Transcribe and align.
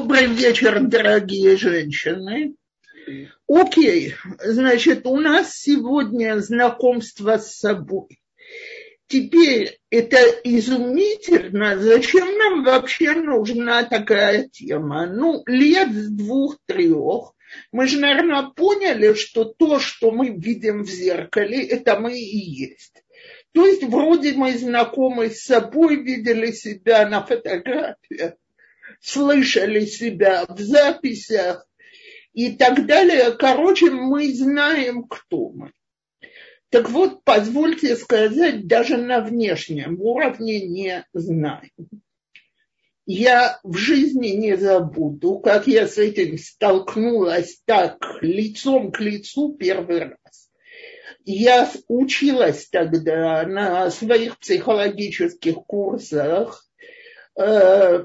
Добрый 0.00 0.28
вечер, 0.28 0.80
дорогие 0.80 1.58
женщины. 1.58 2.54
Окей, 3.46 4.14
значит, 4.42 5.04
у 5.04 5.20
нас 5.20 5.52
сегодня 5.58 6.38
знакомство 6.38 7.36
с 7.36 7.58
собой. 7.58 8.18
Теперь 9.08 9.78
это 9.90 10.16
изумительно, 10.42 11.78
зачем 11.78 12.34
нам 12.38 12.64
вообще 12.64 13.12
нужна 13.12 13.84
такая 13.84 14.48
тема? 14.48 15.04
Ну, 15.04 15.42
лет 15.44 15.92
с 15.92 16.08
двух-трех 16.08 17.34
мы 17.70 17.86
же, 17.86 18.00
наверное, 18.00 18.48
поняли, 18.56 19.12
что 19.12 19.44
то, 19.44 19.78
что 19.78 20.12
мы 20.12 20.30
видим 20.30 20.84
в 20.84 20.88
зеркале, 20.88 21.62
это 21.62 22.00
мы 22.00 22.18
и 22.18 22.38
есть. 22.38 23.04
То 23.52 23.66
есть 23.66 23.84
вроде 23.84 24.32
мы 24.32 24.56
знакомы 24.56 25.28
с 25.28 25.42
собой, 25.42 25.96
видели 25.96 26.52
себя 26.52 27.06
на 27.06 27.22
фотографиях, 27.22 28.34
слышали 29.00 29.84
себя 29.84 30.44
в 30.46 30.60
записях 30.60 31.66
и 32.32 32.52
так 32.52 32.86
далее. 32.86 33.32
Короче, 33.32 33.90
мы 33.90 34.32
знаем, 34.32 35.04
кто 35.04 35.50
мы. 35.50 35.72
Так 36.70 36.88
вот, 36.90 37.24
позвольте 37.24 37.96
сказать, 37.96 38.68
даже 38.68 38.96
на 38.96 39.20
внешнем 39.20 40.00
уровне 40.00 40.66
не 40.66 41.04
знаем. 41.12 41.70
Я 43.06 43.58
в 43.64 43.76
жизни 43.76 44.28
не 44.28 44.56
забуду, 44.56 45.40
как 45.40 45.66
я 45.66 45.88
с 45.88 45.98
этим 45.98 46.38
столкнулась 46.38 47.60
так 47.64 47.98
лицом 48.20 48.92
к 48.92 49.00
лицу 49.00 49.56
первый 49.58 49.98
раз. 49.98 50.50
Я 51.24 51.68
училась 51.88 52.68
тогда 52.68 53.42
на 53.46 53.90
своих 53.90 54.38
психологических 54.38 55.56
курсах 55.56 56.64
э, 57.36 58.04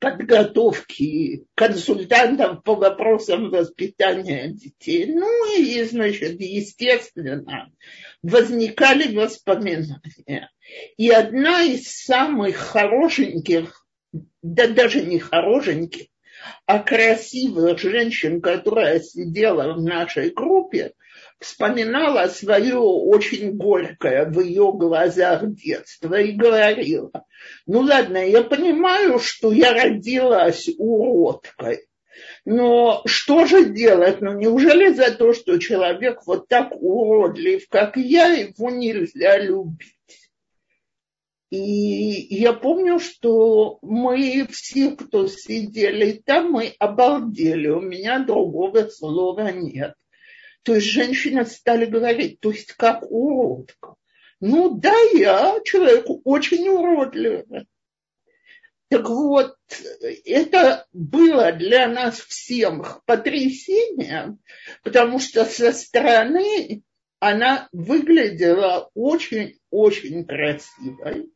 подготовки 0.00 1.44
консультантов 1.54 2.64
по 2.64 2.74
вопросам 2.74 3.50
воспитания 3.50 4.48
детей. 4.48 5.06
Ну 5.12 5.56
и, 5.56 5.82
значит, 5.84 6.40
естественно, 6.40 7.70
возникали 8.22 9.14
воспоминания. 9.14 10.50
И 10.96 11.10
одна 11.10 11.62
из 11.62 11.86
самых 11.86 12.56
хорошеньких, 12.56 13.86
да 14.42 14.66
даже 14.68 15.02
не 15.02 15.18
хорошеньких, 15.18 16.06
а 16.64 16.78
красивых 16.78 17.78
женщин, 17.78 18.40
которая 18.40 19.00
сидела 19.00 19.74
в 19.74 19.82
нашей 19.82 20.30
группе, 20.30 20.94
вспоминала 21.40 22.28
свое 22.28 22.76
очень 22.76 23.56
горькое 23.56 24.26
в 24.26 24.40
ее 24.40 24.72
глазах 24.72 25.42
детство 25.54 26.20
и 26.20 26.32
говорила, 26.32 27.10
ну 27.66 27.80
ладно, 27.80 28.18
я 28.18 28.42
понимаю, 28.42 29.18
что 29.18 29.50
я 29.50 29.72
родилась 29.72 30.68
уродкой, 30.76 31.86
но 32.44 33.02
что 33.06 33.46
же 33.46 33.70
делать? 33.70 34.20
Ну 34.20 34.38
неужели 34.38 34.92
за 34.92 35.12
то, 35.12 35.32
что 35.32 35.58
человек 35.58 36.20
вот 36.26 36.48
так 36.48 36.72
уродлив, 36.72 37.66
как 37.68 37.96
я, 37.96 38.32
его 38.32 38.70
нельзя 38.70 39.38
любить? 39.38 39.96
И 41.50 41.56
я 42.36 42.52
помню, 42.52 43.00
что 43.00 43.78
мы 43.82 44.46
все, 44.52 44.92
кто 44.92 45.26
сидели 45.26 46.12
там, 46.24 46.52
мы 46.52 46.74
обалдели. 46.78 47.66
У 47.68 47.80
меня 47.80 48.20
другого 48.20 48.86
слова 48.86 49.50
нет. 49.50 49.94
То 50.62 50.74
есть 50.74 50.86
женщины 50.86 51.44
стали 51.46 51.86
говорить, 51.86 52.40
то 52.40 52.50
есть 52.50 52.72
как 52.74 53.02
уродка. 53.10 53.94
Ну 54.40 54.78
да, 54.78 54.94
я 55.12 55.58
человек 55.64 56.06
очень 56.24 56.68
уродливый. 56.68 57.66
Так 58.88 59.08
вот, 59.08 59.56
это 60.24 60.86
было 60.92 61.52
для 61.52 61.86
нас 61.86 62.18
всем 62.18 62.84
потрясением, 63.06 64.40
потому 64.82 65.20
что 65.20 65.44
со 65.44 65.72
стороны 65.72 66.82
она 67.20 67.68
выглядела 67.72 68.90
очень-очень 68.94 70.24
красивой. 70.24 71.30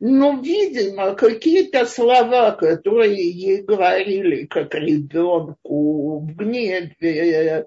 Но, 0.00 0.40
видимо, 0.40 1.14
какие-то 1.14 1.86
слова, 1.86 2.52
которые 2.52 3.30
ей 3.30 3.62
говорили 3.62 4.46
как 4.46 4.74
ребенку 4.74 6.20
в 6.20 6.34
гневе, 6.34 7.66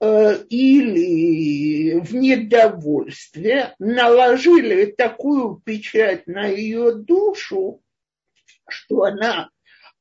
Э, 0.00 0.42
или 0.48 2.00
в 2.00 2.14
недовольстве 2.14 3.74
наложили 3.78 4.86
такую 4.86 5.56
печать 5.56 6.26
на 6.26 6.46
ее 6.46 6.94
душу, 6.94 7.82
что 8.68 9.04
она 9.04 9.50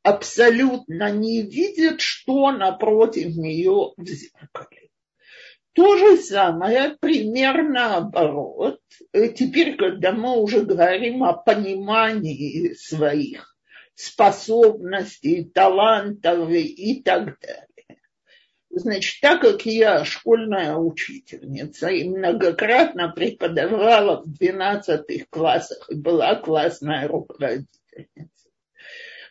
абсолютно 0.03 1.11
не 1.11 1.41
видит, 1.41 2.01
что 2.01 2.51
напротив 2.51 3.35
нее 3.35 3.93
в 3.97 4.05
зеркале. 4.05 4.78
То 5.73 5.97
же 5.97 6.17
самое, 6.17 6.97
примерно 6.99 7.89
наоборот. 7.89 8.79
Э, 9.13 9.29
теперь, 9.29 9.75
когда 9.77 10.11
мы 10.11 10.37
уже 10.41 10.61
говорим 10.61 11.23
о 11.23 11.33
понимании 11.33 12.73
своих 12.73 13.55
способностей, 13.95 15.43
талантов 15.43 16.49
и 16.49 17.01
так 17.03 17.39
далее, 17.39 17.69
Значит, 18.71 19.19
так 19.21 19.41
как 19.41 19.65
я 19.65 20.05
школьная 20.05 20.75
учительница 20.75 21.87
и 21.89 22.07
многократно 22.07 23.09
преподавала 23.09 24.21
в 24.21 24.31
12 24.31 25.27
классах 25.29 25.89
и 25.89 25.95
была 25.95 26.35
классная 26.35 27.07
руководительница, 27.07 28.48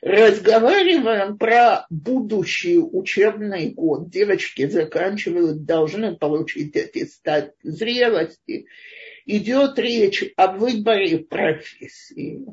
разговариваем 0.03 1.38
про 1.38 1.86
будущий 1.91 2.78
учебный 2.78 3.70
год. 3.70 4.10
Девочки 4.10 4.66
заканчивают, 4.66 5.64
должны 5.64 6.16
получить 6.16 6.76
аттестат 6.76 7.54
зрелости. 7.62 8.66
Идет 9.26 9.78
речь 9.78 10.25
о 10.36 10.53
выборе 10.53 11.19
профессии. 11.19 12.47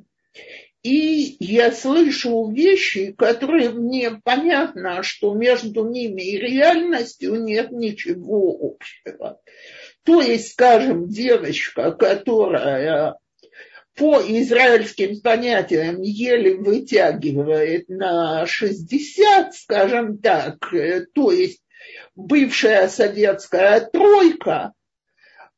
И 0.83 1.37
я 1.39 1.71
слышу 1.71 2.51
вещи, 2.51 3.11
которые 3.13 3.71
мне 3.71 4.21
понятно, 4.23 5.01
что 5.01 5.33
между 5.33 5.89
ними 5.89 6.21
и 6.21 6.37
реальностью 6.37 7.41
нет 7.41 7.71
ничего 7.71 8.55
общего. 8.61 9.41
То 10.03 10.21
есть, 10.21 10.51
скажем, 10.51 11.09
девочка, 11.09 11.91
которая 11.91 13.17
по 13.95 14.21
израильским 14.21 15.21
понятиям 15.21 16.01
еле 16.01 16.55
вытягивает 16.55 17.87
на 17.87 18.45
60, 18.45 19.53
скажем 19.53 20.17
так, 20.17 20.57
то 21.13 21.31
есть 21.31 21.61
бывшая 22.15 22.89
советская 22.89 23.81
тройка, 23.81 24.73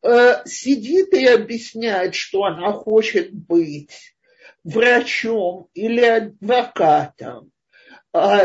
э, 0.03 0.35
сидит 0.45 1.13
и 1.13 1.25
объясняет, 1.25 2.15
что 2.15 2.43
она 2.43 2.71
хочет 2.71 3.33
быть 3.33 4.15
врачом 4.63 5.69
или 5.73 6.01
адвокатом, 6.01 7.51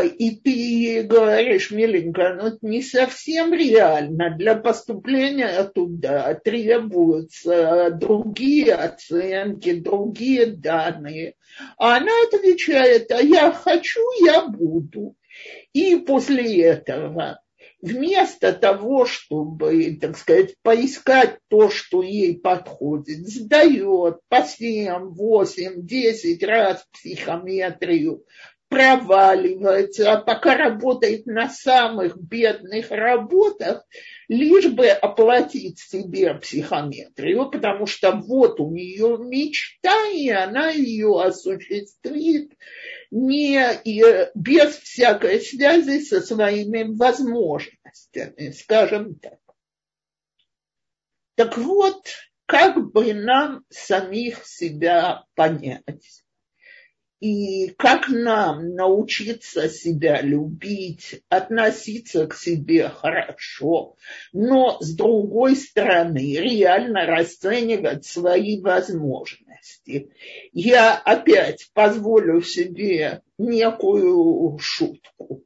и 0.03 0.35
ты 0.35 1.03
говоришь, 1.03 1.71
миленькая, 1.71 2.35
ну 2.35 2.47
это 2.47 2.59
не 2.61 2.81
совсем 2.81 3.53
реально. 3.53 4.35
Для 4.37 4.55
поступления 4.55 5.63
туда 5.63 6.33
требуются 6.35 7.89
другие 7.91 8.73
оценки, 8.73 9.73
другие 9.73 10.47
данные. 10.47 11.35
А 11.77 11.97
она 11.97 12.11
отвечает, 12.27 13.11
а 13.11 13.21
я 13.21 13.51
хочу, 13.51 14.01
я 14.23 14.47
буду. 14.47 15.15
И 15.73 15.95
после 15.95 16.61
этого 16.63 17.39
вместо 17.83 18.53
того, 18.53 19.05
чтобы, 19.05 19.97
так 19.99 20.17
сказать, 20.17 20.55
поискать 20.63 21.37
то, 21.49 21.69
что 21.69 22.01
ей 22.01 22.39
подходит, 22.39 23.27
сдает 23.27 24.19
по 24.29 24.41
7, 24.41 25.09
8, 25.09 25.85
10 25.85 26.43
раз 26.43 26.85
психометрию, 26.93 28.23
проваливается, 28.73 30.11
а 30.11 30.17
пока 30.19 30.57
работает 30.57 31.27
на 31.27 31.47
самых 31.47 32.17
бедных 32.17 32.89
работах, 32.89 33.85
лишь 34.27 34.67
бы 34.67 34.87
оплатить 34.87 35.77
себе 35.77 36.33
психометрию, 36.33 37.51
потому 37.51 37.85
что 37.85 38.13
вот 38.13 38.59
у 38.59 38.71
нее 38.71 39.19
мечта, 39.19 40.07
и 40.07 40.27
она 40.29 40.69
ее 40.71 41.21
осуществит 41.21 42.53
не, 43.11 43.69
без 44.33 44.75
всякой 44.77 45.39
связи 45.39 45.99
со 45.99 46.21
своими 46.21 46.95
возможностями, 46.95 48.49
скажем 48.57 49.15
так. 49.19 49.37
Так 51.35 51.59
вот, 51.59 52.07
как 52.47 52.91
бы 52.91 53.13
нам 53.13 53.65
самих 53.69 54.43
себя 54.47 55.25
понять? 55.35 56.22
И 57.23 57.69
как 57.77 58.09
нам 58.09 58.75
научиться 58.75 59.69
себя 59.69 60.21
любить, 60.21 61.23
относиться 61.29 62.27
к 62.27 62.35
себе 62.35 62.89
хорошо, 62.89 63.95
но 64.33 64.77
с 64.81 64.93
другой 64.93 65.55
стороны 65.55 66.35
реально 66.35 67.05
расценивать 67.05 68.03
свои 68.05 68.59
возможности. 68.59 70.11
Я 70.51 70.97
опять 70.97 71.69
позволю 71.73 72.41
себе 72.41 73.21
некую 73.37 74.57
шутку. 74.57 75.45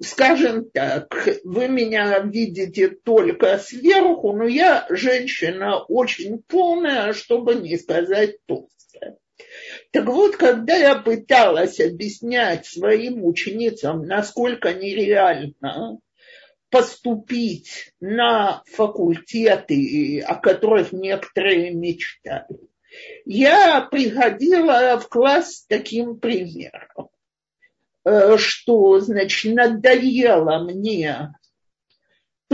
Скажем 0.00 0.70
так, 0.70 1.28
вы 1.42 1.66
меня 1.66 2.20
видите 2.20 2.90
только 2.90 3.58
сверху, 3.58 4.32
но 4.32 4.44
я 4.44 4.86
женщина 4.90 5.82
очень 5.82 6.40
полная, 6.46 7.12
чтобы 7.14 7.56
не 7.56 7.76
сказать 7.78 8.36
толстая. 8.46 9.18
Так 9.90 10.06
вот, 10.06 10.36
когда 10.36 10.76
я 10.76 10.96
пыталась 10.96 11.80
объяснять 11.80 12.66
своим 12.66 13.24
ученицам, 13.24 14.06
насколько 14.06 14.72
нереально 14.72 15.98
поступить 16.70 17.92
на 18.00 18.62
факультеты, 18.66 20.20
о 20.20 20.34
которых 20.36 20.92
некоторые 20.92 21.72
мечтали, 21.72 22.58
я 23.24 23.80
приходила 23.80 24.98
в 24.98 25.08
класс 25.08 25.54
с 25.54 25.66
таким 25.66 26.18
примером, 26.18 27.10
э, 28.04 28.36
что, 28.38 29.00
значит, 29.00 29.54
надоело 29.54 30.64
мне 30.64 31.34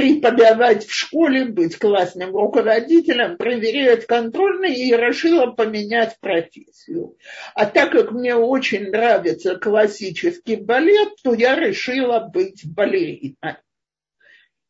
преподавать 0.00 0.86
в 0.86 0.94
школе, 0.94 1.44
быть 1.44 1.76
классным 1.76 2.34
руководителем, 2.34 3.36
проверять 3.36 4.06
контрольные 4.06 4.74
и 4.74 4.96
решила 4.96 5.50
поменять 5.50 6.16
профессию. 6.20 7.16
А 7.54 7.66
так 7.66 7.92
как 7.92 8.12
мне 8.12 8.34
очень 8.34 8.90
нравится 8.90 9.56
классический 9.56 10.56
балет, 10.56 11.10
то 11.22 11.34
я 11.34 11.54
решила 11.54 12.20
быть 12.20 12.62
балериной. 12.64 13.36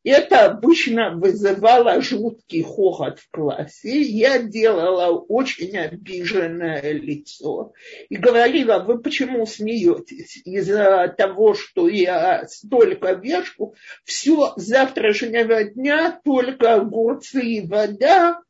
Это 0.03 0.47
обычно 0.47 1.15
вызывало 1.15 2.01
жуткий 2.01 2.63
хохот 2.63 3.19
в 3.19 3.31
классе. 3.31 4.01
Я 4.01 4.43
делала 4.43 5.19
очень 5.19 5.77
обиженное 5.77 6.93
лицо 6.93 7.75
и 8.09 8.17
говорила, 8.17 8.79
вы 8.79 8.99
почему 8.99 9.45
смеетесь? 9.45 10.41
Из-за 10.47 11.15
того, 11.17 11.53
что 11.53 11.87
я 11.87 12.47
столько 12.49 13.13
вешу, 13.13 13.75
все 14.05 14.55
завтрашнего 14.57 15.65
дня 15.65 16.19
только 16.25 16.75
огурцы 16.77 17.43
и 17.43 17.67
вода, 17.67 18.41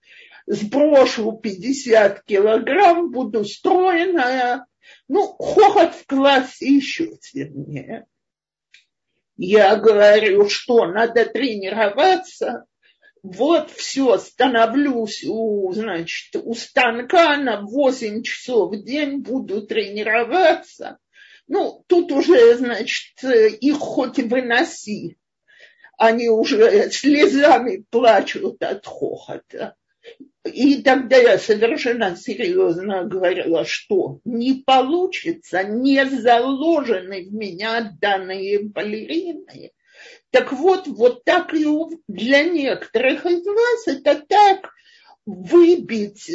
сброшу 0.46 1.32
50 1.32 2.22
килограмм, 2.22 3.10
буду 3.10 3.44
стройная. 3.44 4.66
Ну, 5.08 5.34
хохот 5.36 5.94
в 5.94 6.06
классе 6.06 6.76
еще 6.76 7.18
сильнее. 7.20 8.06
Я 9.42 9.76
говорю, 9.76 10.50
что 10.50 10.84
надо 10.84 11.24
тренироваться. 11.24 12.66
Вот 13.22 13.70
все, 13.70 14.18
становлюсь 14.18 15.24
у, 15.26 15.72
значит, 15.72 16.36
у 16.44 16.52
станка 16.52 17.38
на 17.38 17.62
8 17.62 18.22
часов 18.22 18.70
в 18.70 18.84
день, 18.84 19.22
буду 19.22 19.66
тренироваться. 19.66 20.98
Ну, 21.48 21.82
тут 21.86 22.12
уже, 22.12 22.58
значит, 22.58 23.24
их 23.24 23.78
хоть 23.78 24.18
выноси. 24.18 25.16
Они 25.96 26.28
уже 26.28 26.90
слезами 26.90 27.86
плачут 27.88 28.62
от 28.62 28.84
хохота. 28.84 29.74
И 30.44 30.82
тогда 30.82 31.16
я 31.16 31.38
совершенно 31.38 32.16
серьезно 32.16 33.04
говорила, 33.04 33.64
что 33.64 34.20
не 34.24 34.62
получится, 34.64 35.62
не 35.62 36.04
заложены 36.06 37.24
в 37.24 37.34
меня 37.34 37.92
данные 38.00 38.60
балерины. 38.60 39.72
Так 40.30 40.52
вот, 40.52 40.86
вот 40.86 41.24
так 41.24 41.52
и 41.54 41.66
для 42.08 42.44
некоторых 42.44 43.26
из 43.26 43.44
вас 43.44 43.88
это 43.88 44.24
так 44.26 44.70
выбить 45.26 46.30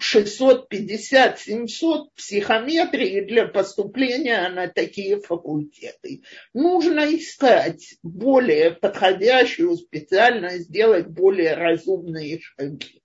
650-700 0.00 2.10
психометрии 2.14 3.20
для 3.20 3.46
поступления 3.46 4.48
на 4.48 4.68
такие 4.68 5.20
факультеты. 5.20 6.22
Нужно 6.54 7.14
искать 7.14 7.96
более 8.02 8.70
подходящую 8.70 9.76
специальность, 9.76 10.68
сделать 10.68 11.08
более 11.08 11.52
разумные 11.54 12.40
шаги. 12.40 13.02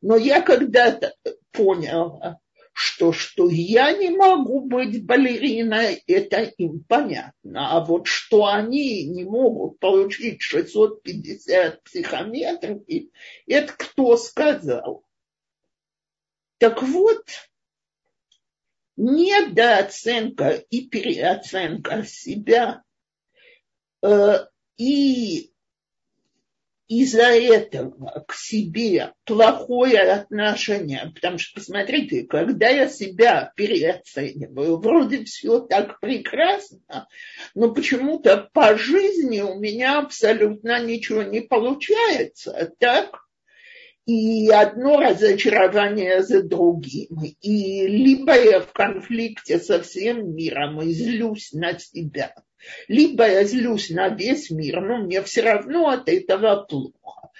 Но 0.00 0.16
я 0.16 0.40
когда-то 0.40 1.14
поняла, 1.52 2.38
что, 2.72 3.12
что 3.12 3.50
я 3.50 3.92
не 3.92 4.08
могу 4.10 4.60
быть 4.60 5.04
балериной, 5.04 6.02
это 6.06 6.42
им 6.56 6.84
понятно. 6.88 7.76
А 7.76 7.84
вот 7.84 8.06
что 8.06 8.46
они 8.46 9.04
не 9.04 9.24
могут 9.24 9.78
получить 9.80 10.40
650 10.40 11.82
психометров, 11.82 12.78
это 13.46 13.72
кто 13.76 14.16
сказал? 14.16 15.04
Так 16.60 16.82
вот, 16.82 17.24
недооценка 18.98 20.50
и 20.50 20.86
переоценка 20.86 22.04
себя 22.04 22.82
э, 24.02 24.46
и 24.76 25.52
из-за 26.86 27.28
этого 27.28 28.26
к 28.28 28.34
себе 28.34 29.14
плохое 29.24 30.02
отношение, 30.02 31.10
потому 31.14 31.38
что, 31.38 31.60
посмотрите, 31.60 32.26
когда 32.26 32.68
я 32.68 32.90
себя 32.90 33.54
переоцениваю, 33.56 34.76
вроде 34.76 35.24
все 35.24 35.60
так 35.60 35.98
прекрасно, 35.98 37.08
но 37.54 37.72
почему-то 37.72 38.50
по 38.52 38.76
жизни 38.76 39.40
у 39.40 39.58
меня 39.58 40.00
абсолютно 40.00 40.78
ничего 40.84 41.22
не 41.22 41.40
получается, 41.40 42.70
так? 42.78 43.29
И 44.10 44.50
одно 44.50 44.98
разочарование 44.98 46.22
за 46.22 46.42
другим. 46.42 47.22
И 47.40 47.86
либо 47.86 48.34
я 48.34 48.60
в 48.60 48.72
конфликте 48.72 49.58
со 49.58 49.82
всем 49.82 50.34
миром 50.34 50.80
и 50.82 50.92
злюсь 50.92 51.52
на 51.52 51.78
себя– 51.78 52.34
либо 52.88 53.26
я 53.26 53.44
злюсь 53.44 53.90
на 53.90 54.08
весь 54.08 54.50
мир, 54.50 54.80
но 54.80 54.98
мне 54.98 55.22
все 55.22 55.42
равно 55.42 55.88
от 55.88 56.08
этого 56.08 56.62
плохо. 56.64 57.30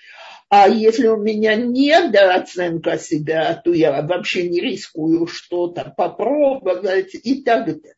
А 0.49 0.69
если 0.69 1.07
у 1.07 1.17
меня 1.17 1.55
недооценка 1.55 2.99
себя, 2.99 3.55
то 3.55 3.73
я 3.73 4.03
вообще 4.03 4.49
не 4.49 4.61
рискую 4.61 5.27
что-то 5.27 5.95
попробовать 5.97 7.15
и 7.15 7.43
так 7.43 7.67
далее. 7.67 7.95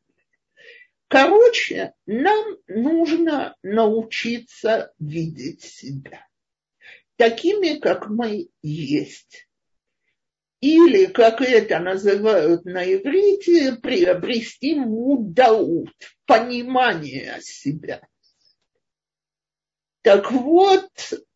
Короче, 1.09 1.93
нам 2.07 2.57
нужно 2.67 3.55
научиться 3.63 4.93
видеть 4.99 5.63
себя 5.63 6.27
такими, 7.17 7.79
как 7.79 8.09
мы 8.09 8.49
есть 8.63 9.47
или, 10.63 11.07
как 11.07 11.41
это 11.43 11.81
называют 11.81 12.65
на 12.65 12.85
иврите, 12.85 13.75
приобрести 13.75 14.77
мудаут, 14.77 15.91
понимание 16.25 17.39
себя. 17.41 18.01
Так 20.03 20.31
вот, 20.31 20.89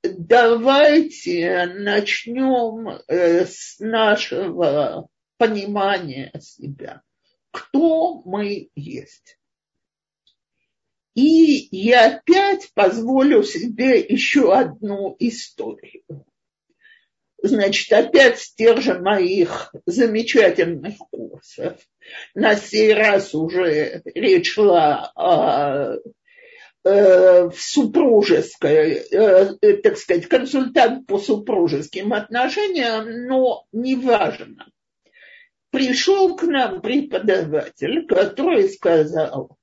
давайте 0.02 1.66
начнем 1.66 3.00
э, 3.08 3.46
с 3.46 3.80
нашего 3.80 5.08
понимания 5.38 6.32
себя. 6.40 7.02
Кто 7.50 8.22
мы 8.22 8.70
есть? 8.76 9.38
И 11.16 11.68
я 11.72 12.18
опять 12.18 12.70
позволю 12.74 13.42
себе 13.42 13.98
еще 13.98 14.54
одну 14.54 15.16
историю 15.18 16.04
значит, 17.42 17.92
опять 17.92 18.38
с 18.38 18.54
моих 19.00 19.74
замечательных 19.86 20.96
курсов. 21.10 21.78
На 22.34 22.54
сей 22.56 22.92
раз 22.92 23.34
уже 23.34 24.02
речь 24.14 24.52
шла 24.52 25.12
о 25.14 25.96
э, 26.84 27.48
в 27.48 27.56
супружеской, 27.56 29.02
э, 29.10 29.54
так 29.82 29.96
сказать, 29.96 30.26
консультант 30.26 31.06
по 31.06 31.18
супружеским 31.18 32.12
отношениям, 32.12 33.26
но 33.26 33.64
неважно. 33.72 34.68
Пришел 35.70 36.36
к 36.36 36.42
нам 36.44 36.80
преподаватель, 36.80 38.06
который 38.06 38.68
сказал, 38.68 39.56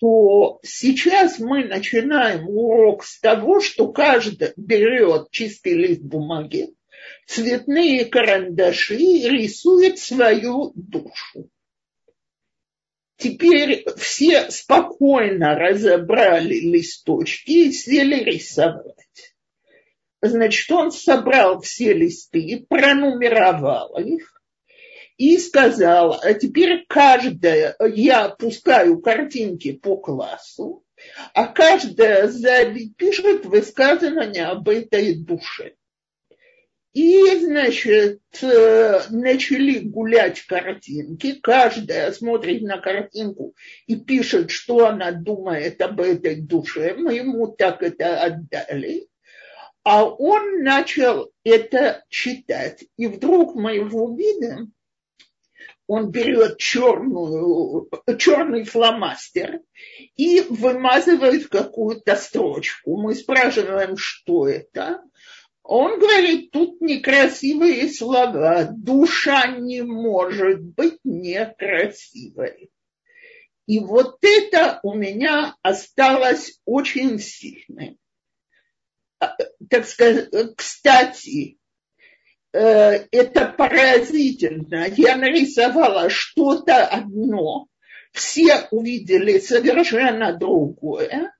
что 0.00 0.60
сейчас 0.62 1.38
мы 1.38 1.64
начинаем 1.64 2.48
урок 2.48 3.04
с 3.04 3.20
того, 3.20 3.60
что 3.60 3.92
каждый 3.92 4.52
берет 4.56 5.30
чистый 5.30 5.74
лист 5.74 6.00
бумаги, 6.00 6.74
цветные 7.26 8.06
карандаши 8.06 8.96
и 8.96 9.28
рисует 9.28 9.98
свою 9.98 10.72
душу. 10.74 11.50
Теперь 13.18 13.84
все 13.98 14.50
спокойно 14.50 15.54
разобрали 15.54 16.54
листочки 16.54 17.50
и 17.50 17.72
сели 17.72 18.24
рисовать. 18.24 18.96
Значит, 20.22 20.70
он 20.72 20.90
собрал 20.90 21.60
все 21.60 21.92
листы, 21.92 22.64
пронумеровал 22.68 23.98
их, 23.98 24.39
и 25.20 25.36
сказал, 25.36 26.18
а 26.22 26.32
теперь 26.32 26.86
каждая, 26.88 27.76
я 27.92 28.30
пускаю 28.30 29.02
картинки 29.02 29.72
по 29.72 29.98
классу, 29.98 30.82
а 31.34 31.46
каждая 31.48 32.26
сзади 32.28 32.94
пишет 32.96 33.44
высказывание 33.44 34.46
об 34.46 34.66
этой 34.70 35.14
душе. 35.16 35.74
И, 36.94 37.36
значит, 37.38 38.20
э, 38.40 39.00
начали 39.10 39.80
гулять 39.80 40.40
картинки. 40.40 41.32
Каждая 41.42 42.12
смотрит 42.12 42.62
на 42.62 42.78
картинку 42.78 43.54
и 43.86 43.96
пишет, 43.96 44.50
что 44.50 44.86
она 44.86 45.12
думает 45.12 45.82
об 45.82 46.00
этой 46.00 46.40
душе. 46.40 46.94
Мы 46.96 47.16
ему 47.16 47.48
так 47.48 47.82
это 47.82 48.22
отдали. 48.22 49.06
А 49.84 50.06
он 50.06 50.62
начал 50.62 51.30
это 51.44 52.04
читать. 52.08 52.84
И 52.96 53.06
вдруг 53.06 53.54
мы 53.54 53.74
его 53.74 54.16
видим, 54.16 54.72
он 55.92 56.12
берет 56.12 56.58
черную, 56.58 57.90
черный 58.16 58.62
фломастер 58.62 59.58
и 60.14 60.40
вымазывает 60.48 61.48
какую-то 61.48 62.14
строчку. 62.14 62.96
Мы 62.96 63.16
спрашиваем, 63.16 63.96
что 63.96 64.46
это. 64.46 65.02
Он 65.64 65.98
говорит, 65.98 66.52
тут 66.52 66.80
некрасивые 66.80 67.88
слова. 67.88 68.68
Душа 68.70 69.48
не 69.48 69.82
может 69.82 70.62
быть 70.62 70.98
некрасивой. 71.02 72.70
И 73.66 73.80
вот 73.80 74.18
это 74.22 74.78
у 74.84 74.94
меня 74.94 75.56
осталось 75.62 76.60
очень 76.66 77.18
сильным. 77.18 77.98
А, 79.18 79.36
так 79.68 79.84
сказать, 79.86 80.28
кстати, 80.56 81.58
это 82.52 83.54
поразительно. 83.56 84.86
Я 84.96 85.16
нарисовала 85.16 86.10
что-то 86.10 86.86
одно, 86.86 87.68
все 88.12 88.66
увидели 88.70 89.38
совершенно 89.38 90.36
другое. 90.36 91.32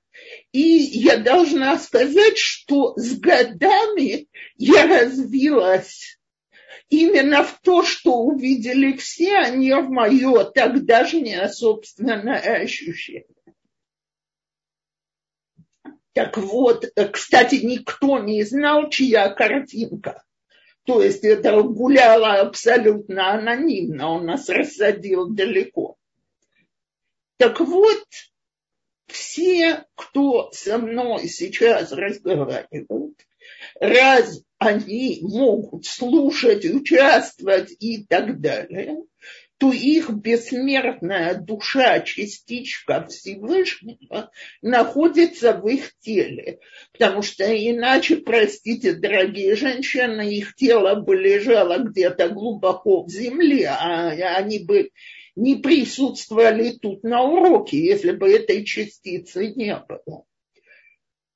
И 0.51 0.61
я 0.61 1.17
должна 1.17 1.77
сказать, 1.79 2.37
что 2.37 2.93
с 2.95 3.19
годами 3.19 4.27
я 4.57 4.85
развилась 4.85 6.19
именно 6.89 7.43
в 7.43 7.59
то, 7.61 7.83
что 7.83 8.17
увидели 8.17 8.93
все, 8.97 9.37
а 9.37 9.49
не 9.49 9.73
в 9.73 9.89
мое 9.89 10.43
тогдашнее 10.43 11.47
собственное 11.49 12.61
ощущение. 12.61 13.25
Так 16.13 16.37
вот, 16.37 16.85
кстати, 17.13 17.55
никто 17.55 18.19
не 18.19 18.43
знал, 18.43 18.89
чья 18.89 19.29
картинка. 19.29 20.23
То 20.85 21.01
есть 21.01 21.23
это 21.23 21.61
гуляло 21.61 22.41
абсолютно 22.41 23.33
анонимно, 23.33 24.09
он 24.09 24.25
нас 24.25 24.49
рассадил 24.49 25.29
далеко. 25.29 25.95
Так 27.37 27.59
вот, 27.59 28.03
все, 29.07 29.85
кто 29.95 30.51
со 30.51 30.77
мной 30.77 31.27
сейчас 31.27 31.91
разговаривают, 31.91 33.17
раз 33.79 34.43
они 34.57 35.19
могут 35.21 35.85
слушать, 35.85 36.65
участвовать 36.65 37.75
и 37.79 38.05
так 38.05 38.39
далее, 38.39 39.03
то 39.61 39.71
их 39.71 40.09
бессмертная 40.09 41.35
душа, 41.35 41.99
частичка 41.99 43.05
Всевышнего, 43.07 44.31
находится 44.63 45.53
в 45.53 45.67
их 45.67 45.91
теле. 45.99 46.57
Потому 46.91 47.21
что 47.21 47.43
иначе, 47.45 48.15
простите, 48.15 48.93
дорогие 48.93 49.55
женщины, 49.55 50.35
их 50.35 50.55
тело 50.55 50.95
бы 50.95 51.15
лежало 51.15 51.77
где-то 51.77 52.29
глубоко 52.29 53.03
в 53.03 53.11
земле, 53.11 53.67
а 53.67 54.09
они 54.35 54.57
бы 54.57 54.89
не 55.35 55.57
присутствовали 55.57 56.71
тут 56.71 57.03
на 57.03 57.21
уроке, 57.21 57.77
если 57.77 58.13
бы 58.13 58.33
этой 58.33 58.65
частицы 58.65 59.53
не 59.55 59.75
было. 59.75 60.25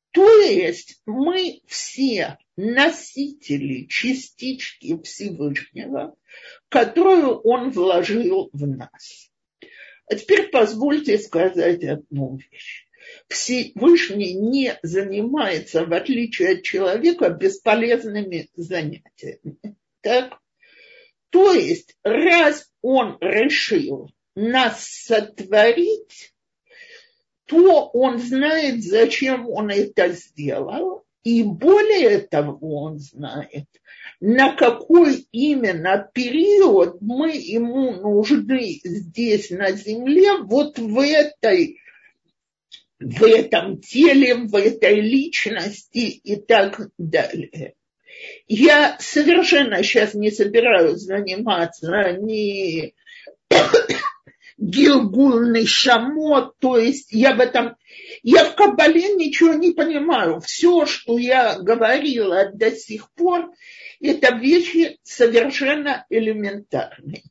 То 0.09 0.39
есть 0.39 0.99
мы 1.05 1.61
все 1.67 2.39
носители 2.57 3.85
частички 3.87 5.01
Всевышнего, 5.03 6.15
которую 6.69 7.39
он 7.39 7.71
вложил 7.71 8.49
в 8.53 8.67
нас. 8.67 9.31
А 10.07 10.15
теперь 10.15 10.49
позвольте 10.49 11.17
сказать 11.17 11.83
одну 11.83 12.37
вещь. 12.37 12.85
Всевышний 13.27 14.33
не 14.33 14.77
занимается, 14.83 15.85
в 15.85 15.93
отличие 15.93 16.53
от 16.53 16.63
человека, 16.63 17.29
бесполезными 17.29 18.49
занятиями. 18.55 19.75
Так? 20.01 20.39
То 21.29 21.53
есть, 21.53 21.95
раз 22.03 22.71
он 22.81 23.17
решил 23.19 24.11
нас 24.35 24.85
сотворить, 24.85 26.33
то 27.45 27.89
он 27.93 28.19
знает, 28.19 28.83
зачем 28.83 29.49
он 29.49 29.69
это 29.69 30.09
сделал, 30.09 31.04
и 31.25 31.41
более 31.41 32.19
того 32.19 32.83
он 32.83 32.99
знает, 32.99 33.65
на 34.21 34.55
какой 34.55 35.27
именно 35.31 36.07
период 36.13 37.01
мы 37.01 37.31
ему 37.35 37.93
нужны 37.93 38.79
здесь 38.83 39.49
на 39.49 39.71
земле, 39.71 40.37
вот 40.43 40.77
в 40.77 40.99
этой 40.99 41.79
в 42.99 43.23
этом 43.23 43.81
теле, 43.81 44.35
в 44.35 44.55
этой 44.55 45.01
личности 45.01 46.21
и 46.23 46.35
так 46.35 46.79
далее. 46.99 47.73
Я 48.47 48.95
совершенно 48.99 49.81
сейчас 49.81 50.13
не 50.13 50.29
собираюсь 50.29 51.01
заниматься 51.01 52.17
ни 52.21 52.93
гилгульный 54.57 55.65
шамот, 55.65 56.57
то 56.59 56.77
есть 56.77 57.11
я 57.11 57.35
в 57.35 57.39
этом, 57.39 57.75
я 58.23 58.45
в 58.45 58.55
Кабале 58.55 59.13
ничего 59.15 59.53
не 59.53 59.71
понимаю. 59.71 60.39
Все, 60.39 60.85
что 60.85 61.17
я 61.17 61.59
говорила 61.59 62.51
до 62.53 62.71
сих 62.71 63.11
пор, 63.13 63.51
это 63.99 64.35
вещи 64.35 64.97
совершенно 65.03 66.05
элементарные. 66.09 67.23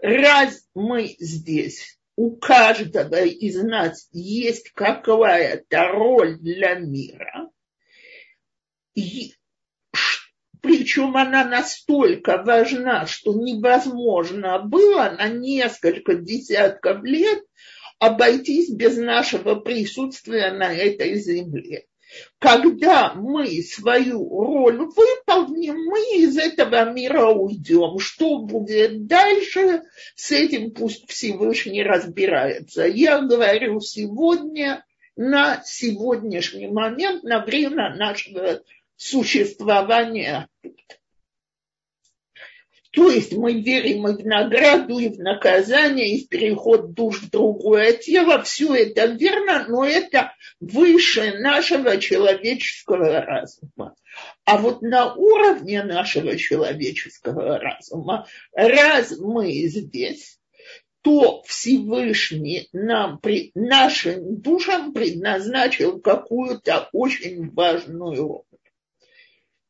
Раз 0.00 0.66
мы 0.74 1.14
здесь, 1.18 1.98
у 2.16 2.36
каждого 2.36 3.24
из 3.24 3.62
нас 3.62 4.08
есть 4.12 4.70
какая-то 4.72 5.88
роль 5.88 6.38
для 6.38 6.74
мира, 6.74 7.50
причем 10.62 11.16
она 11.16 11.44
настолько 11.44 12.42
важна, 12.42 13.06
что 13.06 13.34
невозможно 13.34 14.60
было 14.60 15.14
на 15.18 15.28
несколько 15.28 16.14
десятков 16.14 17.02
лет 17.02 17.42
обойтись 17.98 18.70
без 18.70 18.96
нашего 18.96 19.56
присутствия 19.56 20.52
на 20.52 20.72
этой 20.72 21.16
земле. 21.16 21.84
Когда 22.38 23.14
мы 23.14 23.46
свою 23.62 24.28
роль 24.28 24.78
выполним, 24.78 25.84
мы 25.84 25.98
из 26.16 26.36
этого 26.36 26.92
мира 26.92 27.28
уйдем. 27.28 27.98
Что 27.98 28.38
будет 28.38 29.06
дальше, 29.06 29.82
с 30.14 30.30
этим 30.30 30.72
пусть 30.72 31.10
Всевышний 31.10 31.82
разбирается. 31.82 32.86
Я 32.86 33.20
говорю 33.20 33.80
сегодня, 33.80 34.84
на 35.16 35.62
сегодняшний 35.64 36.68
момент, 36.68 37.22
на 37.22 37.44
время 37.44 37.94
нашего 37.96 38.62
существования. 39.02 40.48
То 42.92 43.10
есть 43.10 43.32
мы 43.32 43.54
верим 43.62 44.06
и 44.06 44.22
в 44.22 44.26
награду, 44.26 44.98
и 44.98 45.08
в 45.08 45.18
наказание, 45.18 46.14
и 46.14 46.24
в 46.24 46.28
переход 46.28 46.92
душ 46.92 47.22
в 47.22 47.30
другое 47.30 47.94
тело. 47.94 48.42
Все 48.42 48.74
это 48.74 49.06
верно, 49.06 49.64
но 49.66 49.84
это 49.84 50.34
выше 50.60 51.38
нашего 51.38 51.96
человеческого 51.96 53.22
разума. 53.22 53.94
А 54.44 54.58
вот 54.58 54.82
на 54.82 55.14
уровне 55.14 55.82
нашего 55.82 56.36
человеческого 56.36 57.58
разума, 57.58 58.26
раз 58.52 59.18
мы 59.18 59.52
здесь, 59.68 60.38
то 61.00 61.42
Всевышний 61.44 62.68
нам, 62.72 63.20
нашим 63.54 64.36
душам 64.40 64.92
предназначил 64.92 65.98
какую-то 65.98 66.90
очень 66.92 67.50
важную 67.50 68.28
роль. 68.28 68.51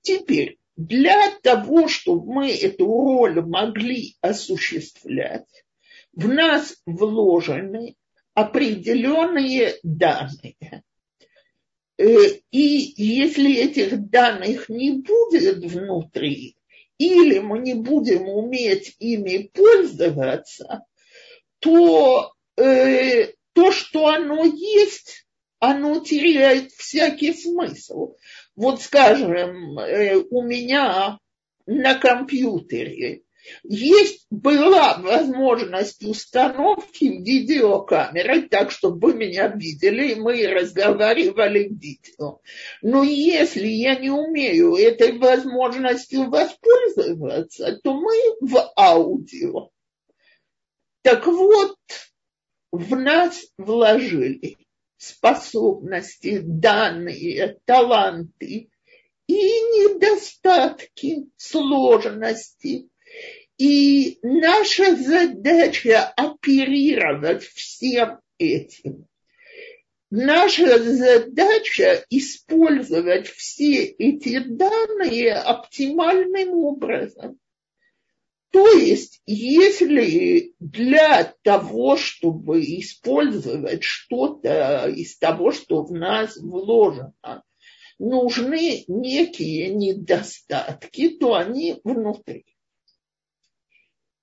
Теперь, 0.03 0.59
для 0.77 1.31
того, 1.43 1.89
чтобы 1.89 2.33
мы 2.33 2.53
эту 2.53 2.87
роль 2.87 3.41
могли 3.41 4.17
осуществлять, 4.21 5.65
в 6.13 6.29
нас 6.29 6.77
вложены 6.87 7.97
определенные 8.35 9.77
данные. 9.83 10.83
Э, 11.99 12.05
и 12.51 12.95
если 12.97 13.55
этих 13.55 14.11
данных 14.11 14.69
не 14.69 14.93
будет 14.93 15.59
внутри, 15.59 16.57
или 16.99 17.39
мы 17.39 17.59
не 17.59 17.75
будем 17.75 18.29
уметь 18.29 18.97
ими 18.99 19.51
пользоваться, 19.53 20.85
то 21.59 22.33
э, 22.57 23.33
то, 23.53 23.73
что 23.73 24.07
оно 24.07 24.45
есть, 24.45 25.27
оно 25.63 26.01
теряет 26.01 26.73
всякий 26.73 27.33
смысл. 27.33 28.17
Вот 28.57 28.83
скажем, 28.83 29.79
э, 29.79 30.17
у 30.17 30.43
меня 30.43 31.21
на 31.67 31.95
компьютере 31.95 33.23
Есть, 33.63 34.27
была 34.29 34.99
возможность 34.99 36.03
установки 36.05 37.05
видеокамеры, 37.05 38.43
так, 38.49 38.73
чтобы 38.73 39.15
меня 39.15 39.47
видели, 39.47 40.13
и 40.13 40.15
мы 40.17 40.45
разговаривали 40.49 41.69
в 41.69 41.79
видео. 41.79 42.41
Но 42.83 43.05
если 43.05 43.69
я 43.69 43.95
не 43.95 44.11
умею 44.11 44.75
этой 44.75 45.17
возможностью 45.17 46.29
воспользоваться, 46.29 47.79
то 47.85 47.95
мы 47.95 48.17
в 48.41 48.73
аудио. 48.77 49.71
Так 51.03 51.25
вот, 51.27 51.77
в 52.73 52.97
нас 52.97 53.45
вложили 53.59 54.57
способности, 55.03 56.41
данные, 56.45 57.59
таланты 57.65 58.71
и 59.27 59.35
недостатки, 59.35 61.27
сложности. 61.37 62.89
И 63.59 64.19
наша 64.23 64.97
задача 64.97 66.05
оперировать 66.17 67.43
всем 67.43 68.21
этим. 68.39 69.09
Наша 70.11 70.79
задача 70.79 72.05
использовать 72.11 73.29
все 73.29 73.85
эти 73.85 74.39
данные 74.39 75.35
оптимальным 75.35 76.55
образом. 76.55 77.41
То 78.53 78.71
есть, 78.73 79.23
если 79.25 80.55
для 80.61 81.25
того, 81.43 81.97
чтобы 81.97 82.61
использовать 82.61 83.83
что-то 83.83 84.89
из 84.89 85.17
того, 85.17 85.53
что 85.53 85.83
в 85.83 85.91
нас 85.91 86.37
вложено, 86.37 87.15
нужны 87.99 88.85
некие 88.89 89.71
недостатки, 89.71 91.09
то 91.17 91.35
они 91.35 91.81
внутри. 91.83 92.45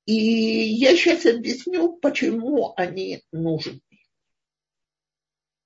И 0.05 0.13
я 0.13 0.95
сейчас 0.95 1.25
объясню, 1.25 1.93
почему 1.93 2.73
они 2.77 3.23
нужны. 3.31 3.81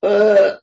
Э, 0.01 0.60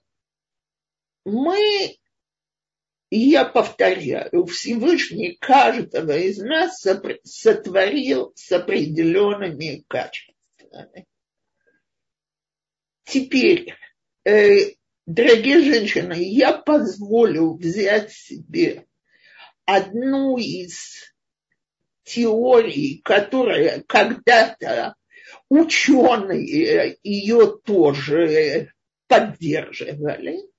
мы 3.11 3.19
я 3.19 3.45
повторяю, 3.45 4.47
Всевышний 4.47 5.37
каждого 5.41 6.17
из 6.17 6.39
нас 6.39 6.87
сотворил 7.25 8.33
с 8.37 8.53
определенными 8.53 9.85
качествами. 9.89 11.07
Теперь, 13.05 13.75
э, 14.25 14.75
дорогие 15.07 15.61
женщины, 15.61 16.15
я 16.19 16.53
позволю 16.53 17.55
взять 17.55 18.13
себе 18.13 18.87
одну 19.65 20.39
из 20.39 21.13
теорий, 22.05 23.01
которая 23.03 23.83
когда-то 23.89 24.95
ученые 25.49 26.97
ее 27.03 27.59
тоже 27.65 28.73
поддерживали, 29.09 30.50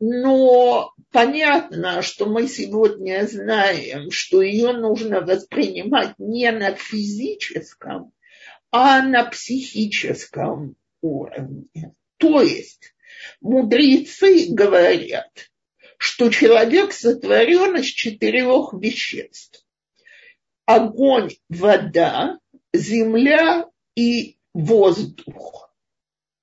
но 0.00 0.92
понятно, 1.10 2.02
что 2.02 2.26
мы 2.26 2.48
сегодня 2.48 3.26
знаем, 3.26 4.10
что 4.10 4.42
ее 4.42 4.72
нужно 4.72 5.20
воспринимать 5.20 6.14
не 6.18 6.50
на 6.50 6.74
физическом, 6.74 8.12
а 8.70 9.02
на 9.02 9.24
психическом 9.24 10.76
уровне. 11.00 11.94
То 12.18 12.42
есть 12.42 12.94
мудрецы 13.40 14.46
говорят, 14.50 15.50
что 15.98 16.30
человек 16.30 16.92
сотворен 16.92 17.76
из 17.76 17.86
четырех 17.86 18.72
веществ. 18.74 19.64
Огонь, 20.66 21.30
вода, 21.48 22.38
земля 22.72 23.68
и 23.94 24.36
воздух. 24.52 25.74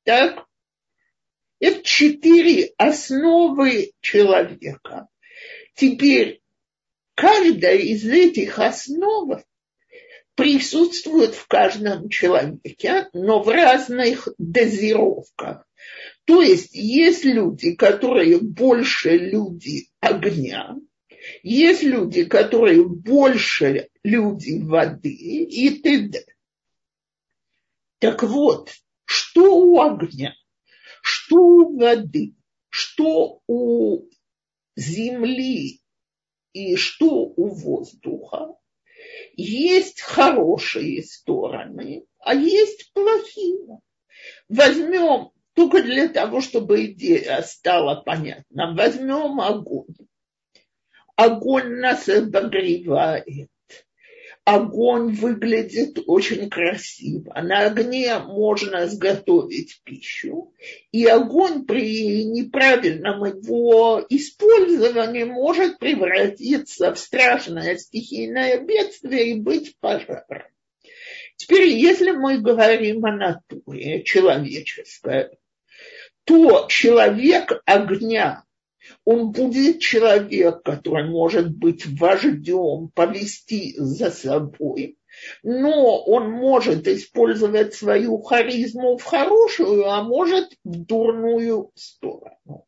Так? 0.03 0.45
Это 1.63 1.82
четыре 1.82 2.74
основы 2.75 3.93
человека. 4.01 5.08
Теперь 5.75 6.41
каждая 7.15 7.77
из 7.77 8.05
этих 8.05 8.60
основ 8.60 9.41
присутствует 10.36 11.36
в 11.36 11.48
каждом 11.48 12.10
человеке, 12.10 13.08
но 13.13 13.41
в 13.41 13.48
разных 13.48 14.27
дозировках. 14.38 15.65
То 16.25 16.41
есть 16.41 16.74
есть 16.74 17.24
люди, 17.24 17.75
которые 17.75 18.39
больше 18.39 19.12
люди 19.17 19.88
огня, 20.01 20.75
есть 21.44 21.83
люди, 21.83 22.25
которые 22.25 22.83
больше 22.83 23.87
люди 24.03 24.59
воды 24.61 25.14
и 25.14 25.70
т.д. 25.79 26.25
Так 28.00 28.22
вот, 28.22 28.70
что 29.05 29.55
у 29.55 29.81
огня? 29.81 30.35
Что 31.03 31.35
у 31.35 31.77
воды, 31.77 32.33
что 32.70 33.42
у 33.46 34.07
земли 34.77 35.81
и 36.53 36.75
что 36.77 37.25
у 37.35 37.50
воздуха, 37.50 38.55
есть 39.35 40.01
хорошие 40.01 41.03
стороны, 41.03 42.05
а 42.20 42.33
есть 42.33 42.94
плохие. 42.94 43.79
Возьмем, 44.48 45.31
только 45.53 45.83
для 45.83 46.07
того, 46.07 46.39
чтобы 46.39 46.85
идея 46.85 47.42
стала 47.42 48.01
понятна, 48.01 48.74
возьмем 48.74 49.42
огонь. 49.42 49.96
Огонь 51.18 51.79
нас 51.79 52.07
обогревает 52.07 53.50
огонь 54.46 55.14
выглядит 55.14 56.00
очень 56.06 56.50
красиво. 56.50 57.34
На 57.42 57.68
огне 57.68 58.18
можно 58.20 58.88
сготовить 58.88 59.82
пищу, 59.84 60.53
и 60.92 61.06
огонь 61.06 61.66
при 61.66 62.25
неправильном 62.25 63.24
его 63.24 64.06
использовании 64.10 65.24
может 65.24 65.79
превратиться 65.79 66.94
в 66.94 67.00
страшное 67.00 67.77
стихийное 67.77 68.60
бедствие 68.60 69.32
и 69.32 69.40
быть 69.40 69.77
пожаром. 69.79 70.44
Теперь, 71.38 71.70
если 71.70 72.12
мы 72.12 72.40
говорим 72.40 73.06
о 73.06 73.12
натуре 73.12 74.03
человеческой, 74.03 75.29
то 76.25 76.68
человек 76.70 77.62
огня 77.66 78.44
он 79.05 79.31
будет 79.31 79.79
человек, 79.79 80.63
который 80.63 81.09
может 81.09 81.55
быть 81.55 81.85
вождем, 81.85 82.89
повести 82.93 83.74
за 83.77 84.11
собой, 84.11 84.98
но 85.43 86.03
он 86.03 86.31
может 86.31 86.87
использовать 86.87 87.74
свою 87.74 88.22
харизму 88.22 88.98
в 88.98 89.03
хорошую, 89.03 89.89
а 89.89 90.03
может 90.03 90.50
в 90.63 90.85
дурную 90.85 91.72
сторону. 91.75 92.65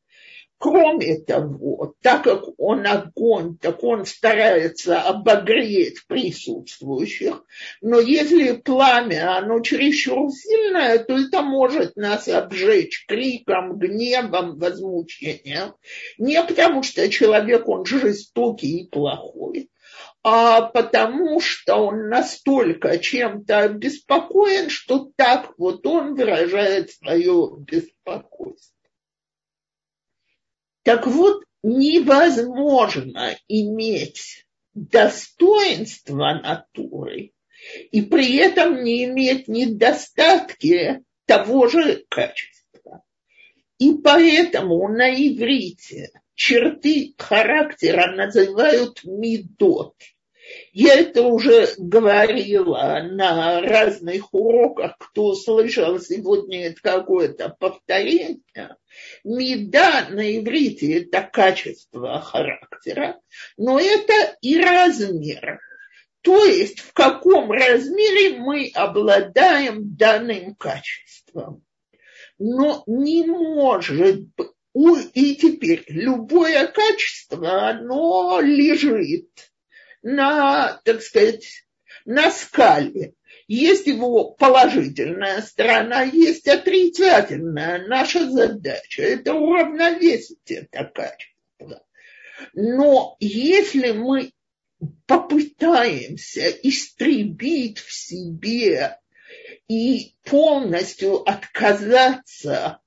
Кроме 0.57 1.19
того, 1.19 1.95
так 2.01 2.23
как 2.23 2.43
он 2.57 2.87
огонь, 2.87 3.57
так 3.57 3.83
он 3.83 4.05
старается 4.05 5.01
обогреть 5.01 6.07
присутствующих, 6.07 7.43
но 7.81 7.99
если 7.99 8.53
пламя, 8.53 9.37
оно 9.37 9.59
чересчур 9.59 10.31
сильное, 10.31 10.99
то 10.99 11.17
это 11.17 11.41
может 11.41 11.97
нас 11.97 12.29
обжечь 12.29 13.05
криком, 13.05 13.77
гневом, 13.77 14.57
возмущением. 14.57 15.73
Не 16.17 16.41
потому 16.41 16.83
что 16.83 17.09
человек, 17.09 17.67
он 17.67 17.85
жестокий 17.85 18.79
и 18.79 18.89
плохой, 18.89 19.69
а 20.23 20.61
потому 20.61 21.41
что 21.41 21.75
он 21.75 22.07
настолько 22.07 22.97
чем-то 22.97 23.59
обеспокоен, 23.59 24.69
что 24.69 25.11
так 25.17 25.53
вот 25.57 25.85
он 25.85 26.15
выражает 26.15 26.91
свое 26.91 27.57
беспокойство. 27.59 28.74
Так 30.85 31.07
вот, 31.07 31.43
невозможно 31.63 33.35
иметь 33.47 34.45
достоинство 34.75 36.39
натуры 36.43 37.31
и 37.91 38.03
при 38.03 38.35
этом 38.37 38.83
не 38.83 39.05
иметь 39.05 39.47
недостатки 39.47 41.03
того 41.25 41.67
же 41.69 42.05
качества. 42.07 43.01
И 43.79 43.93
поэтому 43.95 44.87
на 44.89 45.09
иврите 45.09 46.11
черты 46.35 47.15
характера 47.17 48.15
называют 48.15 49.03
медот– 49.03 49.95
я 50.73 50.95
это 50.95 51.23
уже 51.23 51.69
говорила 51.77 53.01
на 53.03 53.61
разных 53.61 54.33
уроках, 54.33 54.95
кто 54.99 55.33
слышал 55.33 55.99
сегодня 55.99 56.67
это 56.67 56.81
какое-то 56.81 57.55
повторение. 57.59 58.75
Меда 59.23 60.07
на 60.09 60.37
иврите– 60.37 60.99
это 61.01 61.21
качество 61.21 62.19
характера, 62.21 63.19
но 63.57 63.79
это 63.79 64.37
и 64.41 64.59
размер. 64.59 65.59
То 66.21 66.43
есть 66.45 66.79
в 66.79 66.93
каком 66.93 67.51
размере 67.51 68.37
мы 68.37 68.71
обладаем 68.73 69.95
данным 69.95 70.55
качеством. 70.55 71.63
Но 72.39 72.83
не 72.87 73.23
может. 73.25 74.27
И 75.13 75.35
теперь 75.35 75.85
любое 75.87 76.67
качество, 76.67 77.69
оно 77.69 78.41
лежит 78.41 79.29
на, 80.01 80.81
так 80.83 81.01
сказать, 81.01 81.65
на 82.05 82.29
скале 82.31 83.13
есть 83.47 83.87
его 83.87 84.31
положительная 84.31 85.41
сторона, 85.41 86.03
есть 86.03 86.47
отрицательная. 86.47 87.87
Наша 87.87 88.29
задача– 88.29 89.01
это 89.03 89.33
уравновесить 89.33 90.51
это 90.51 90.85
качество. 90.85 91.83
Но 92.53 93.15
если 93.19 93.91
мы 93.91 94.31
попытаемся 95.05 96.49
истребить 96.49 97.79
в 97.79 97.93
себе 97.93 98.99
и 99.67 100.15
полностью 100.23 101.27
отказаться 101.27 102.79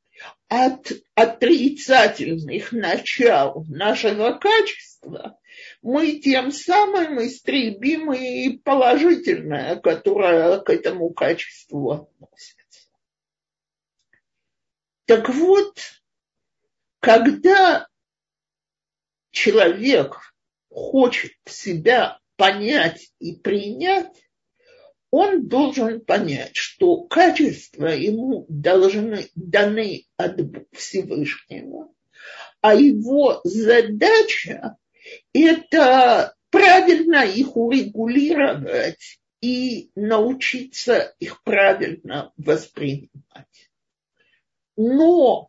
от 0.49 0.93
отрицательных 1.15 2.73
начал 2.73 3.65
нашего 3.69 4.33
качества, 4.33 5.38
мы 5.83 6.19
тем 6.19 6.51
самым 6.51 7.25
истребим 7.25 8.13
и 8.13 8.59
положительное, 8.59 9.77
которое 9.77 10.59
к 10.61 10.71
этому 10.71 11.11
качеству 11.11 11.91
относится. 11.93 12.89
Так 15.07 15.29
вот, 15.29 15.79
когда 17.01 17.87
человек 19.31 20.35
хочет 20.69 21.33
себя 21.47 22.19
понять 22.37 23.13
и 23.19 23.37
принять, 23.37 24.29
он 25.11 25.49
должен 25.49 26.05
понять, 26.05 26.57
что 26.57 27.05
качества 27.05 27.87
ему 27.87 28.45
должны 28.49 29.29
даны 29.35 30.07
от 30.17 30.39
Всевышнего, 30.73 31.91
а 32.61 32.75
его 32.75 33.41
задача– 33.45 34.77
это 35.33 36.35
правильно 36.51 37.25
их 37.25 37.57
урегулировать 37.57 39.21
и 39.41 39.91
научиться 39.95 41.15
их 41.19 41.43
правильно 41.43 42.33
воспринимать. 42.37 43.71
Но 44.77 45.49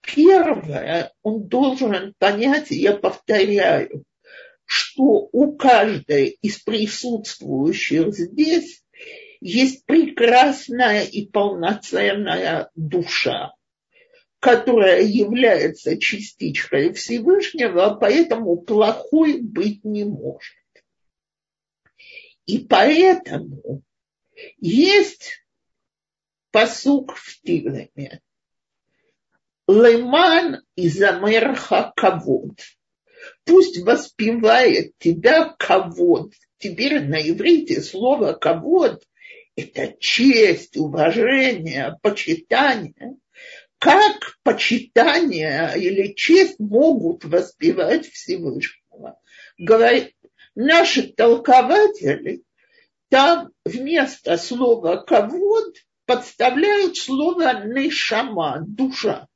первое, 0.00 1.12
он 1.22 1.48
должен 1.48 2.14
понять, 2.18 2.70
я 2.70 2.96
повторяю, 2.96 4.04
что 4.64 5.28
у 5.32 5.56
каждой 5.56 6.38
из 6.42 6.58
присутствующих 6.58 8.12
здесь 8.12 8.82
есть 9.40 9.84
прекрасная 9.84 11.04
и 11.04 11.26
полноценная 11.26 12.70
душа, 12.74 13.54
которая 14.46 15.02
является 15.02 15.98
частичкой 15.98 16.92
Всевышнего, 16.92 17.98
поэтому 18.00 18.56
плохой 18.58 19.40
быть 19.40 19.82
не 19.82 20.04
может. 20.04 20.54
И 22.46 22.58
поэтому 22.58 23.82
есть 24.58 25.44
посук 26.52 27.16
в 27.16 27.42
Тилеме. 27.42 28.20
Леман 29.66 30.62
и 30.76 30.88
Замерха 30.88 31.92
Кавод– 31.96 32.60
пусть 33.44 33.80
воспевает 33.82 34.92
тебя 34.98 35.56
ковод. 35.58 36.32
Теперь 36.58 37.00
на 37.00 37.16
иврите 37.16 37.80
слово 37.80 38.34
ковод– 38.34 39.02
это 39.56 39.96
честь, 39.98 40.76
уважение, 40.76 41.96
почитание. 42.00 43.16
Как 43.78 44.38
почитание 44.42 45.72
или 45.76 46.14
честь 46.14 46.58
могут 46.58 47.24
воспевать 47.24 48.06
Всевышнего? 48.06 49.20
Говорит, 49.58 50.14
наши 50.54 51.12
толкователи 51.12 52.42
там 53.08 53.50
вместо 53.64 54.36
слова 54.38 54.96
ковод 54.96 55.74
подставляют 56.06 56.96
слово 56.96 57.64
нешама, 57.64 58.64
душа. 58.66 59.28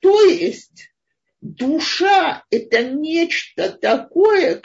То 0.00 0.22
есть 0.24 0.90
душа– 1.40 2.44
это 2.50 2.84
нечто 2.84 3.70
такое, 3.70 4.62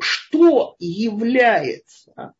что 0.00 0.76
является 0.78 2.34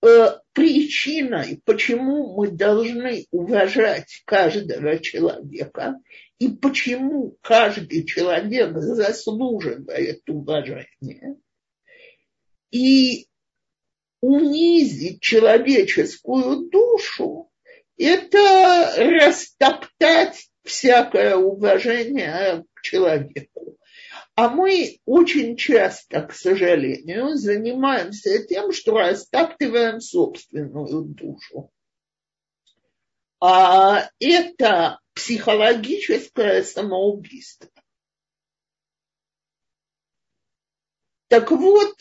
причиной, 0.00 1.60
почему 1.64 2.34
мы 2.34 2.50
должны 2.50 3.26
уважать 3.30 4.22
каждого 4.24 4.98
человека 4.98 5.96
и 6.38 6.48
почему 6.48 7.36
каждый 7.42 8.04
человек 8.04 8.76
заслуживает 8.78 10.28
уважения. 10.28 11.36
И 12.70 13.26
унизить 14.20 15.20
человеческую 15.20 16.70
душу– 16.70 17.50
это 17.98 18.94
растоптать 18.96 20.48
всякое 20.64 21.36
уважение 21.36 22.64
к 22.74 22.82
человеку. 22.82 23.76
А 24.40 24.48
мы 24.48 24.98
очень 25.04 25.54
часто, 25.54 26.22
к 26.22 26.32
сожалению, 26.32 27.36
занимаемся 27.36 28.42
тем, 28.46 28.72
что 28.72 28.92
растаптываем 28.92 30.00
собственную 30.00 31.02
душу. 31.02 31.70
А 33.38 34.08
это 34.18 34.98
психологическое 35.12 36.62
самоубийство. 36.62 37.68
Так 41.28 41.50
вот, 41.50 41.98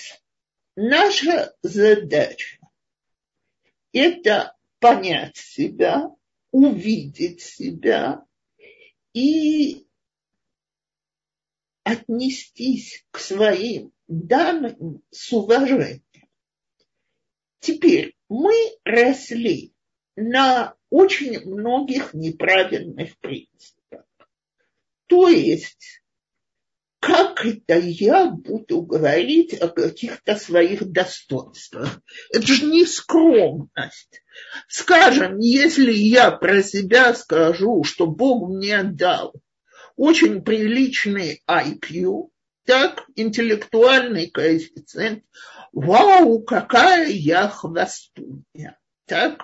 наша 0.78 1.54
задача– 1.62 2.58
это 3.92 4.56
понять 4.80 5.36
себя, 5.36 6.10
увидеть 6.52 7.42
себя 7.42 8.24
и 9.12 9.89
отнестись 11.90 13.04
к 13.12 13.20
своим 13.20 13.92
данным 14.08 15.02
с 15.10 15.34
уважением. 15.34 16.04
Теперь 17.60 18.16
мы 18.30 18.54
росли 18.84 19.74
на 20.16 20.76
очень 20.92 21.40
многих 21.46 22.14
неправильных 22.14 23.18
принципах. 23.18 24.06
То 25.08 25.30
есть, 25.30 26.04
как 27.00 27.44
это 27.44 27.80
я 27.80 28.30
буду 28.30 28.84
говорить 28.84 29.54
о 29.54 29.70
каких-то 29.70 30.36
своих 30.36 30.92
достоинствах? 30.92 32.02
Это 32.32 32.46
же 32.46 32.66
не 32.66 32.86
скромность. 32.86 34.22
Скажем, 34.68 35.40
если 35.40 35.92
я 35.92 36.30
про 36.30 36.62
себя 36.62 37.16
скажу, 37.16 37.84
что 37.84 38.06
Бог 38.06 38.50
мне 38.50 38.84
дал 38.84 39.34
очень 40.00 40.42
приличный 40.42 41.44
IQ, 41.46 42.30
так, 42.66 43.04
интеллектуальный 43.16 44.28
коэффициент, 44.28 45.26
вау, 45.74 46.42
какая 46.42 47.10
я 47.10 47.50
хвостунья, 47.50 48.80
так, 49.06 49.44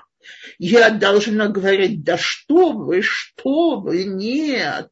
я 0.57 0.91
должна 0.91 1.49
говорить, 1.49 2.05
да 2.05 2.17
что 2.17 2.71
вы, 2.71 3.01
что 3.01 3.81
вы, 3.81 4.05
нет, 4.05 4.89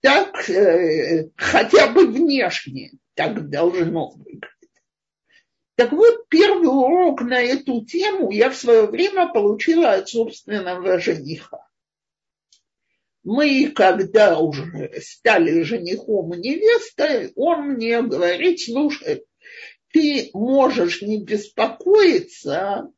так, 0.00 0.48
э, 0.48 1.28
хотя 1.36 1.88
бы 1.88 2.06
внешне 2.06 2.92
так 3.14 3.50
должно 3.50 4.12
быть. 4.14 4.44
Так 5.74 5.90
вот, 5.90 6.28
первый 6.28 6.68
урок 6.68 7.22
на 7.22 7.40
эту 7.40 7.84
тему 7.84 8.30
я 8.30 8.50
в 8.50 8.56
свое 8.56 8.86
время 8.86 9.26
получила 9.26 9.94
от 9.94 10.08
собственного 10.08 11.00
жениха. 11.00 11.67
Мы, 13.30 13.72
когда 13.74 14.38
уже 14.38 14.90
стали 15.02 15.60
женихом 15.60 16.32
и 16.32 16.38
невестой, 16.38 17.30
он 17.36 17.74
мне 17.74 18.00
говорит, 18.00 18.58
слушай, 18.58 19.22
ты 19.92 20.30
можешь 20.32 21.02
не 21.02 21.22
беспокоиться 21.22 22.90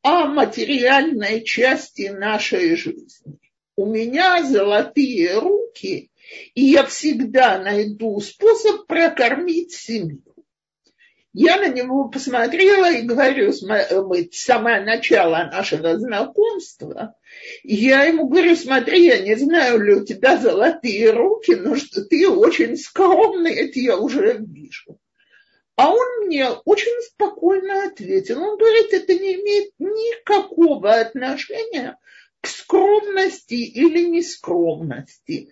о 0.00 0.24
материальной 0.24 1.44
части 1.44 2.08
нашей 2.08 2.76
жизни. 2.76 3.38
У 3.76 3.84
меня 3.84 4.42
золотые 4.42 5.38
руки, 5.38 6.10
и 6.54 6.64
я 6.64 6.86
всегда 6.86 7.58
найду 7.58 8.18
способ 8.20 8.86
прокормить 8.86 9.72
семью. 9.72 10.33
Я 11.36 11.56
на 11.56 11.66
него 11.66 12.08
посмотрела 12.08 12.92
и 12.92 13.02
говорю, 13.02 13.52
мы 14.06 14.28
самое 14.32 14.84
начало 14.84 15.50
нашего 15.52 15.98
знакомства, 15.98 17.16
я 17.64 18.04
ему 18.04 18.28
говорю, 18.28 18.54
смотри, 18.54 19.06
я 19.06 19.18
не 19.18 19.34
знаю 19.34 19.82
ли 19.82 19.94
у 19.94 20.04
тебя 20.04 20.38
золотые 20.38 21.10
руки, 21.10 21.56
но 21.56 21.74
что 21.74 22.04
ты 22.04 22.28
очень 22.28 22.76
скромный, 22.76 23.52
это 23.52 23.80
я 23.80 23.96
уже 23.96 24.38
вижу. 24.38 25.00
А 25.74 25.92
он 25.92 26.26
мне 26.26 26.48
очень 26.48 27.02
спокойно 27.02 27.86
ответил. 27.86 28.40
Он 28.40 28.56
говорит, 28.56 28.92
это 28.92 29.12
не 29.14 29.34
имеет 29.34 29.72
никакого 29.80 30.92
отношения 30.92 31.98
к 32.40 32.46
скромности 32.46 33.54
или 33.54 34.04
нескромности. 34.04 35.48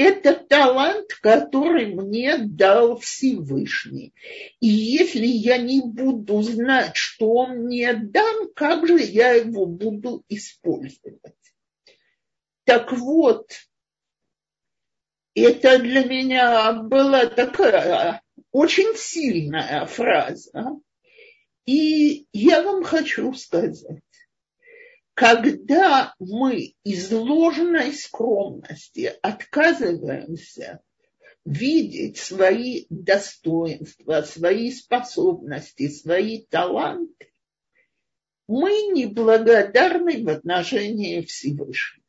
Это 0.00 0.34
талант, 0.34 1.12
который 1.20 1.94
мне 1.94 2.38
дал 2.38 2.98
Всевышний. 2.98 4.14
И 4.58 4.66
если 4.66 5.26
я 5.26 5.58
не 5.58 5.82
буду 5.82 6.40
знать, 6.40 6.96
что 6.96 7.34
он 7.34 7.64
мне 7.64 7.92
дан, 7.92 8.48
как 8.54 8.86
же 8.86 8.98
я 8.98 9.32
его 9.32 9.66
буду 9.66 10.24
использовать? 10.28 11.20
Так 12.64 12.92
вот, 12.92 13.50
это 15.34 15.78
для 15.78 16.04
меня 16.04 16.72
была 16.72 17.26
такая 17.26 18.22
очень 18.52 18.96
сильная 18.96 19.84
фраза. 19.84 20.80
И 21.66 22.26
я 22.32 22.62
вам 22.62 22.84
хочу 22.84 23.34
сказать, 23.34 24.02
когда 25.20 26.14
мы 26.18 26.76
из 26.82 27.12
ложной 27.12 27.92
скромности 27.92 29.12
отказываемся 29.20 30.80
видеть 31.44 32.16
свои 32.16 32.86
достоинства, 32.88 34.22
свои 34.22 34.72
способности, 34.72 35.88
свои 35.88 36.46
таланты, 36.46 37.34
мы 38.48 38.70
неблагодарны 38.94 40.24
в 40.24 40.30
отношении 40.30 41.20
Всевышнего. 41.20 41.99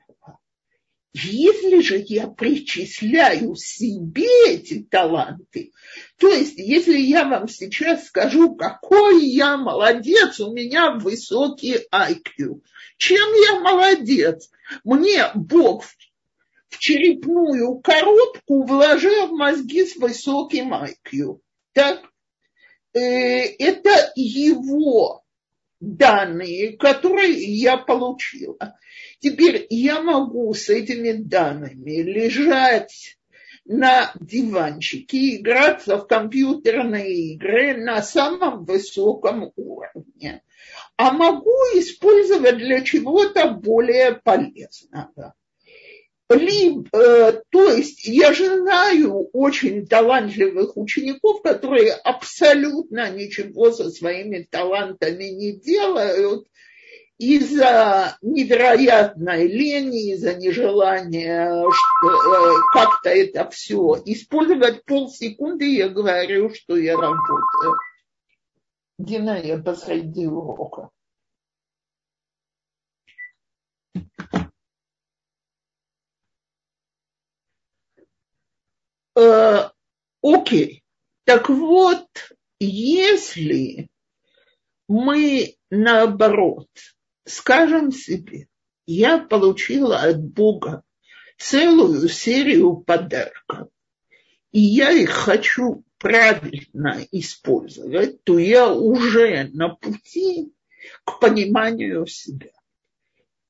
Если 1.13 1.81
же 1.81 2.03
я 2.07 2.27
причисляю 2.27 3.55
себе 3.55 4.27
эти 4.47 4.83
таланты, 4.83 5.73
то 6.17 6.29
есть 6.29 6.57
если 6.57 6.97
я 6.97 7.25
вам 7.25 7.49
сейчас 7.49 8.07
скажу, 8.07 8.55
какой 8.55 9.25
я 9.25 9.57
молодец, 9.57 10.39
у 10.39 10.53
меня 10.53 10.91
высокий 10.91 11.79
IQ, 11.93 12.61
чем 12.97 13.33
я 13.33 13.59
молодец? 13.59 14.49
Мне 14.85 15.25
Бог 15.35 15.83
в 16.69 16.77
черепную 16.77 17.79
коробку 17.79 18.63
вложил 18.63 19.35
мозги 19.35 19.85
с 19.85 19.97
высоким 19.97 20.73
IQ. 20.73 21.39
Так? 21.73 22.03
Э, 22.93 22.99
это 22.99 24.13
его 24.15 25.20
данные, 25.81 26.77
которые 26.77 27.33
я 27.33 27.77
получила. 27.77 28.77
Теперь 29.19 29.67
я 29.69 30.01
могу 30.01 30.53
с 30.53 30.69
этими 30.69 31.11
данными 31.11 32.01
лежать 32.01 33.17
на 33.65 34.11
диванчике 34.19 35.17
и 35.17 35.37
играться 35.37 35.97
в 35.97 36.07
компьютерные 36.07 37.33
игры 37.33 37.75
на 37.77 38.01
самом 38.01 38.65
высоком 38.65 39.51
уровне, 39.55 40.43
а 40.97 41.11
могу 41.11 41.55
использовать 41.75 42.57
для 42.57 42.81
чего-то 42.81 43.51
более 43.51 44.13
полезного. 44.13 45.35
Либо, 46.33 46.87
э, 46.93 47.41
то 47.49 47.71
есть 47.71 48.05
я 48.05 48.33
же 48.33 48.59
знаю 48.59 49.29
очень 49.33 49.85
талантливых 49.85 50.77
учеников, 50.77 51.41
которые 51.41 51.91
абсолютно 51.91 53.11
ничего 53.11 53.71
со 53.71 53.89
своими 53.89 54.47
талантами 54.49 55.25
не 55.25 55.53
делают, 55.53 56.47
из-за 57.21 58.17
невероятной 58.23 59.47
лени, 59.47 60.13
из-за 60.13 60.33
нежелания 60.33 61.51
э, 61.51 62.55
как-то 62.73 63.09
это 63.09 63.47
все 63.51 64.01
использовать 64.05 64.83
полсекунды, 64.85 65.65
я 65.65 65.89
говорю, 65.89 66.51
что 66.51 66.75
я 66.77 66.93
работаю. 66.93 67.75
Дина, 68.97 69.39
я 69.39 69.59
посреди 69.59 70.25
урока. 70.25 70.89
Э, 79.15 79.69
окей. 80.21 80.83
Так 81.25 81.49
вот, 81.49 82.07
если 82.59 83.89
мы 84.87 85.55
наоборот 85.69 86.69
скажем 87.25 87.91
себе, 87.91 88.47
я 88.85 89.17
получила 89.17 89.99
от 89.99 90.21
Бога 90.21 90.83
целую 91.37 92.07
серию 92.09 92.77
подарков, 92.77 93.69
и 94.51 94.59
я 94.59 94.91
их 94.91 95.11
хочу 95.11 95.83
правильно 95.97 97.05
использовать, 97.11 98.23
то 98.23 98.37
я 98.37 98.71
уже 98.71 99.49
на 99.53 99.69
пути 99.69 100.53
к 101.03 101.19
пониманию 101.19 102.05
себя. 102.07 102.51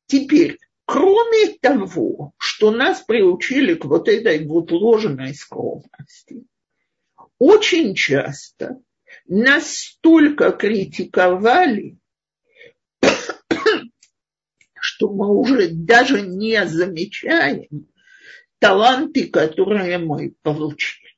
Теперь, 0.05 0.59
кроме 0.85 1.53
того, 1.59 2.33
что 2.61 2.69
нас 2.69 3.01
приучили 3.01 3.73
к 3.73 3.85
вот 3.85 4.07
этой 4.07 4.45
вот 4.45 4.71
ложной 4.71 5.33
скромности, 5.33 6.45
очень 7.39 7.95
часто 7.95 8.79
настолько 9.27 10.51
критиковали, 10.51 11.97
что 14.79 15.09
мы 15.11 15.35
уже 15.35 15.69
даже 15.69 16.21
не 16.21 16.63
замечаем 16.67 17.87
таланты, 18.59 19.27
которые 19.27 19.97
мы 19.97 20.35
получили. 20.43 21.15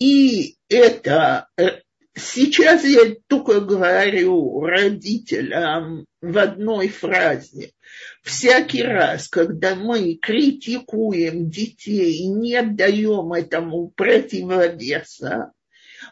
И 0.00 0.56
это 0.68 1.50
э, 1.56 1.82
сейчас 2.14 2.84
я 2.84 3.16
только 3.26 3.60
говорю 3.60 4.60
родителям 4.60 6.06
в 6.20 6.38
одной 6.38 6.88
фразе. 6.88 7.72
Всякий 8.22 8.82
раз, 8.82 9.28
когда 9.28 9.74
мы 9.74 10.14
критикуем 10.14 11.50
детей 11.50 12.18
и 12.18 12.28
не 12.28 12.62
даем 12.62 13.32
этому 13.32 13.88
противовеса, 13.88 15.52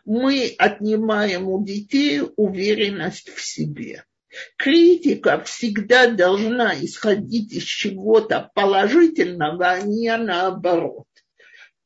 мы 0.05 0.55
отнимаем 0.59 1.49
у 1.49 1.65
детей 1.65 2.23
уверенность 2.37 3.31
в 3.31 3.43
себе. 3.43 4.05
Критика 4.57 5.43
всегда 5.43 6.09
должна 6.09 6.75
исходить 6.81 7.53
из 7.53 7.65
чего-то 7.65 8.51
положительного, 8.55 9.71
а 9.71 9.81
не 9.81 10.17
наоборот. 10.17 11.07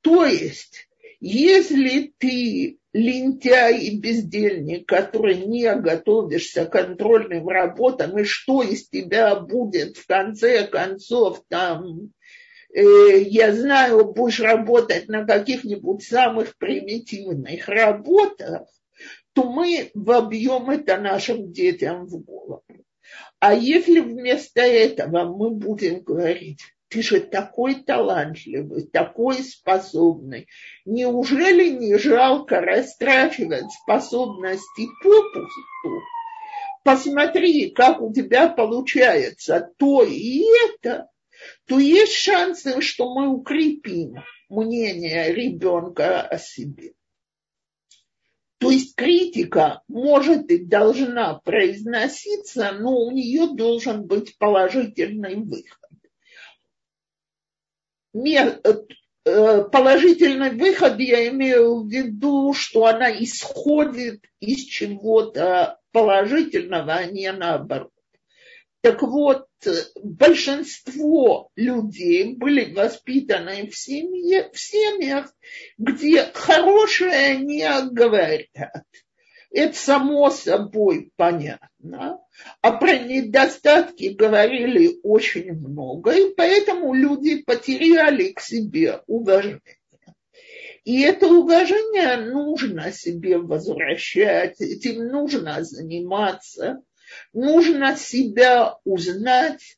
То 0.03 0.27
есть, 0.27 0.89
если 1.21 2.13
ты 2.19 2.79
лентяй 2.95 3.81
и 3.81 3.99
бездельник, 3.99 4.87
который 4.87 5.35
не 5.45 5.75
готовишься 5.75 6.65
к 6.65 6.71
контрольным 6.73 7.49
работам, 7.49 8.17
и 8.19 8.25
что 8.25 8.63
из 8.63 8.89
тебя 8.89 9.35
будет 9.35 9.97
в 9.97 10.07
конце 10.07 10.65
концов 10.65 11.43
там, 11.49 12.13
э, 12.73 13.21
я 13.23 13.53
знаю, 13.53 14.13
будешь 14.13 14.39
работать 14.39 15.09
на 15.09 15.27
каких-нибудь 15.27 16.05
самых 16.05 16.57
примитивных 16.57 17.67
работах, 17.67 18.69
то 19.33 19.51
мы 19.51 19.91
вобьем 19.95 20.71
это 20.71 20.97
нашим 20.97 21.53
детям 21.53 22.07
в 22.07 22.23
голову. 22.23 22.63
А 23.41 23.53
если 23.55 23.99
вместо 23.99 24.61
этого 24.61 25.25
мы 25.25 25.51
будем 25.51 26.05
говорить, 26.05 26.61
же 27.03 27.21
такой 27.21 27.77
талантливый, 27.77 28.87
такой 28.87 29.37
способный, 29.37 30.49
неужели 30.85 31.69
не 31.71 31.99
жалко 31.99 32.61
растрачивать 32.61 33.71
способности 33.73 34.87
попусту? 35.03 36.03
Посмотри, 36.83 37.71
как 37.71 38.03
у 38.03 38.13
тебя 38.13 38.49
получается 38.49 39.71
то 39.79 40.05
и 40.05 40.45
это, 40.69 41.09
то 41.67 41.79
есть 41.79 42.15
шансы, 42.15 42.81
что 42.83 43.15
мы 43.15 43.29
укрепим 43.29 44.17
мнение 44.49 45.33
ребенка 45.33 46.21
о 46.21 46.39
себе. 46.39 46.93
То 48.59 48.71
есть 48.71 48.97
критика 48.97 49.83
может 49.89 50.51
и 50.51 50.65
должна 50.65 51.35
произноситься, 51.35 52.73
но 52.73 52.97
у 52.97 53.11
нее 53.11 53.49
должен 53.55 54.07
быть 54.07 54.39
положительный 54.39 55.37
выход. 55.37 55.84
Э, 58.15 58.61
э, 59.25 59.65
положительный 59.73 60.51
выход 60.51 61.01
я 61.01 61.29
имею 61.29 61.83
в 61.83 61.91
виду, 61.91 62.53
что 62.55 62.87
она 62.87 63.11
исходит 63.11 64.25
из 64.41 64.65
чего-то 64.65 65.81
положительного, 65.93 66.95
а 66.95 67.05
не 67.07 67.33
наоборот. 67.33 67.91
Так 68.83 69.03
вот, 69.03 69.47
большинство 70.03 71.49
людей 71.57 72.35
были 72.37 72.73
воспитаны 72.75 73.69
в, 73.71 73.77
семье, 73.77 74.51
в 74.53 74.61
семьях, 74.61 75.35
где 75.79 76.31
хорошее 76.35 77.39
не 77.39 77.67
говорят. 77.91 78.85
Это 79.55 79.77
само 79.77 80.31
собой 80.31 81.13
понятно. 81.17 82.21
А 82.61 82.73
про 82.73 82.99
недостатки 82.99 84.09
говорили 84.09 84.99
очень 85.03 85.53
много, 85.53 86.11
и 86.13 86.35
поэтому 86.35 86.93
люди 86.93 87.43
потеряли 87.43 88.33
к 88.33 88.41
себе 88.41 89.03
уважение. 89.07 89.61
И 90.85 91.01
это 91.01 91.29
уважение 91.29 92.17
нужно 92.17 92.93
себе 92.93 93.39
возвращать, 93.39 94.61
этим 94.61 95.07
нужно 95.07 95.63
заниматься 95.63 96.83
нужно 97.33 97.97
себя 97.97 98.77
узнать, 98.85 99.77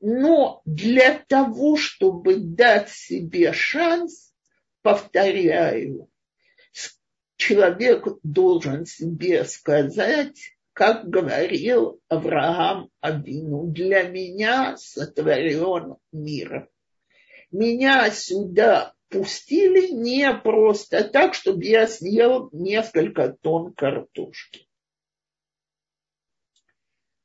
Но 0.00 0.60
для 0.66 1.18
того, 1.28 1.76
чтобы 1.76 2.36
дать 2.36 2.90
себе 2.90 3.52
шанс, 3.54 4.34
повторяю, 4.82 6.10
человек 7.46 8.06
должен 8.22 8.86
себе 8.86 9.44
сказать, 9.44 10.56
как 10.72 11.08
говорил 11.08 12.00
Авраам 12.08 12.90
Абину, 13.00 13.66
для 13.66 14.04
меня 14.04 14.76
сотворен 14.78 15.96
мир. 16.10 16.70
Меня 17.50 18.10
сюда 18.10 18.94
пустили 19.10 19.88
не 19.92 20.32
просто 20.34 21.04
так, 21.04 21.34
чтобы 21.34 21.64
я 21.64 21.86
съел 21.86 22.48
несколько 22.52 23.36
тонн 23.40 23.74
картошки. 23.74 24.66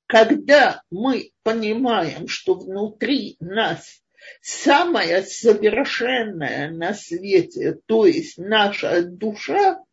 Когда 0.05 0.83
мы 0.91 1.31
понимаем, 1.43 2.27
что 2.27 2.55
внутри 2.55 3.37
нас 3.39 4.03
самое 4.41 5.23
совершенное 5.23 6.71
на 6.71 6.93
свете, 6.93 7.79
то 7.85 8.05
есть 8.05 8.37
наша 8.37 9.03
душа, 9.03 9.83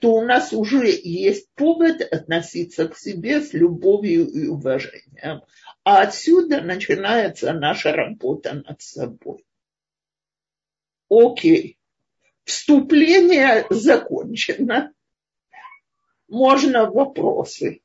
то 0.00 0.14
у 0.14 0.22
нас 0.22 0.52
уже 0.52 0.88
есть 0.88 1.48
повод 1.54 2.00
относиться 2.00 2.88
к 2.88 2.96
себе 2.96 3.40
с 3.40 3.52
любовью 3.52 4.28
и 4.28 4.46
уважением. 4.46 5.42
А 5.84 6.02
отсюда 6.02 6.60
начинается 6.60 7.52
наша 7.52 7.92
работа 7.92 8.62
над 8.66 8.80
собой. 8.80 9.44
Окей. 11.08 11.78
Вступление 12.44 13.66
закончено. 13.70 14.92
Можно 16.28 16.90
вопросы. 16.90 17.82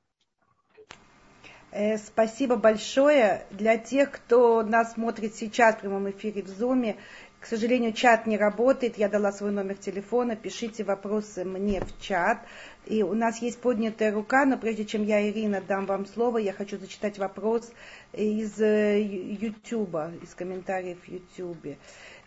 Э, 1.72 1.98
спасибо 1.98 2.56
большое. 2.56 3.46
Для 3.52 3.78
тех, 3.78 4.12
кто 4.12 4.64
нас 4.64 4.94
смотрит 4.94 5.36
сейчас 5.36 5.76
в 5.76 5.82
прямом 5.82 6.10
эфире 6.10 6.42
в 6.42 6.48
Зуме, 6.48 6.98
к 7.40 7.46
сожалению, 7.46 7.94
чат 7.94 8.26
не 8.26 8.38
работает. 8.38 8.98
Я 8.98 9.10
дала 9.10 9.32
свой 9.32 9.52
номер 9.52 9.76
телефона. 9.76 10.36
Пишите 10.36 10.84
вопросы 10.84 11.46
мне 11.46 11.82
в 11.82 12.02
чат. 12.02 12.40
И 12.86 13.04
у 13.04 13.14
нас 13.14 13.42
есть 13.42 13.60
поднятая 13.60 14.12
рука, 14.12 14.46
но 14.46 14.58
прежде 14.58 14.86
чем 14.86 15.04
я, 15.04 15.30
Ирина, 15.30 15.62
дам 15.62 15.86
вам 15.86 16.06
слово, 16.06 16.40
я 16.40 16.54
хочу 16.54 16.78
зачитать 16.78 17.18
вопрос 17.18 17.72
из 18.14 18.58
Ютуба, 18.60 20.12
э, 20.14 20.24
из 20.24 20.34
комментариев 20.34 20.98
в 21.04 21.08
Ютубе. 21.08 21.78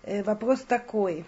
Э, 0.03 0.23
вопрос 0.23 0.61
такой 0.61 1.25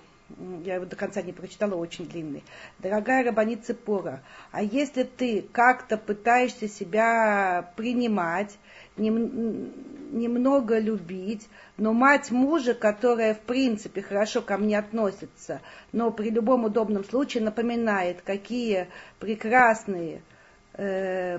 я 0.65 0.77
его 0.77 0.87
до 0.87 0.97
конца 0.97 1.23
не 1.23 1.33
прочитала, 1.33 1.75
очень 1.75 2.07
длинный. 2.07 2.43
Дорогая 2.79 3.25
Рабанит 3.25 3.65
Цепора, 3.65 4.23
а 4.51 4.63
если 4.63 5.03
ты 5.03 5.43
как-то 5.53 5.97
пытаешься 5.97 6.69
себя 6.69 7.73
принимать, 7.77 8.59
немного 8.97 10.79
любить, 10.79 11.49
но 11.77 11.93
мать 11.93 12.31
мужа, 12.31 12.75
которая 12.75 13.35
в 13.35 13.41
принципе 13.41 14.03
хорошо 14.03 14.43
ко 14.43 14.59
мне 14.59 14.79
относится, 14.79 15.63
но 15.93 16.11
при 16.11 16.31
любом 16.31 16.65
удобном 16.65 17.05
случае 17.05 17.43
напоминает, 17.43 18.23
какие 18.23 18.89
прекрасные 19.19 20.23
э, 20.75 21.39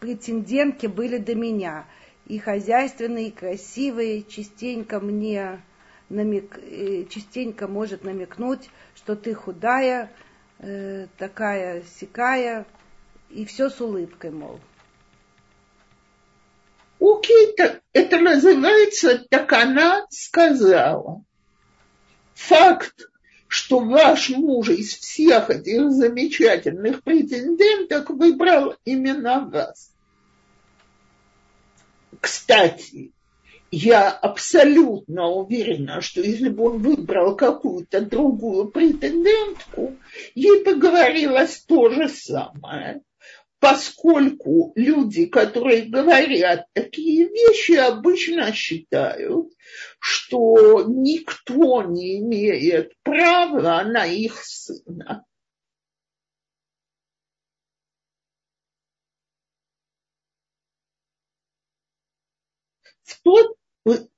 претендентки 0.00 0.86
были 0.86 1.18
до 1.18 1.34
меня, 1.34 1.86
и 2.26 2.38
хозяйственные, 2.38 3.28
и 3.28 3.32
красивые, 3.32 4.22
частенько 4.22 4.98
мне 4.98 5.60
намек, 6.08 6.58
э, 6.58 7.04
частенько 7.04 7.68
может 7.68 8.04
намекнуть, 8.04 8.70
что 8.94 9.14
ты 9.14 9.34
худая, 9.34 10.10
э, 10.58 11.06
такая 11.18 11.82
сякая, 12.00 12.66
и 13.30 13.44
все 13.44 13.68
с 13.68 13.80
улыбкой, 13.80 14.30
мол. 14.30 14.60
Так 17.56 17.82
это 17.92 18.18
называется, 18.18 19.24
так 19.30 19.52
она 19.52 20.06
сказала. 20.10 21.22
Факт, 22.34 23.08
что 23.46 23.80
ваш 23.80 24.30
муж 24.30 24.70
из 24.70 24.94
всех 24.94 25.50
этих 25.50 25.90
замечательных 25.92 27.02
претенденток 27.02 28.10
выбрал 28.10 28.74
именно 28.84 29.48
вас. 29.48 29.92
Кстати, 32.20 33.12
я 33.70 34.10
абсолютно 34.10 35.28
уверена, 35.28 36.00
что 36.00 36.20
если 36.20 36.48
бы 36.48 36.64
он 36.64 36.78
выбрал 36.78 37.36
какую-то 37.36 38.00
другую 38.00 38.68
претендентку, 38.68 39.96
ей 40.34 40.64
поговорилось 40.64 41.64
то 41.66 41.90
же 41.90 42.08
самое 42.08 43.02
поскольку 43.64 44.72
люди, 44.76 45.24
которые 45.24 45.86
говорят 45.86 46.66
такие 46.74 47.26
вещи, 47.26 47.72
обычно 47.72 48.52
считают, 48.52 49.54
что 49.98 50.82
никто 50.82 51.82
не 51.82 52.18
имеет 52.18 52.92
права 53.02 53.82
на 53.84 54.04
их 54.04 54.44
сына. 54.44 55.24
Тот, 63.22 63.56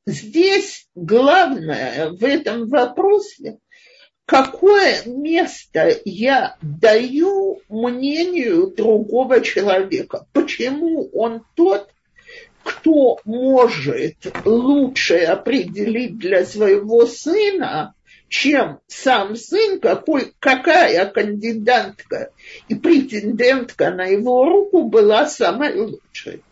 здесь 0.07 0.89
главное 0.97 2.11
в 2.11 2.25
этом 2.25 2.69
вопросе 2.69 3.61
какое 4.27 5.05
место 5.07 6.01
я 6.05 6.57
даю 6.61 7.61
мнению 7.69 8.67
другого 8.67 9.41
человека? 9.41 10.27
Почему 10.33 11.09
он 11.12 11.45
тот, 11.55 11.89
кто 12.62 13.19
может 13.25 14.17
лучше 14.45 15.19
определить 15.19 16.19
для 16.19 16.45
своего 16.45 17.07
сына, 17.07 17.95
чем 18.29 18.81
сам 18.89 19.37
сын, 19.37 19.79
какой, 19.79 20.35
какая 20.41 21.07
кандидатка 21.07 22.31
и 22.69 22.75
претендентка 22.75 23.93
на 23.93 24.07
его 24.07 24.45
руку 24.45 24.83
была 24.83 25.27
самой 25.27 25.79
лучшей. 25.79 26.43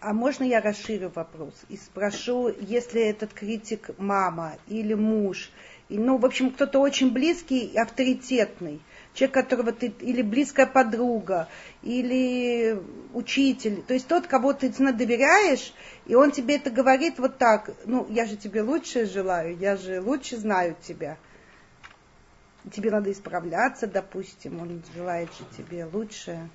А 0.00 0.12
можно 0.12 0.44
я 0.44 0.60
расширю 0.60 1.10
вопрос 1.14 1.54
и 1.68 1.76
спрошу, 1.76 2.50
если 2.60 3.02
этот 3.02 3.34
критик 3.34 3.90
мама 3.98 4.56
или 4.66 4.94
муж– 4.94 5.50
и, 5.88 5.98
ну, 5.98 6.16
в 6.16 6.24
общем, 6.24 6.50
кто-то 6.50 6.80
очень 6.80 7.12
близкий 7.12 7.66
и 7.66 7.76
авторитетный, 7.76 8.80
человек, 9.12 9.34
которого 9.34 9.72
ты, 9.72 9.88
или 10.00 10.22
близкая 10.22 10.66
подруга, 10.66 11.48
или 11.82 12.80
учитель, 13.12 13.82
то 13.82 13.92
есть 13.92 14.08
тот, 14.08 14.26
кого 14.26 14.54
ты 14.54 14.70
доверяешь, 14.92 15.74
и 16.06 16.14
он 16.14 16.30
тебе 16.30 16.56
это 16.56 16.70
говорит 16.70 17.18
вот 17.18 17.36
так, 17.36 17.70
ну, 17.84 18.06
я 18.08 18.24
же 18.24 18.36
тебе 18.36 18.62
лучше 18.62 19.06
желаю, 19.06 19.56
я 19.58 19.76
же 19.76 20.00
лучше 20.00 20.38
знаю 20.38 20.74
тебя. 20.82 21.18
Тебе 22.72 22.90
надо 22.90 23.12
исправляться, 23.12 23.86
допустим, 23.86 24.60
он 24.62 24.82
желает 24.94 25.28
же 25.34 25.44
тебе 25.56 25.84
лучше. 25.84 26.48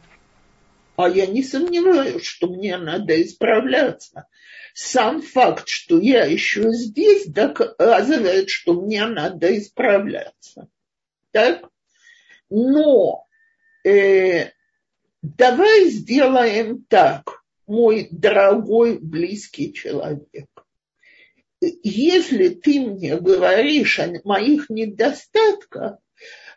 А 0.99 1.07
я 1.07 1.27
не 1.27 1.43
сомневаюсь, 1.43 2.25
что 2.25 2.47
мне 2.47 2.75
надо 2.75 3.21
исправляться 3.21 4.27
сам 4.73 5.21
факт, 5.21 5.69
что 5.69 5.97
я 5.97 6.25
еще 6.25 6.73
здесь, 6.73 7.25
доказывает, 7.25 8.49
что 8.49 8.73
мне 8.73 9.05
надо 9.05 9.57
исправляться. 9.57 10.67
Так? 11.31 11.69
Но 12.49 13.25
э, 13.85 14.49
давай 15.21 15.85
сделаем 15.85 16.83
так, 16.89 17.45
мой 17.65 18.09
дорогой 18.11 18.99
близкий 18.99 19.71
человек. 19.71 20.49
Если 21.61 22.49
ты 22.49 22.81
мне 22.81 23.15
говоришь 23.15 24.01
о 24.01 24.11
моих 24.25 24.69
недостатках, 24.69 25.99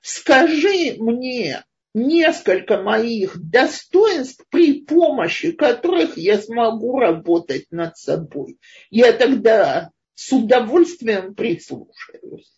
скажи 0.00 0.96
мне, 0.98 1.62
несколько 1.94 2.82
моих 2.82 3.38
достоинств, 3.38 4.44
при 4.50 4.84
помощи 4.84 5.52
которых 5.52 6.16
я 6.16 6.40
смогу 6.40 6.98
работать 6.98 7.66
над 7.70 7.96
собой. 7.96 8.58
Я 8.90 9.12
тогда 9.12 9.90
с 10.14 10.32
удовольствием 10.32 11.34
прислушаюсь. 11.34 12.52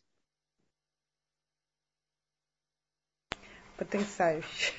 Потрясающе. 3.77 4.73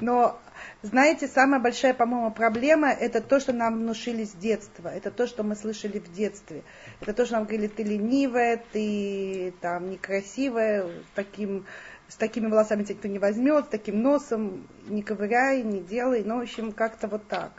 Но, 0.00 0.40
знаете, 0.82 1.28
самая 1.28 1.60
большая, 1.60 1.94
по-моему, 1.94 2.30
проблема– 2.32 2.90
это 2.90 3.20
то, 3.20 3.40
что 3.40 3.52
нам 3.52 3.80
внушили 3.80 4.24
с 4.24 4.32
детства. 4.32 4.88
Это 4.88 5.10
то, 5.10 5.26
что 5.26 5.42
мы 5.42 5.54
слышали 5.54 5.98
в 5.98 6.12
детстве. 6.12 6.64
Это 7.00 7.12
то, 7.12 7.26
что 7.26 7.34
нам 7.34 7.44
говорили, 7.44 7.68
ты 7.68 7.82
ленивая, 7.82 8.62
ты 8.72 9.54
там 9.60 9.90
некрасивая, 9.90 10.90
таким 11.14 11.66
с 12.08 12.16
такими 12.16 12.48
волосами 12.48 12.82
тебя 12.82 12.94
никто 12.94 13.08
не 13.08 13.18
возьмет, 13.18 13.66
с 13.66 13.68
таким 13.68 14.02
носом, 14.02 14.66
не 14.86 15.02
ковыряй, 15.02 15.62
не 15.62 15.80
делай, 15.80 16.22
ну, 16.24 16.38
в 16.38 16.42
общем, 16.42 16.72
как-то 16.72 17.08
вот 17.08 17.26
так. 17.28 17.52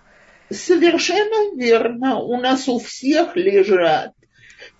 Совершенно 0.50 1.56
верно. 1.56 2.20
У 2.20 2.40
нас 2.40 2.68
у 2.68 2.80
всех 2.80 3.36
лежат 3.36 4.14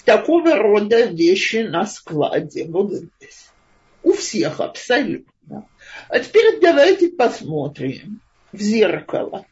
такого 0.06 0.56
рода 0.56 1.06
вещи 1.06 1.68
на 1.68 1.86
складе. 1.86 2.66
Вот 2.66 2.94
здесь. 2.94 3.50
У 4.04 4.14
всех 4.14 4.60
абсолютно. 4.60 5.68
А 6.10 6.20
теперь 6.20 6.60
давайте 6.62 7.10
посмотрим 7.10 8.22
в 8.52 8.62
зеркало. 8.62 9.46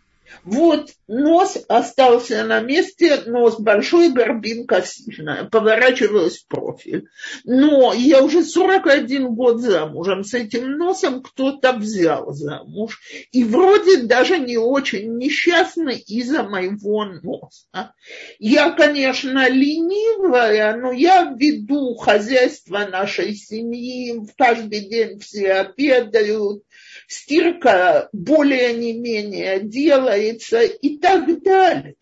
Вот 0.43 0.89
нос 1.07 1.57
остался 1.67 2.43
на 2.43 2.59
месте, 2.61 3.23
нос 3.25 3.59
большой, 3.59 4.11
горбинка 4.11 4.81
сильная, 4.81 5.45
поворачивалась 5.45 6.39
в 6.39 6.47
профиль. 6.47 7.07
Но 7.43 7.93
я 7.93 8.23
уже 8.23 8.43
41 8.43 9.35
год 9.35 9.61
замужем, 9.61 10.23
с 10.23 10.33
этим 10.33 10.77
носом 10.77 11.21
кто-то 11.21 11.73
взял 11.73 12.31
замуж. 12.33 12.99
И 13.31 13.43
вроде 13.43 14.03
даже 14.03 14.39
не 14.39 14.57
очень 14.57 15.17
несчастный 15.17 15.97
из-за 15.99 16.43
моего 16.43 17.05
носа. 17.05 17.93
Я, 18.39 18.71
конечно, 18.71 19.49
ленивая, 19.49 20.75
но 20.75 20.91
я 20.91 21.35
веду 21.37 21.95
хозяйство 21.95 22.79
нашей 22.79 23.35
семьи, 23.35 24.19
каждый 24.37 24.81
день 24.81 25.19
все 25.19 25.53
обедают, 25.53 26.63
стирка 27.11 28.09
более 28.13 28.73
не 28.73 28.93
менее 28.93 29.59
делается 29.59 30.61
и 30.61 30.97
так 30.97 31.43
далее. 31.43 31.95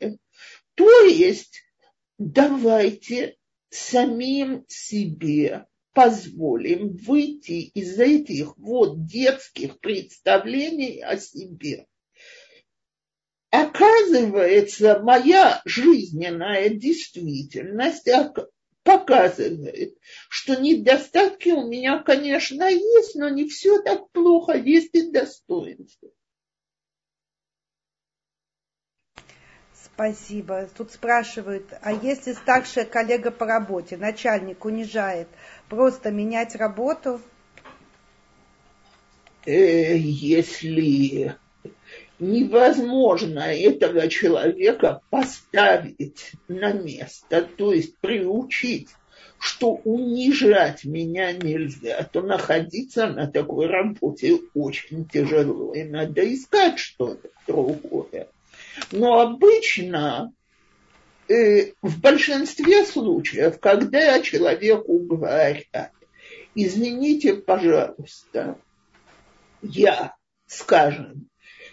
То 0.76 1.02
есть 1.02 1.64
давайте 2.20 3.36
самим 3.72 4.66
себе 4.68 5.66
позволим 5.94 6.96
выйти 6.96 7.72
из 7.74 8.00
этих 8.00 8.56
вот 8.58 9.08
детских 9.08 9.80
представлений 9.80 11.02
о 11.02 11.18
себе. 11.18 11.88
Оказывается, 13.50 15.00
моя 15.00 15.64
жизненная 15.66 16.70
действительность 16.70 18.08
показывает, 18.84 19.98
что 20.30 20.56
недостатки 20.56 21.50
у 21.50 21.68
меня, 21.68 22.00
конечно, 22.00 22.64
есть, 22.70 23.16
но 23.16 23.30
не 23.30 23.48
все 23.48 23.82
так 23.82 24.10
плохо, 24.12 24.54
есть 24.54 24.94
и 24.94 25.12
достоинства. 25.12 26.10
Спасибо. 29.74 30.70
Тут 30.78 30.94
спрашивают, 30.94 31.74
а 31.82 31.92
если 31.92 32.32
старшая 32.32 32.86
коллега 32.86 33.32
по 33.32 33.46
работе, 33.46 33.98
начальник 33.98 34.64
унижает, 34.64 35.28
просто 35.68 36.10
менять 36.10 36.56
работу? 36.56 37.22
Э, 39.46 39.98
если 39.98 41.36
невозможно 42.20 43.40
этого 43.40 44.08
человека 44.10 45.02
поставить 45.10 46.34
на 46.48 46.74
место, 46.74 47.48
то 47.58 47.74
есть 47.74 47.98
приучить, 48.00 48.90
что 49.40 49.76
унижать 49.86 50.84
меня 50.84 51.32
нельзя, 51.32 52.04
то 52.12 52.22
находиться 52.22 53.08
на 53.08 53.28
такой 53.28 53.68
работе 53.68 54.40
очень 54.54 55.06
тяжело, 55.06 55.74
и 55.74 55.84
надо 55.84 56.34
искать 56.34 56.78
что-то 56.78 57.30
другое. 57.48 58.28
Но 58.92 59.22
обычно 59.22 60.34
э, 61.30 61.72
в 61.82 62.02
большинстве 62.02 62.86
случаев, 62.86 63.60
когда 63.60 64.22
человеку 64.22 65.00
говорят, 65.00 65.92
извините, 66.54 67.36
пожалуйста, 67.36 68.58
я, 69.62 70.16
скажем, 70.48 71.29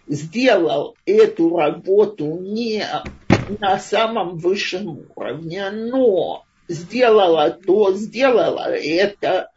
сделал 0.07 0.97
эту 1.05 1.57
работу 1.57 2.39
не 2.39 2.85
на 3.61 3.79
самом 3.79 4.37
высшем 4.37 5.07
уровне, 5.15 5.71
но 5.71 6.45
сделала 6.69 7.51
то, 7.51 7.93
сделала 7.95 8.69
это, 8.71 9.51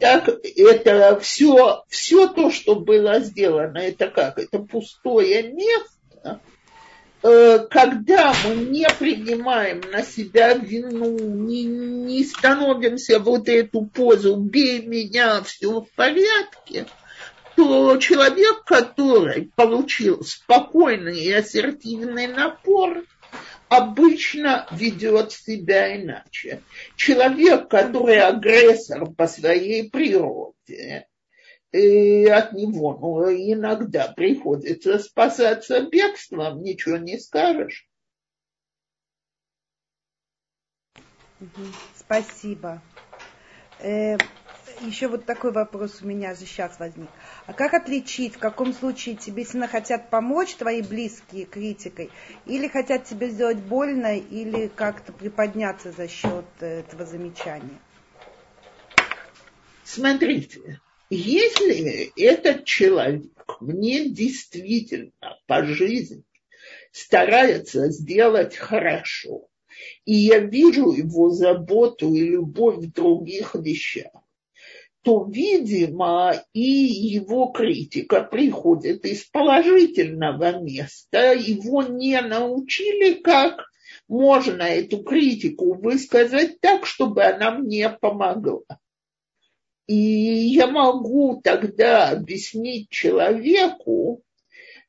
так 0.00 0.28
это 0.56 1.18
все, 1.20 1.84
все 1.88 2.28
то, 2.28 2.50
что 2.50 2.76
было 2.76 3.20
сделано, 3.20 3.78
это 3.78 4.08
как? 4.08 4.38
Это 4.38 4.58
пустое 4.58 5.52
место, 5.52 6.40
э, 7.22 7.58
когда 7.70 8.34
мы 8.44 8.54
не 8.56 8.86
принимаем 8.98 9.82
на 9.92 10.02
себя 10.02 10.54
вину, 10.54 11.18
не, 11.18 11.64
не 11.64 12.24
становимся 12.24 13.20
вот 13.20 13.48
эту 13.48 13.82
позу 13.82 14.36
«бей 14.36 14.82
меня, 14.82 15.42
все 15.42 15.80
в 15.80 15.90
порядке», 15.94 16.86
то 17.56 17.96
человек, 17.96 18.64
который 18.64 19.50
получил 19.56 20.22
спокойный 20.22 21.18
и 21.18 21.32
ассертивный 21.32 22.26
напор, 22.26 23.02
обычно 23.68 24.66
ведет 24.70 25.32
себя 25.32 26.00
иначе. 26.00 26.62
Человек, 26.96 27.68
который 27.68 28.20
агрессор 28.20 29.10
по 29.10 29.26
своей 29.26 29.90
природе, 29.90 31.06
и 31.72 32.26
от 32.26 32.52
него 32.52 32.96
ну, 33.00 33.30
иногда 33.30 34.08
приходится 34.08 34.98
спасаться 34.98 35.80
бегством, 35.80 36.62
ничего 36.62 36.98
не 36.98 37.18
скажешь. 37.18 37.88
Спасибо. 41.96 42.80
Э, 43.78 44.16
еще 44.80 45.08
вот 45.08 45.26
такой 45.26 45.52
вопрос 45.52 46.02
у 46.02 46.06
меня 46.06 46.34
же 46.34 46.40
сейчас 46.40 46.78
возник. 46.78 47.08
А 47.46 47.52
как 47.52 47.74
отличить, 47.74 48.34
в 48.34 48.38
каком 48.38 48.72
случае 48.72 49.16
тебе 49.16 49.44
сильно 49.44 49.68
хотят 49.68 50.10
помочь 50.10 50.54
твои 50.54 50.82
близкие 50.82 51.44
критикой, 51.44 52.10
или 52.46 52.68
хотят 52.68 53.04
тебе 53.04 53.28
сделать 53.30 53.58
больно, 53.58 54.18
или 54.18 54.68
как-то 54.68 55.12
приподняться 55.12 55.92
за 55.92 56.08
счет 56.08 56.44
этого 56.60 57.06
замечания? 57.06 57.78
Смотрите, 59.84 60.80
если 61.10 62.12
этот 62.16 62.64
человек 62.64 63.30
мне 63.60 64.08
действительно 64.08 65.12
по 65.46 65.64
жизни 65.64 66.24
старается 66.92 67.90
сделать 67.90 68.56
хорошо, 68.56 69.48
и 70.04 70.14
я 70.14 70.38
вижу 70.38 70.90
его 70.90 71.30
заботу 71.30 72.12
и 72.12 72.20
любовь 72.20 72.76
в 72.76 72.92
других 72.92 73.54
вещах, 73.54 74.10
то, 75.06 75.24
видимо, 75.24 76.34
и 76.52 76.60
его 76.60 77.46
критика 77.52 78.24
приходит 78.24 79.04
из 79.04 79.22
положительного 79.22 80.58
места. 80.58 81.32
Его 81.32 81.84
не 81.84 82.20
научили, 82.20 83.14
как 83.14 83.66
можно 84.08 84.62
эту 84.62 85.04
критику 85.04 85.74
высказать 85.74 86.60
так, 86.60 86.86
чтобы 86.86 87.22
она 87.22 87.52
мне 87.52 87.88
помогла. 87.88 88.64
И 89.86 89.94
я 89.94 90.66
могу 90.66 91.40
тогда 91.40 92.08
объяснить 92.08 92.90
человеку, 92.90 94.24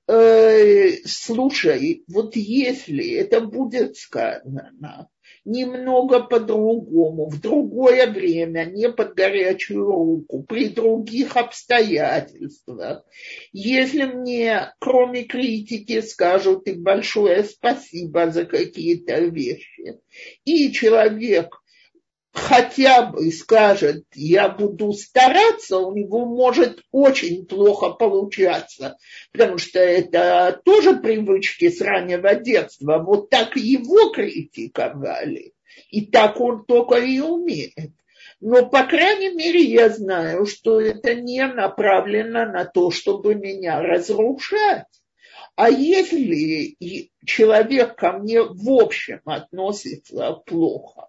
э, 0.07 0.93
слушай, 1.05 2.03
вот 2.07 2.36
если 2.36 3.07
это 3.18 3.41
будет 3.41 3.97
сказано, 3.97 5.09
немного 5.47 6.19
по-другому, 6.19 7.29
в 7.29 7.39
другое 7.39 8.05
время, 8.07 8.65
не 8.65 8.91
под 8.91 9.15
горячую 9.15 9.85
руку, 9.85 10.43
при 10.43 10.67
других 10.67 11.37
обстоятельствах. 11.37 13.05
Если 13.53 14.03
мне, 14.03 14.73
кроме 14.79 15.23
критики, 15.23 16.01
скажут 16.01 16.67
и 16.67 16.73
большое 16.73 17.45
спасибо 17.45 18.29
за 18.29 18.45
какие-то 18.45 19.19
вещи, 19.21 19.99
и 20.43 20.71
человек 20.71 21.47
хотя 22.38 23.03
бы 23.03 23.31
скажет, 23.31 24.05
я 24.13 24.47
буду 24.47 24.93
стараться, 24.93 25.79
у 25.79 25.95
него 25.95 26.25
может 26.25 26.81
очень 26.91 27.45
плохо 27.45 27.89
получаться, 27.89 28.97
потому 29.31 29.57
что 29.57 29.79
это 29.79 30.61
тоже 30.63 30.95
привычки 30.97 31.69
с 31.69 31.81
раннего 31.81 32.35
детства. 32.35 32.99
Вот 32.99 33.29
так 33.29 33.55
его 33.55 34.09
критиковали, 34.11 35.53
и 35.89 36.05
так 36.05 36.39
он 36.39 36.65
только 36.65 36.95
и 36.95 37.19
умеет. 37.19 37.91
Но, 38.39 38.67
по 38.67 38.83
крайней 38.83 39.29
мере, 39.29 39.61
я 39.61 39.89
знаю, 39.89 40.45
что 40.45 40.79
это 40.79 41.15
не 41.15 41.45
направлено 41.47 42.45
на 42.45 42.65
то, 42.65 42.91
чтобы 42.91 43.33
меня 43.33 43.81
разрушать. 43.81 44.85
А 45.55 45.71
если 45.71 46.77
человек 47.25 47.95
ко 47.95 48.11
мне 48.13 48.43
в 48.43 48.69
общем 48.69 49.21
относится 49.25 50.33
плохо, 50.45 51.07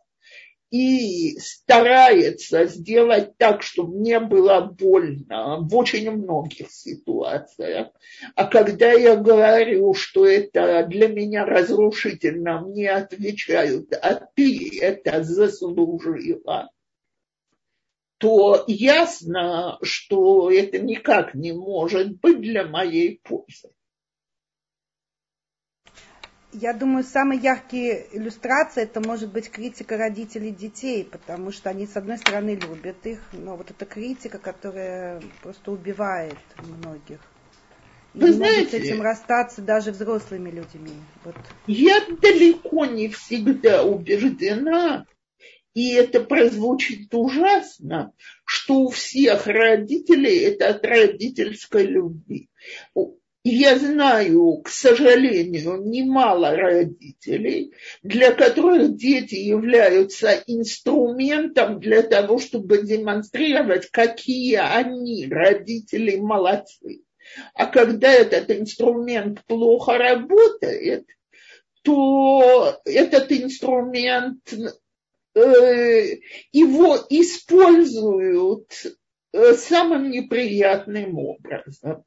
и 0.71 1.39
старается 1.39 2.67
сделать 2.67 3.37
так, 3.39 3.63
чтобы 3.63 3.99
мне 3.99 4.21
было 4.21 4.61
больно 4.61 5.61
в 5.61 5.75
очень 5.75 6.11
многих 6.11 6.71
ситуациях. 6.71 7.89
А 8.35 8.45
когда 8.45 8.93
я 8.93 9.17
говорю, 9.17 9.95
что 9.95 10.27
это 10.27 10.85
для 10.87 11.09
меня 11.09 11.45
разрушительно, 11.47 12.61
мне 12.61 12.91
отвечают, 12.91 13.93
а 13.95 14.27
ты 14.35 14.79
это 14.81 15.23
заслужила, 15.23 16.71
то 18.19 18.65
ясно, 18.67 19.79
что 19.83 20.51
это 20.51 20.79
никак 20.79 21.35
не 21.35 21.53
может 21.53 22.19
быть 22.21 22.41
для 22.41 22.67
моей 22.67 23.21
пользы. 23.23 23.71
Я 26.53 26.73
думаю, 26.73 27.05
самые 27.05 27.41
яркие 27.41 28.07
иллюстрации 28.13 28.83
это 28.83 29.01
может 29.01 29.31
быть 29.31 29.51
критика 29.51 29.99
родителей 29.99 30.51
детей, 30.51 31.05
потому 31.05 31.53
что 31.53 31.69
они, 31.69 31.87
с 31.87 31.97
одной 31.97 32.17
стороны, 32.17 32.55
любят 32.55 33.07
их, 33.07 33.21
но 33.33 33.55
вот 33.57 33.71
эта 33.71 33.85
критика, 33.85 34.39
которая 34.39 35.21
просто 35.43 35.73
убивает 35.73 36.39
многих. 36.63 37.21
Вы 38.15 38.33
знаете, 38.33 38.71
с 38.71 38.75
этим 38.75 39.03
расстаться 39.03 39.61
даже 39.61 39.93
взрослыми 39.93 40.51
людьми. 40.51 40.93
Вот. 41.23 41.35
Я 41.67 42.01
далеко 42.21 42.87
не 42.87 43.09
всегда 43.09 43.85
убеждена, 43.85 45.05
и 45.75 45.93
это 45.93 46.21
прозвучит 46.21 47.15
ужасно, 47.15 48.13
что 48.45 48.81
у 48.85 48.89
всех 48.89 49.47
родителей 49.47 50.39
это 50.39 50.71
от 50.71 50.85
родительской 50.85 51.85
любви. 51.85 52.49
Я 53.45 53.79
знаю, 53.79 54.59
к 54.59 54.69
сожалению, 54.69 55.83
немало 55.83 56.55
родителей, 56.57 57.73
для 58.03 58.33
которых 58.33 58.97
дети 58.97 59.37
являются 59.37 60.43
инструментом 60.47 61.81
для 61.81 62.03
того, 62.03 62.39
чтобы 62.39 62.83
демонстрировать, 62.83 63.91
какие 63.91 64.57
они, 64.57 65.27
родители, 65.27 66.17
молодцы. 66.17 67.03
А 67.55 67.67
когда 67.67 68.13
этот 68.13 68.51
инструмент 68.51 69.45
плохо 69.47 69.97
работает, 69.97 71.07
то 71.83 72.81
этот 72.85 73.31
инструмент 73.33 74.41
Э, 75.39 76.17
его 76.53 76.97
используют 77.11 78.73
э, 79.33 79.55
самым 79.55 80.11
неприятным 80.11 81.19
образом. 81.19 82.05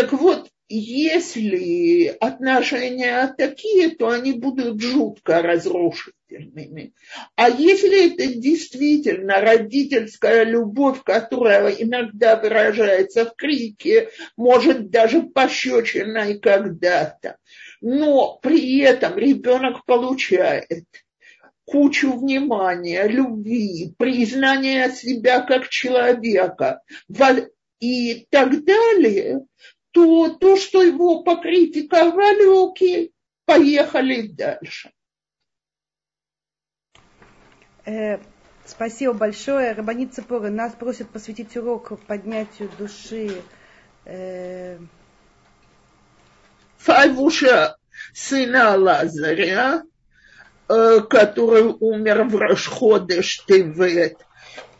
Так 0.00 0.14
вот, 0.14 0.48
если 0.70 2.06
отношения 2.20 3.34
такие, 3.36 3.90
то 3.90 4.08
они 4.08 4.32
будут 4.32 4.80
жутко 4.80 5.42
разрушительными. 5.42 6.94
А 7.36 7.50
если 7.50 8.14
это 8.14 8.32
действительно 8.34 9.42
родительская 9.42 10.44
любовь, 10.44 11.02
которая 11.02 11.68
иногда 11.72 12.36
выражается 12.36 13.26
в 13.26 13.34
крике, 13.36 14.08
может 14.38 14.88
даже 14.88 15.20
пощечиной 15.20 16.38
когда-то, 16.38 17.36
но 17.82 18.38
при 18.40 18.78
этом 18.78 19.18
ребенок 19.18 19.84
получает 19.84 20.86
кучу 21.66 22.16
внимания, 22.16 23.06
любви, 23.06 23.92
признания 23.98 24.88
себя 24.92 25.42
как 25.42 25.68
человека 25.68 26.80
и 27.80 28.26
так 28.30 28.64
далее, 28.64 29.44
то 29.92 30.30
то, 30.30 30.56
что 30.56 30.82
его 30.82 31.22
покритиковали, 31.22 32.70
окей, 32.70 33.12
поехали 33.44 34.28
дальше. 34.28 34.92
Э, 37.84 38.18
спасибо 38.64 39.12
большое. 39.12 39.72
Рабанит 39.72 40.14
Цепора 40.14 40.50
нас 40.50 40.72
просит 40.74 41.10
посвятить 41.10 41.56
урок 41.56 41.98
поднятию 42.06 42.70
души. 42.78 43.42
Э... 44.04 44.78
Файвуша 46.78 47.76
сына 48.14 48.76
Лазаря, 48.76 49.82
Э, 50.72 51.00
который 51.00 51.64
умер 51.80 52.28
в 52.28 52.36
Рашходеш 52.36 53.42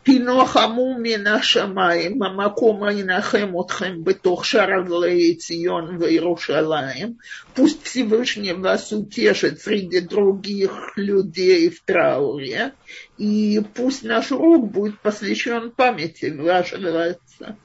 פינוחמו 0.06 0.96
מן 1.02 1.26
השמיים, 1.26 2.22
המקום 2.22 2.88
ינחם 2.88 3.52
אתכם 3.60 4.04
בתוך 4.04 4.44
шаровлей 4.44 5.34
Цион 5.34 5.98
в 5.98 6.04
Иерусалим. 6.04 7.18
Пусть 7.54 7.82
Всевышний 7.82 8.52
вас 8.52 8.92
утешит 8.92 9.60
среди 9.60 10.00
других 10.00 10.92
людей 10.96 11.70
в 11.70 11.82
трауре. 11.84 12.72
И 13.18 13.60
пусть 13.74 14.04
наш 14.04 14.30
урок 14.30 14.70
будет 14.70 15.00
посвящен 15.00 15.72
памяти 15.72 16.26
вашего 16.26 17.06
отца. 17.06 17.56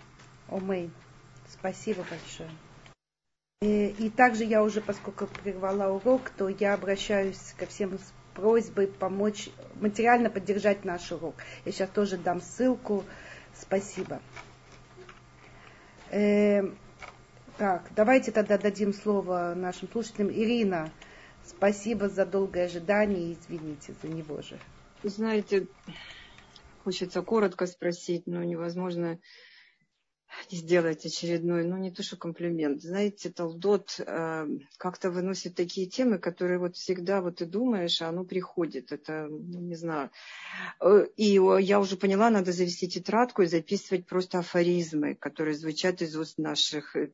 Омей. 0.49 0.89
Спасибо 1.47 2.03
большое. 2.09 2.49
И, 3.61 3.93
и 4.03 4.09
также 4.09 4.45
я 4.45 4.63
уже, 4.63 4.81
поскольку 4.81 5.27
прервала 5.27 5.93
урок, 5.93 6.31
то 6.35 6.49
я 6.49 6.73
обращаюсь 6.73 7.53
ко 7.59 7.67
всем 7.67 7.99
с 7.99 8.13
просьбой 8.36 8.86
помочь, 8.86 9.48
материально 9.80 10.30
поддержать 10.30 10.84
наш 10.84 11.10
урок. 11.10 11.34
Я 11.64 11.72
сейчас 11.72 11.90
тоже 11.90 12.18
дам 12.18 12.40
ссылку. 12.40 13.04
Спасибо. 13.54 14.20
Э, 16.10 16.62
так, 17.56 17.88
давайте 17.96 18.32
тогда 18.32 18.58
дадим 18.58 18.92
слово 18.92 19.54
нашим 19.56 19.88
слушателям. 19.90 20.30
Ирина, 20.30 20.90
спасибо 21.44 22.08
за 22.10 22.26
долгое 22.26 22.66
ожидание 22.66 23.32
извините 23.32 23.94
за 24.02 24.08
него 24.08 24.42
же. 24.42 24.58
Знаете, 25.02 25.66
хочется 26.84 27.22
коротко 27.22 27.66
спросить, 27.66 28.26
но 28.26 28.44
невозможно 28.44 29.18
сделать 30.50 31.04
очередной, 31.04 31.64
ну 31.64 31.76
не 31.76 31.90
то 31.90 32.02
что 32.02 32.16
комплимент. 32.16 32.82
Знаете, 32.82 33.30
Талдот 33.30 33.96
э, 33.98 34.46
как-то 34.78 35.10
выносит 35.10 35.54
такие 35.54 35.86
темы, 35.86 36.18
которые 36.18 36.58
вот 36.58 36.76
всегда 36.76 37.20
вот 37.20 37.36
ты 37.36 37.46
думаешь, 37.46 38.00
а 38.02 38.08
оно 38.08 38.24
приходит. 38.24 38.92
Это, 38.92 39.26
ну, 39.28 39.60
не 39.60 39.74
знаю. 39.74 40.10
Э, 40.80 41.06
и 41.16 41.38
я 41.60 41.80
уже 41.80 41.96
поняла, 41.96 42.30
надо 42.30 42.52
завести 42.52 42.88
тетрадку 42.88 43.42
и 43.42 43.46
записывать 43.46 44.06
просто 44.06 44.38
афоризмы, 44.38 45.14
которые 45.14 45.54
звучат 45.54 46.02
из 46.02 46.16
уст 46.16 46.38
наших 46.38 46.96
э, 46.96 47.08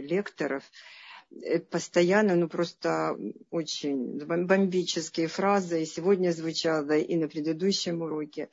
лекторов 0.00 0.64
э, 1.30 1.58
постоянно, 1.58 2.34
ну 2.36 2.48
просто 2.48 3.16
очень 3.50 4.18
бомбические 4.24 5.28
фразы. 5.28 5.82
И 5.82 5.86
сегодня 5.86 6.30
звучало, 6.32 6.96
и 6.96 7.16
на 7.16 7.28
предыдущем 7.28 8.02
уроке. 8.02 8.48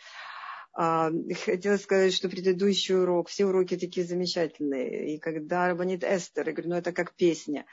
А, 0.79 1.09
хотела 1.43 1.77
сказать, 1.77 2.13
что 2.13 2.29
предыдущий 2.29 2.95
урок, 2.95 3.29
все 3.29 3.47
уроки 3.47 3.75
такие 3.75 4.05
замечательные. 4.05 5.15
И 5.15 5.17
когда 5.17 5.67
Рабанит 5.67 6.03
Эстер, 6.03 6.49
я 6.49 6.53
говорю, 6.53 6.69
ну 6.69 6.75
это 6.75 6.91
как 6.91 7.15
песня. 7.15 7.65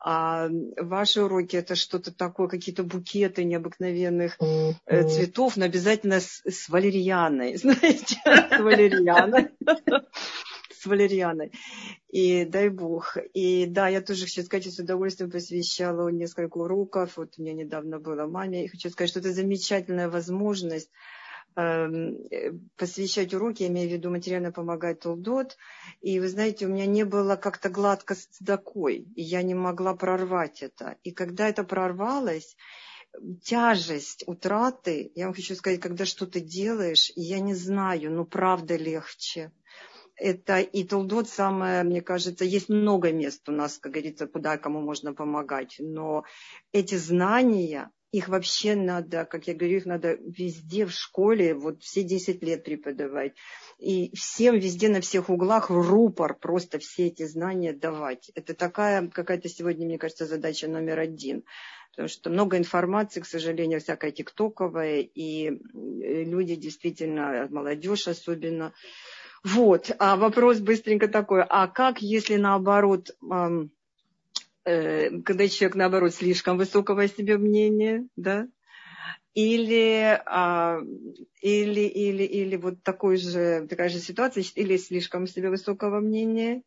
А 0.00 0.48
ваши 0.76 1.22
уроки 1.22 1.54
это 1.54 1.76
что-то 1.76 2.12
такое, 2.12 2.48
какие-то 2.48 2.82
букеты 2.82 3.44
необыкновенных 3.44 4.38
mm-hmm. 4.40 5.08
цветов, 5.08 5.56
но 5.56 5.66
обязательно 5.66 6.18
с, 6.18 6.42
с 6.44 6.68
валерьяной, 6.68 7.54
знаете, 7.58 8.16
с 8.24 8.58
валерьяной. 8.58 9.50
С 10.76 10.84
валерьяной. 10.84 11.52
И 12.10 12.44
дай 12.44 12.70
бог. 12.70 13.18
И 13.34 13.66
да, 13.66 13.86
я 13.86 14.00
тоже 14.00 14.24
хочу 14.24 14.42
сказать, 14.42 14.72
с 14.72 14.80
удовольствием 14.80 15.30
посвящала 15.30 16.08
несколько 16.08 16.58
уроков. 16.58 17.18
Вот 17.18 17.34
у 17.38 17.42
меня 17.42 17.52
недавно 17.52 18.00
была 18.00 18.26
маме. 18.26 18.64
И 18.64 18.68
хочу 18.68 18.90
сказать, 18.90 19.10
что 19.10 19.20
это 19.20 19.32
замечательная 19.32 20.08
возможность 20.08 20.90
посвящать 22.76 23.34
уроки, 23.34 23.62
я 23.62 23.68
имею 23.68 23.88
в 23.88 23.92
виду 23.92 24.10
материально 24.10 24.52
помогать 24.52 25.00
Толдот. 25.00 25.56
И 26.00 26.20
вы 26.20 26.28
знаете, 26.28 26.66
у 26.66 26.68
меня 26.68 26.86
не 26.86 27.04
было 27.04 27.36
как-то 27.36 27.68
гладко 27.68 28.14
с 28.14 28.26
цедакой, 28.26 29.08
и 29.16 29.22
я 29.22 29.42
не 29.42 29.54
могла 29.54 29.94
прорвать 29.94 30.62
это. 30.62 30.96
И 31.02 31.10
когда 31.10 31.48
это 31.48 31.64
прорвалось, 31.64 32.56
тяжесть 33.42 34.22
утраты, 34.26 35.10
я 35.14 35.26
вам 35.26 35.34
хочу 35.34 35.54
сказать, 35.54 35.80
когда 35.80 36.04
что-то 36.04 36.40
делаешь, 36.40 37.10
я 37.16 37.40
не 37.40 37.54
знаю, 37.54 38.12
ну 38.12 38.24
правда 38.24 38.76
легче. 38.76 39.50
Это 40.14 40.58
и 40.60 40.84
Толдот 40.84 41.28
самое, 41.28 41.82
мне 41.84 42.02
кажется, 42.02 42.44
есть 42.44 42.68
много 42.68 43.12
мест 43.12 43.48
у 43.48 43.52
нас, 43.52 43.78
как 43.78 43.92
говорится, 43.92 44.26
куда 44.26 44.58
кому 44.58 44.80
можно 44.80 45.14
помогать. 45.14 45.76
Но 45.78 46.24
эти 46.72 46.96
знания, 46.96 47.90
их 48.10 48.28
вообще 48.28 48.74
надо, 48.74 49.24
как 49.26 49.46
я 49.48 49.54
говорю, 49.54 49.78
их 49.78 49.86
надо 49.86 50.14
везде 50.14 50.86
в 50.86 50.92
школе, 50.92 51.54
вот 51.54 51.82
все 51.82 52.02
10 52.02 52.42
лет 52.42 52.64
преподавать. 52.64 53.34
И 53.78 54.14
всем 54.16 54.58
везде 54.58 54.88
на 54.88 55.00
всех 55.00 55.28
углах 55.28 55.68
рупор 55.68 56.34
просто 56.34 56.78
все 56.78 57.08
эти 57.08 57.26
знания 57.26 57.72
давать. 57.72 58.30
Это 58.34 58.54
такая 58.54 59.08
какая-то 59.08 59.48
сегодня, 59.48 59.86
мне 59.86 59.98
кажется, 59.98 60.26
задача 60.26 60.68
номер 60.68 60.98
один. 60.98 61.44
Потому 61.90 62.08
что 62.08 62.30
много 62.30 62.56
информации, 62.56 63.20
к 63.20 63.26
сожалению, 63.26 63.80
всякая 63.80 64.12
тиктоковая, 64.12 65.00
и 65.00 65.48
э, 65.50 65.54
люди 66.24 66.54
действительно, 66.54 67.48
молодежь 67.50 68.08
особенно. 68.08 68.72
Вот, 69.44 69.90
а 69.98 70.16
вопрос 70.16 70.58
быстренько 70.58 71.08
такой, 71.08 71.42
а 71.42 71.68
как, 71.68 72.00
если 72.00 72.36
наоборот, 72.36 73.10
Э, 74.68 75.22
когда 75.22 75.48
человек, 75.48 75.76
наоборот, 75.76 76.14
слишком 76.14 76.58
высокого 76.58 77.04
о 77.04 77.08
себе 77.08 77.38
мнения, 77.38 78.06
да, 78.16 78.46
или, 79.32 80.20
а, 80.26 80.80
или, 81.40 81.80
или, 81.80 82.24
или 82.24 82.56
вот 82.56 82.82
такой 82.82 83.16
же, 83.16 83.66
такая 83.66 83.88
же 83.88 83.98
ситуация, 83.98 84.44
или 84.56 84.76
слишком 84.76 85.26
себе 85.26 85.48
высокого 85.48 86.00
мнения, 86.00 86.62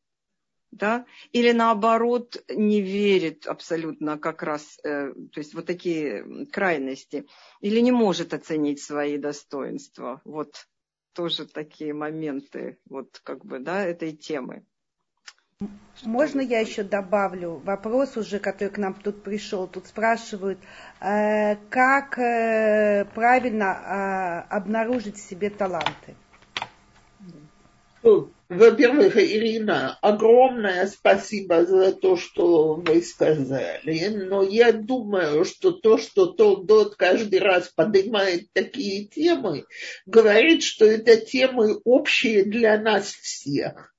да, 0.71 1.05
или 1.31 1.51
наоборот 1.51 2.43
не 2.49 2.81
верит 2.81 3.45
абсолютно 3.45 4.17
как 4.17 4.41
раз, 4.41 4.79
э, 4.83 5.13
то 5.13 5.39
есть 5.39 5.53
вот 5.53 5.67
такие 5.67 6.47
крайности, 6.47 7.27
или 7.59 7.81
не 7.81 7.91
может 7.91 8.33
оценить 8.33 8.81
свои 8.81 9.17
достоинства, 9.19 10.21
вот 10.25 10.67
тоже 11.13 11.45
такие 11.45 11.93
моменты, 11.93 12.79
вот 12.89 13.19
как 13.23 13.45
бы, 13.45 13.59
да, 13.59 13.85
этой 13.85 14.13
темы. 14.13 14.65
Можно 16.03 16.41
я 16.41 16.59
еще 16.59 16.83
добавлю 16.83 17.61
вопрос 17.63 18.17
уже, 18.17 18.39
который 18.39 18.69
к 18.69 18.77
нам 18.77 18.95
тут 18.95 19.21
пришел? 19.23 19.67
Тут 19.67 19.87
спрашивают, 19.87 20.57
э, 20.99 21.57
как 21.69 22.17
э, 22.17 23.05
правильно 23.13 24.45
э, 24.49 24.53
обнаружить 24.55 25.17
в 25.17 25.29
себе 25.29 25.49
таланты? 25.49 26.15
Во-первых, 28.49 29.15
Ирина, 29.15 29.97
огромное 30.01 30.87
спасибо 30.87 31.65
за 31.65 31.93
то, 31.93 32.17
что 32.17 32.73
вы 32.73 33.01
сказали, 33.01 34.07
но 34.07 34.43
я 34.43 34.73
думаю, 34.73 35.45
что 35.45 35.71
то, 35.71 35.97
что 35.97 36.25
Толдот 36.25 36.95
каждый 36.95 37.39
раз 37.39 37.69
поднимает 37.69 38.51
такие 38.53 39.05
темы, 39.05 39.65
говорит, 40.05 40.63
что 40.63 40.85
это 40.85 41.15
темы 41.15 41.79
общие 41.85 42.43
для 42.43 42.77
нас 42.77 43.05
всех. 43.05 43.93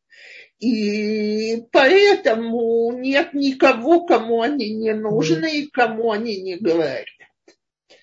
И 0.62 1.64
поэтому 1.72 2.92
нет 2.92 3.34
никого, 3.34 4.06
кому 4.06 4.42
они 4.42 4.72
не 4.72 4.94
нужны 4.94 5.58
и 5.58 5.66
кому 5.66 6.12
они 6.12 6.40
не 6.40 6.56
говорят. 6.56 7.06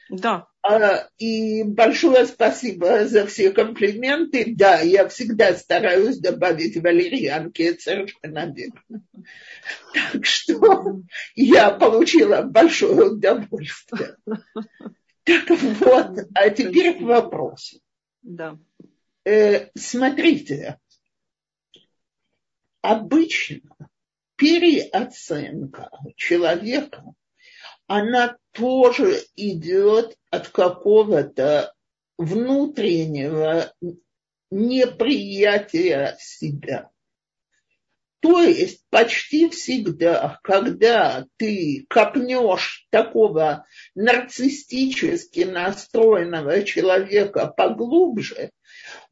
Да, 0.10 0.50
а, 0.62 1.08
и 1.18 1.64
большое 1.64 2.26
спасибо 2.26 3.08
за 3.08 3.26
все 3.28 3.52
комплименты. 3.52 4.54
Да, 4.58 4.82
я 4.82 5.08
всегда 5.08 5.54
стараюсь 5.54 6.18
добавить 6.18 6.76
валерьянки, 6.76 7.62
это 7.62 7.82
совершенно 7.82 8.54
верно. 8.54 9.04
Так 9.94 10.26
что 10.26 11.02
я 11.36 11.72
получила 11.72 12.42
большое 12.42 13.12
удовольствие. 13.12 14.18
Так 15.24 15.50
вот, 15.50 16.28
а 16.34 16.50
теперь 16.50 16.98
к 16.98 17.02
вопросу. 17.04 17.80
Да. 18.22 18.58
Э, 19.24 19.68
смотрите, 19.78 20.78
обычно 22.82 23.90
переоценка 24.36 25.90
человека 26.16 27.04
она 27.88 28.38
тоже 28.52 29.20
идет 29.36 30.16
от 30.30 30.50
какого-то 30.50 31.74
внутреннего 32.18 33.74
неприятия 34.52 36.16
себя. 36.20 36.90
То 38.20 38.42
есть 38.42 38.84
почти 38.90 39.50
всегда, 39.50 40.40
когда 40.44 41.26
ты 41.38 41.86
копнешь 41.90 42.86
такого 42.90 43.66
нарциссически 43.96 45.42
настроенного 45.42 46.64
человека 46.64 47.48
поглубже, 47.48 48.52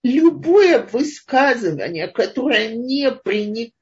любое 0.03 0.81
высказывание, 0.81 2.09
которое 2.09 2.75
не, 2.75 3.11
проник, 3.11 3.75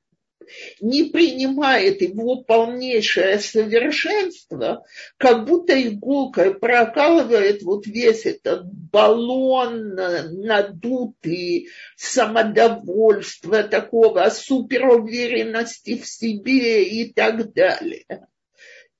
не 0.81 1.05
принимает 1.05 2.03
его 2.03 2.43
полнейшее 2.43 3.39
совершенство, 3.39 4.85
как 5.17 5.47
будто 5.47 5.81
иголкой 5.81 6.55
прокалывает 6.55 7.63
вот 7.63 7.87
весь 7.87 8.27
этот 8.27 8.67
баллон 8.73 9.95
надутый, 9.95 11.69
самодовольство 11.97 13.63
такого, 13.63 14.29
суперуверенности 14.31 15.99
в 15.99 16.07
себе 16.07 16.85
и 16.85 17.13
так 17.13 17.53
далее. 17.53 18.05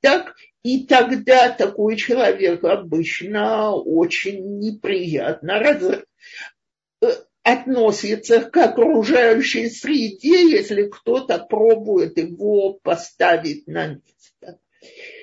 Так, 0.01 0.35
и 0.63 0.85
тогда 0.85 1.51
такой 1.51 1.97
человек 1.97 2.65
обычно 2.65 3.73
очень 3.73 4.59
неприятно 4.59 5.61
раз, 5.61 6.03
относится 7.47 8.41
к 8.41 8.57
окружающей 8.57 9.71
среде, 9.71 10.51
если 10.51 10.89
кто-то 10.89 11.39
пробует 11.39 12.19
его 12.19 12.73
поставить 12.73 13.69
на 13.69 13.87
место. 13.87 14.59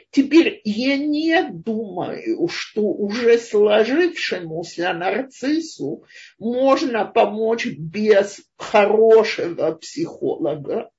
Теперь 0.10 0.62
я 0.64 0.96
не 0.96 1.50
думаю, 1.52 2.48
что 2.48 2.84
уже 2.84 3.38
сложившемуся 3.38 4.94
нарциссу 4.94 6.06
можно 6.40 7.04
помочь 7.04 7.66
без 7.66 8.42
хорошего 8.56 9.74
психолога, 9.74 10.92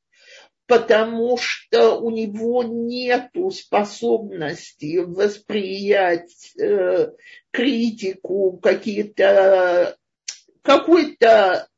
потому 0.66 1.39
что 1.39 2.01
у 2.01 2.11
него 2.11 2.64
нет 2.64 3.31
способности 3.51 4.99
восприять 4.99 6.53
э, 6.61 7.12
критику, 7.51 8.59
какие-то 8.62 9.97
какой-то 10.64 11.68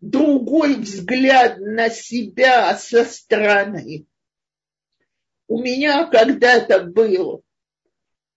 другой 0.00 0.74
взгляд 0.74 1.58
на 1.58 1.88
себя 1.88 2.76
со 2.76 3.04
стороны. 3.04 4.04
У 5.46 5.62
меня 5.62 6.06
когда-то 6.06 6.80
был 6.80 7.44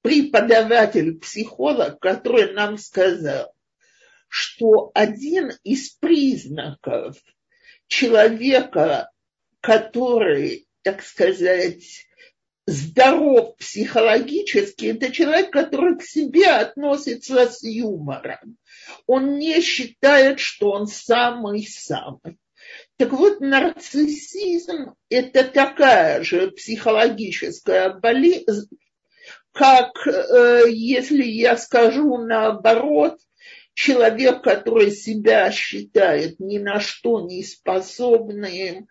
преподаватель-психолог, 0.03 1.99
который 1.99 2.53
нам 2.53 2.77
сказал, 2.77 3.51
что 4.27 4.91
один 4.93 5.51
из 5.63 5.89
признаков 5.91 7.17
человека, 7.87 9.09
который, 9.59 10.67
так 10.83 11.01
сказать, 11.01 12.05
здоров 12.67 13.57
психологически, 13.57 14.87
это 14.87 15.11
человек, 15.11 15.51
который 15.51 15.97
к 15.97 16.03
себе 16.03 16.47
относится 16.49 17.49
с 17.49 17.63
юмором. 17.63 18.57
Он 19.07 19.37
не 19.37 19.61
считает, 19.61 20.39
что 20.39 20.71
он 20.71 20.87
самый-самый. 20.87 22.37
Так 22.97 23.11
вот, 23.11 23.41
нарциссизм– 23.41 24.95
это 25.09 25.43
такая 25.43 26.23
же 26.23 26.51
психологическая 26.51 27.93
болезнь, 27.93 28.69
как 29.51 30.07
э, 30.07 30.63
если 30.69 31.23
я 31.23 31.57
скажу 31.57 32.17
наоборот, 32.17 33.17
человек, 33.75 34.41
который 34.41 34.91
себя 34.91 35.51
считает 35.51 36.39
ни 36.39 36.57
на 36.57 36.79
что 36.79 37.21
не 37.21 37.43
способным, 37.43 38.87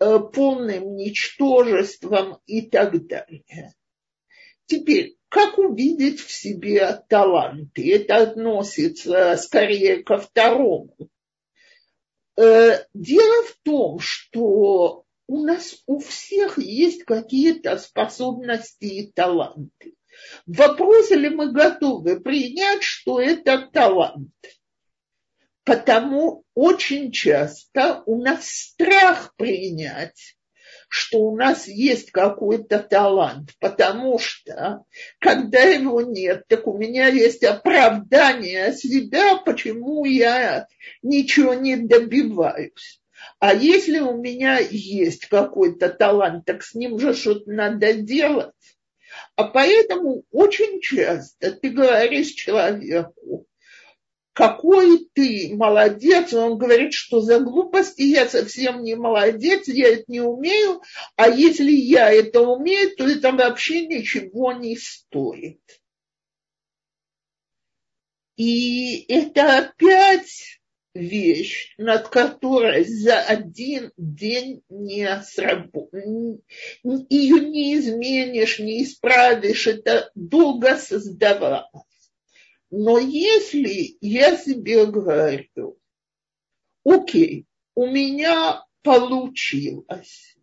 э, 0.00 0.18
полным 0.32 0.96
ничтожеством 0.96 2.38
и 2.46 2.62
так 2.62 3.06
далее. 3.06 3.74
Теперь, 4.66 5.16
как 5.34 5.58
увидеть 5.58 6.20
в 6.20 6.30
себе 6.30 7.02
таланты? 7.08 7.92
Это 7.92 8.18
относится 8.18 9.36
скорее 9.36 10.04
ко 10.04 10.18
второму. 10.18 10.96
Э, 12.36 12.84
дело 12.94 13.42
в 13.42 13.58
том, 13.64 13.98
что 13.98 15.04
у 15.26 15.44
нас 15.44 15.82
у 15.86 15.98
всех 15.98 16.58
есть 16.58 17.02
какие-то 17.02 17.78
способности 17.78 18.84
и 18.84 19.10
таланты. 19.10 19.96
Вопрос, 20.46 21.10
ли 21.10 21.30
мы 21.30 21.50
готовы 21.50 22.20
принять, 22.20 22.84
что 22.84 23.20
это 23.20 23.68
талант. 23.72 24.30
Потому 25.64 26.44
очень 26.54 27.10
часто 27.10 28.04
у 28.06 28.22
нас 28.22 28.46
страх 28.48 29.34
принять, 29.34 30.36
что 30.94 31.18
у 31.18 31.36
нас 31.36 31.66
есть 31.66 32.12
какой-то 32.12 32.78
талант, 32.78 33.50
потому 33.58 34.20
что 34.20 34.84
когда 35.18 35.58
его 35.62 36.00
нет, 36.02 36.44
так 36.46 36.68
у 36.68 36.78
меня 36.78 37.08
есть 37.08 37.42
оправдание 37.42 38.72
себя, 38.72 39.38
почему 39.38 40.04
я 40.04 40.68
ничего 41.02 41.54
не 41.54 41.76
добиваюсь. 41.76 43.00
А 43.40 43.52
если 43.52 43.98
у 43.98 44.16
меня 44.22 44.60
есть 44.60 45.26
какой-то 45.26 45.88
талант, 45.88 46.44
так 46.44 46.62
с 46.62 46.76
ним 46.76 47.00
же 47.00 47.12
что-то 47.12 47.50
надо 47.50 47.94
делать. 47.94 48.54
А 49.34 49.48
поэтому 49.48 50.22
очень 50.30 50.80
часто 50.80 51.50
ты 51.50 51.70
говоришь 51.70 52.34
человеку, 52.34 53.48
какой 54.34 55.08
ты 55.14 55.54
молодец, 55.54 56.34
он 56.34 56.58
говорит, 56.58 56.92
что 56.92 57.20
за 57.20 57.38
глупости 57.38 58.02
я 58.02 58.28
совсем 58.28 58.82
не 58.82 58.96
молодец, 58.96 59.68
я 59.68 59.88
это 59.88 60.04
не 60.08 60.20
умею, 60.20 60.82
а 61.14 61.28
если 61.28 61.70
я 61.70 62.12
это 62.12 62.40
умею, 62.40 62.94
то 62.96 63.08
это 63.08 63.30
вообще 63.30 63.86
ничего 63.86 64.52
не 64.52 64.76
стоит. 64.76 65.60
И 68.36 69.04
это 69.08 69.58
опять 69.58 70.60
вещь, 70.94 71.72
над 71.78 72.08
которой 72.08 72.84
за 72.84 73.20
один 73.20 73.92
день 73.96 74.62
не 74.68 75.22
сработаешь. 75.22 76.40
Ее 76.82 77.40
не 77.50 77.76
изменишь, 77.76 78.58
не 78.58 78.82
исправишь, 78.82 79.68
это 79.68 80.10
долго 80.16 80.76
создавалось. 80.76 81.93
Но 82.70 82.98
если 82.98 83.96
я 84.00 84.36
себе 84.36 84.86
говорю, 84.86 85.78
окей, 86.84 87.46
у 87.74 87.86
меня 87.86 88.64
получилось, 88.82 90.36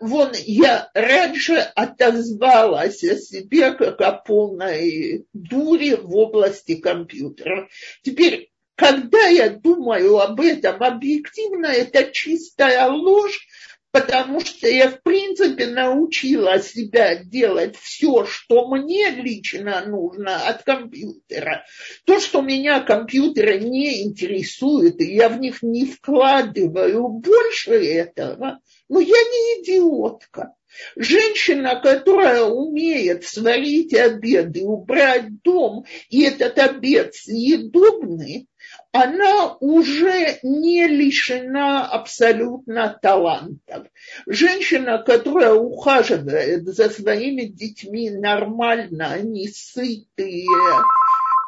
вон 0.00 0.32
я 0.44 0.90
раньше 0.94 1.54
отозвалась 1.54 3.02
о 3.04 3.16
себе 3.16 3.72
как 3.72 4.00
о 4.00 4.12
полной 4.12 5.26
дуре 5.32 5.96
в 5.96 6.14
области 6.16 6.76
компьютера. 6.76 7.68
Теперь, 8.02 8.50
когда 8.74 9.26
я 9.26 9.50
думаю 9.50 10.18
об 10.18 10.40
этом 10.40 10.82
объективно, 10.82 11.66
это 11.66 12.10
чистая 12.12 12.88
ложь, 12.88 13.46
потому 13.92 14.40
что 14.40 14.68
я, 14.68 14.90
в 14.90 15.02
принципе, 15.02 15.66
научила 15.66 16.60
себя 16.60 17.16
делать 17.16 17.76
все, 17.76 18.24
что 18.24 18.68
мне 18.68 19.10
лично 19.10 19.84
нужно 19.86 20.46
от 20.46 20.62
компьютера. 20.64 21.64
То, 22.04 22.20
что 22.20 22.42
меня 22.42 22.80
компьютеры 22.80 23.58
не 23.60 24.02
интересует, 24.02 25.00
и 25.00 25.14
я 25.14 25.28
в 25.28 25.38
них 25.38 25.62
не 25.62 25.86
вкладываю 25.86 27.08
больше 27.08 27.72
этого, 27.72 28.60
но 28.88 29.00
я 29.00 29.06
не 29.06 29.62
идиотка. 29.62 30.52
Женщина, 30.96 31.80
которая 31.80 32.42
умеет 32.44 32.95
сварить 33.24 33.94
обед 33.94 34.56
и 34.56 34.62
убрать 34.62 35.42
дом, 35.42 35.84
и 36.08 36.22
этот 36.22 36.58
обед 36.58 37.14
съедобный, 37.14 38.48
она 38.92 39.56
уже 39.60 40.38
не 40.42 40.86
лишена 40.86 41.86
абсолютно 41.86 42.98
талантов. 43.00 43.86
Женщина, 44.26 44.98
которая 44.98 45.54
ухаживает 45.54 46.66
за 46.66 46.88
своими 46.90 47.42
детьми 47.42 48.10
нормально, 48.10 49.08
они 49.08 49.48
сытые, 49.48 50.46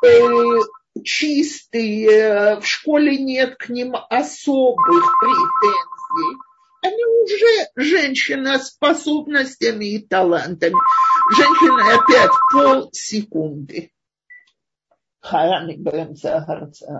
э, 0.05 0.59
чистые, 1.03 2.61
в 2.61 2.67
школе 2.67 3.17
нет 3.17 3.57
к 3.57 3.69
ним 3.69 3.95
особых 3.95 5.05
претензий. 5.21 6.49
Они 6.83 7.05
уже 7.05 7.69
женщина 7.77 8.59
с 8.59 8.69
способностями 8.69 9.87
и 9.87 9.99
талантами. 9.99 10.77
Женщина 11.38 11.96
опять 11.96 12.32
полсекунды. 12.52 13.90
חיה 15.26 15.60
באמצע 15.84 16.38
ההרצאה. 16.38 17.00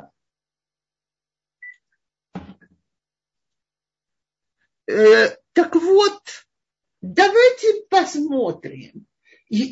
Так 5.54 5.76
вот, 5.76 6.22
давайте 7.02 7.84
посмотрим. 7.90 9.06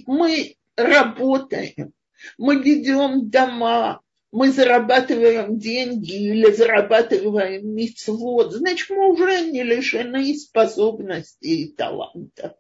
Мы 0.08 0.56
работаем, 0.78 1.94
мы 2.38 2.62
ведем 2.62 3.30
дома, 3.30 4.02
мы 4.32 4.52
зарабатываем 4.52 5.60
деньги 5.60 6.32
или 6.32 6.52
зарабатываем 6.52 7.76
мицвод, 7.76 8.54
значит, 8.54 8.90
мы 8.90 9.12
уже 9.12 9.52
не 9.52 9.64
лишены 9.64 10.34
способностей 10.36 11.66
и 11.66 11.76
таланта. 11.76 12.56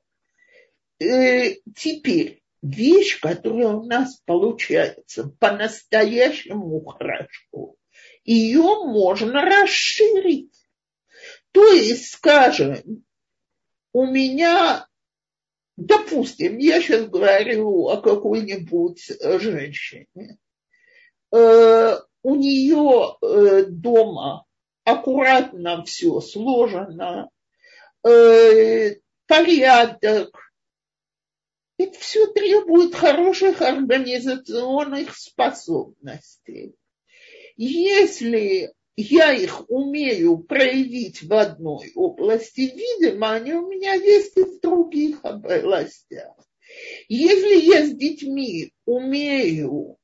Э, 0.99 1.55
теперь, 1.75 2.43
вещь, 2.63 3.21
которая 3.21 3.69
у 3.69 3.85
нас 3.85 4.21
получается 4.25 5.31
по-настоящему 5.39 6.85
хорошо, 6.85 7.77
ее 8.25 8.85
можно 8.85 9.43
расширить. 9.43 10.55
То 11.53 11.65
есть, 11.73 12.13
скажем, 12.13 13.05
у 13.93 14.07
меня, 14.07 14.87
допустим, 15.77 16.59
я 16.59 16.81
сейчас 16.81 17.07
говорю 17.09 17.89
о 17.89 18.01
какой-нибудь 18.01 19.13
женщине, 19.41 20.39
э, 21.33 21.97
у 22.23 22.35
нее 22.35 23.17
э, 23.23 23.65
дома 23.69 24.45
аккуратно 24.85 25.85
все 25.85 26.21
сложено, 26.21 27.31
э, 28.05 28.97
порядок, 29.27 30.46
это 31.79 31.99
все 31.99 32.27
требует 32.29 32.95
хороших 32.95 33.61
организационных 33.61 35.17
способностей. 35.17 36.75
Если 37.57 38.73
я 38.97 39.33
их 39.33 39.69
умею 39.71 40.39
проявить 40.39 41.23
в 41.23 41.33
одной 41.35 41.93
области, 41.95 42.61
видимо, 42.61 43.33
они 43.33 43.53
у 43.53 43.69
меня 43.69 43.95
есть 43.95 44.37
и 44.37 44.43
в 44.43 44.61
других 44.61 45.21
областях. 45.23 46.35
Если 47.09 47.65
я 47.65 47.87
с 47.87 47.93
детьми 47.93 48.73
умею 48.87 49.99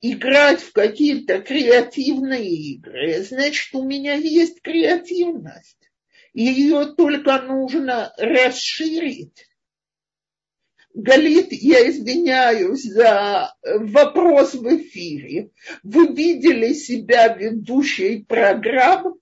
играть 0.00 0.60
в 0.60 0.72
какие-то 0.72 1.40
креативные 1.40 2.48
игры, 2.48 3.22
значит, 3.22 3.74
у 3.74 3.84
меня 3.84 4.14
есть 4.14 4.60
креативность. 4.62 5.76
Ее 6.32 6.94
только 6.96 7.40
нужно 7.42 8.12
расширить. 8.18 9.46
Галит, 10.96 11.52
я 11.52 11.86
извиняюсь 11.90 12.84
за 12.84 13.52
вопрос 13.62 14.54
в 14.54 14.66
эфире. 14.78 15.50
Вы 15.82 16.06
видели 16.06 16.72
себя 16.72 17.28
ведущей 17.28 18.24
программы? 18.26 19.12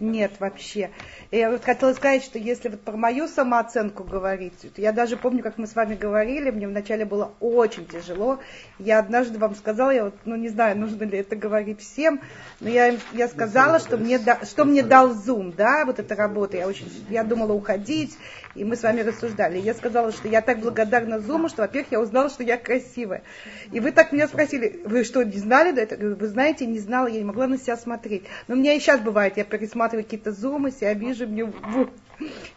Нет, 0.00 0.32
вообще. 0.40 0.90
Я 1.30 1.50
вот 1.50 1.62
хотела 1.62 1.92
сказать, 1.92 2.24
что 2.24 2.38
если 2.38 2.68
вот 2.68 2.80
про 2.80 2.96
мою 2.96 3.28
самооценку 3.28 4.02
говорить, 4.02 4.54
то 4.60 4.80
я 4.80 4.92
даже 4.92 5.16
помню, 5.16 5.42
как 5.42 5.58
мы 5.58 5.66
с 5.66 5.76
вами 5.76 5.94
говорили, 5.94 6.50
мне 6.50 6.66
вначале 6.66 7.04
было 7.04 7.32
очень 7.38 7.86
тяжело. 7.86 8.40
Я 8.78 8.98
однажды 8.98 9.38
вам 9.38 9.54
сказала, 9.54 9.90
я 9.90 10.04
вот, 10.04 10.14
ну 10.24 10.34
не 10.36 10.48
знаю, 10.48 10.78
нужно 10.78 11.04
ли 11.04 11.18
это 11.18 11.36
говорить 11.36 11.80
всем, 11.80 12.20
но 12.60 12.68
я, 12.68 12.96
я 13.12 13.28
сказала, 13.28 13.78
что 13.78 13.98
мне, 13.98 14.18
да, 14.18 14.40
что 14.44 14.64
мне 14.64 14.82
дал 14.82 15.12
Zoom, 15.12 15.54
да, 15.54 15.84
вот 15.84 15.98
эта 15.98 16.16
работа. 16.16 16.56
Я, 16.56 16.66
очень, 16.66 16.90
я 17.10 17.22
думала 17.22 17.52
уходить, 17.52 18.16
и 18.58 18.64
мы 18.64 18.76
с 18.76 18.82
вами 18.82 19.00
рассуждали. 19.00 19.58
Я 19.58 19.72
сказала, 19.72 20.10
что 20.10 20.28
я 20.28 20.42
так 20.42 20.58
благодарна 20.58 21.14
Zoom, 21.14 21.48
что, 21.48 21.62
во-первых, 21.62 21.92
я 21.92 22.00
узнала, 22.00 22.28
что 22.28 22.42
я 22.42 22.56
красивая. 22.56 23.22
И 23.70 23.78
вы 23.78 23.92
так 23.92 24.12
меня 24.12 24.26
спросили, 24.26 24.80
вы 24.84 25.04
что, 25.04 25.22
не 25.22 25.38
знали 25.38 25.70
до 25.70 25.82
этого? 25.82 26.14
Вы 26.14 26.26
знаете, 26.26 26.66
не 26.66 26.80
знала, 26.80 27.06
я 27.06 27.18
не 27.18 27.24
могла 27.24 27.46
на 27.46 27.58
себя 27.58 27.76
смотреть. 27.76 28.24
Но 28.48 28.54
у 28.54 28.58
меня 28.58 28.74
и 28.74 28.80
сейчас 28.80 29.00
бывает, 29.00 29.36
я 29.36 29.44
пересматриваю 29.44 30.04
какие-то 30.04 30.32
зумы, 30.32 30.72
себя 30.72 30.92
вижу, 30.94 31.28
мне, 31.28 31.52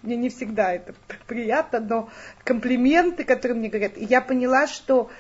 мне 0.02 0.16
не 0.18 0.30
всегда 0.30 0.74
это 0.74 0.96
приятно, 1.28 1.80
но 1.80 2.10
комплименты, 2.44 3.24
которые 3.24 3.60
мне 3.60 3.70
говорят. 3.70 3.98
И 3.98 4.06
я 4.06 4.22
поняла, 4.22 4.66
что 4.66 5.12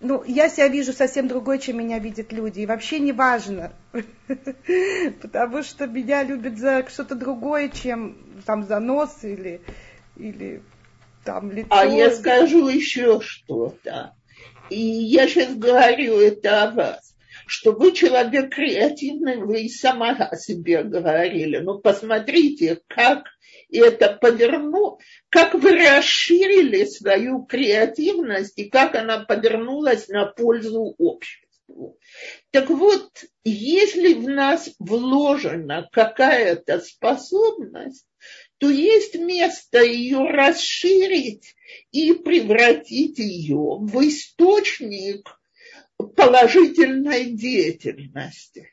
ну, 0.00 0.22
я 0.26 0.48
себя 0.48 0.68
вижу 0.68 0.92
совсем 0.92 1.26
другой, 1.26 1.58
чем 1.58 1.78
меня 1.78 1.98
видят 1.98 2.32
люди. 2.32 2.60
И 2.60 2.66
вообще 2.66 3.00
не 3.00 3.12
важно, 3.12 3.72
потому 5.20 5.62
что 5.62 5.86
меня 5.86 6.22
любят 6.22 6.56
за 6.58 6.88
что-то 6.88 7.14
другое, 7.14 7.68
чем 7.68 8.16
там 8.46 8.64
за 8.64 8.78
нос 8.78 9.18
или, 9.22 9.60
или 10.18 10.62
там 11.24 11.50
лицо. 11.50 11.68
А 11.70 11.84
я 11.84 12.10
скажу 12.10 12.68
еще 12.68 13.20
что-то. 13.20 14.14
И 14.70 14.80
я 14.80 15.26
сейчас 15.26 15.54
говорю 15.54 16.18
это 16.20 16.64
о 16.64 16.70
вас 16.70 17.08
что 17.48 17.72
вы 17.72 17.92
человек 17.92 18.54
креативный, 18.54 19.38
вы 19.38 19.62
и 19.62 19.68
сама 19.70 20.10
о 20.10 20.36
себе 20.36 20.82
говорили. 20.82 21.58
Но 21.58 21.78
посмотрите, 21.78 22.82
как 22.86 23.24
это 23.72 24.12
повернуло, 24.20 24.98
как 25.30 25.54
вы 25.54 25.72
расширили 25.72 26.84
свою 26.84 27.44
креативность 27.44 28.58
и 28.58 28.68
как 28.68 28.94
она 28.94 29.20
повернулась 29.20 30.08
на 30.08 30.26
пользу 30.26 30.94
обществу. 30.98 31.98
Так 32.50 32.68
вот, 32.70 33.10
если 33.44 34.14
в 34.14 34.28
нас 34.28 34.70
вложена 34.78 35.88
какая-то 35.90 36.80
способность, 36.80 38.06
то 38.58 38.68
есть 38.68 39.14
место 39.14 39.82
ее 39.82 40.28
расширить 40.30 41.54
и 41.92 42.12
превратить 42.12 43.18
ее 43.18 43.78
в 43.80 44.06
источник 44.06 45.38
положительной 46.16 47.32
деятельности. 47.32 48.72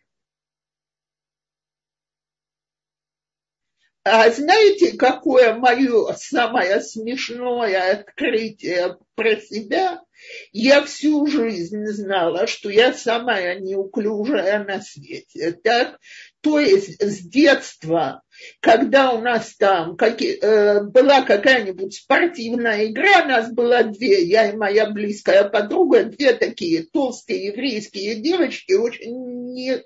А 4.08 4.30
знаете, 4.30 4.96
какое 4.98 5.56
мое 5.56 6.14
самое 6.14 6.80
смешное 6.80 7.94
открытие 7.94 9.00
про 9.16 9.36
себя? 9.38 10.04
Я 10.52 10.84
всю 10.84 11.26
жизнь 11.26 11.84
знала, 11.88 12.46
что 12.46 12.70
я 12.70 12.94
самая 12.94 13.60
неуклюжая 13.60 14.64
на 14.64 14.80
свете. 14.82 15.54
Так? 15.64 16.00
То 16.42 16.60
есть 16.60 17.02
с 17.02 17.20
детства 17.28 18.22
когда 18.60 19.12
у 19.12 19.22
нас 19.22 19.56
там 19.56 19.96
как, 19.96 20.22
э, 20.22 20.82
была 20.84 21.22
какая-нибудь 21.22 21.94
спортивная 21.94 22.88
игра, 22.88 23.26
нас 23.26 23.52
было 23.52 23.84
две, 23.84 24.24
я 24.24 24.52
и 24.52 24.56
моя 24.56 24.90
близкая 24.90 25.44
подруга, 25.46 26.04
две 26.04 26.34
такие 26.34 26.84
толстые 26.84 27.48
еврейские 27.48 28.16
девочки, 28.16 28.74
очень 28.74 29.54
не, 29.54 29.82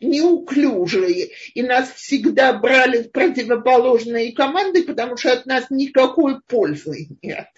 неуклюжие. 0.00 1.30
И 1.54 1.62
нас 1.62 1.90
всегда 1.92 2.52
брали 2.52 3.02
в 3.02 3.10
противоположные 3.10 4.32
команды, 4.32 4.84
потому 4.84 5.16
что 5.16 5.32
от 5.32 5.46
нас 5.46 5.66
никакой 5.70 6.40
пользы 6.46 7.08
нет. 7.22 7.48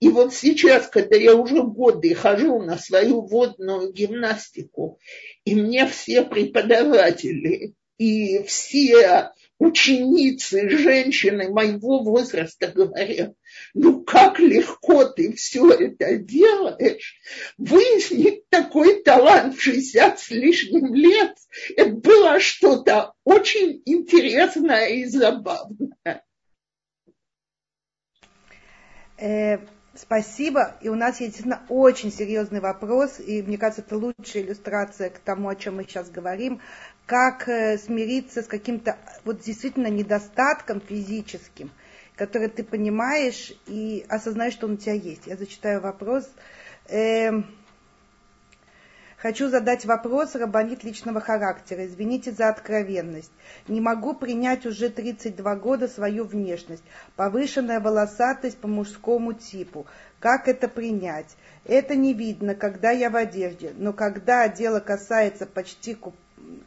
И 0.00 0.08
вот 0.08 0.34
сейчас, 0.34 0.88
когда 0.88 1.16
я 1.16 1.34
уже 1.34 1.62
годы 1.62 2.14
хожу 2.14 2.62
на 2.62 2.78
свою 2.78 3.22
водную 3.22 3.92
гимнастику, 3.92 4.98
и 5.44 5.54
мне 5.54 5.86
все 5.86 6.22
преподаватели 6.22 7.74
и 7.98 8.42
все 8.42 9.30
ученицы, 9.64 10.68
женщины 10.68 11.50
моего 11.50 12.02
возраста 12.02 12.68
говорят, 12.68 13.34
ну 13.72 14.02
как 14.04 14.38
легко 14.38 15.04
ты 15.04 15.32
все 15.34 15.70
это 15.70 16.16
делаешь, 16.16 17.16
выяснить 17.56 18.48
такой 18.48 19.02
талант 19.02 19.56
в 19.56 19.60
60 19.60 20.18
с 20.18 20.30
лишним 20.30 20.94
лет, 20.94 21.34
это 21.76 21.90
было 21.90 22.40
что-то 22.40 23.12
очень 23.24 23.82
интересное 23.84 24.88
и 24.88 25.04
забавное. 25.06 26.22
Э, 29.16 29.58
спасибо. 29.94 30.76
И 30.82 30.88
у 30.88 30.94
нас 30.94 31.20
есть 31.20 31.34
действительно 31.34 31.64
очень 31.68 32.12
серьезный 32.12 32.60
вопрос, 32.60 33.20
и 33.20 33.42
мне 33.42 33.58
кажется, 33.58 33.82
это 33.82 33.96
лучшая 33.96 34.42
иллюстрация 34.42 35.10
к 35.10 35.18
тому, 35.18 35.48
о 35.48 35.56
чем 35.56 35.76
мы 35.76 35.84
сейчас 35.84 36.10
говорим. 36.10 36.60
Как 37.06 37.48
э, 37.48 37.78
смириться 37.78 38.42
с 38.42 38.46
каким-то 38.46 38.96
вот 39.24 39.40
действительно 39.40 39.88
недостатком 39.88 40.80
физическим, 40.80 41.70
который 42.16 42.48
ты 42.48 42.64
понимаешь 42.64 43.52
и 43.66 44.06
осознаешь, 44.08 44.54
что 44.54 44.66
он 44.66 44.74
у 44.74 44.76
тебя 44.76 44.94
есть. 44.94 45.26
Я 45.26 45.36
зачитаю 45.36 45.80
вопрос. 45.80 46.28
Эм, 46.88 47.46
Хочу 49.24 49.48
задать 49.48 49.86
вопрос 49.86 50.34
рабонит 50.34 50.84
личного 50.84 51.18
характера. 51.18 51.86
Извините 51.86 52.30
за 52.30 52.50
откровенность. 52.50 53.32
Не 53.68 53.80
могу 53.80 54.12
принять 54.12 54.66
уже 54.66 54.90
32 54.90 55.56
года 55.56 55.88
свою 55.88 56.24
внешность. 56.24 56.82
Повышенная 57.16 57.80
волосатость 57.80 58.58
по 58.58 58.68
мужскому 58.68 59.32
типу. 59.32 59.86
Как 60.20 60.46
это 60.46 60.68
принять? 60.68 61.38
Это 61.64 61.96
не 61.96 62.12
видно, 62.12 62.54
когда 62.54 62.90
я 62.90 63.08
в 63.08 63.16
одежде. 63.16 63.72
Но 63.78 63.94
когда 63.94 64.46
дело 64.46 64.80
касается 64.80 65.46
почти 65.46 65.94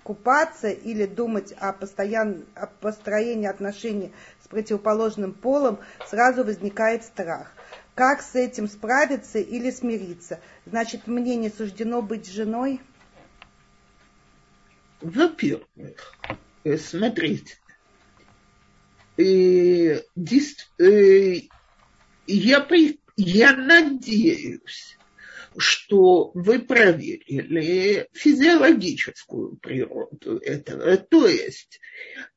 купаться 0.04 0.70
или 0.70 1.06
думать 1.06 1.54
о, 1.54 1.74
постоян... 1.74 2.46
о 2.56 2.68
построении 2.68 3.48
отношений 3.48 4.14
с 4.44 4.48
противоположным 4.48 5.34
полом, 5.34 5.80
сразу 6.08 6.44
возникает 6.44 7.04
страх. 7.04 7.52
Как 7.96 8.22
с 8.22 8.36
этим 8.36 8.68
справиться 8.68 9.40
или 9.40 9.72
смириться? 9.72 10.40
Значит, 10.66 11.08
мне 11.08 11.36
не 11.36 11.50
суждено 11.50 12.02
быть 12.02 12.30
женой? 12.30 12.80
Во-первых, 15.02 16.16
э, 16.64 16.78
смотрите, 16.78 17.56
э, 19.18 20.02
э, 20.80 21.42
я, 22.28 22.68
я 23.16 23.54
надеюсь, 23.54 24.97
что 25.58 26.32
вы 26.34 26.60
проверили 26.60 28.08
физиологическую 28.14 29.58
природу 29.58 30.38
этого. 30.38 30.97
То 30.97 31.28
есть, 31.28 31.80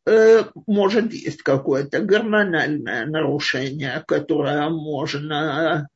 э, 0.06 0.44
может, 0.66 1.12
есть 1.12 1.42
какое-то 1.42 2.00
гормональное 2.00 3.06
нарушение, 3.06 4.02
которое 4.06 4.68
можно 4.70 5.88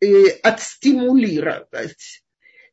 э, 0.00 0.28
отстимулировать. 0.42 2.22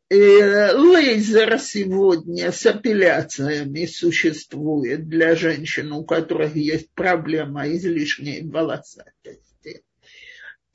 Э, 0.10 0.74
лазер 0.74 1.60
сегодня 1.60 2.52
с 2.52 2.66
апелляциями 2.66 3.86
существует 3.86 5.10
для 5.10 5.36
женщин, 5.36 5.92
у 5.92 6.06
которых 6.06 6.56
есть 6.56 6.90
проблема 6.94 7.68
излишней 7.70 8.44
волосатости. 8.44 9.84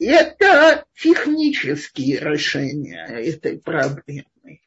Это 0.00 0.84
технические 1.00 2.18
решения 2.18 3.06
этой 3.06 3.58
проблемы. 3.58 4.60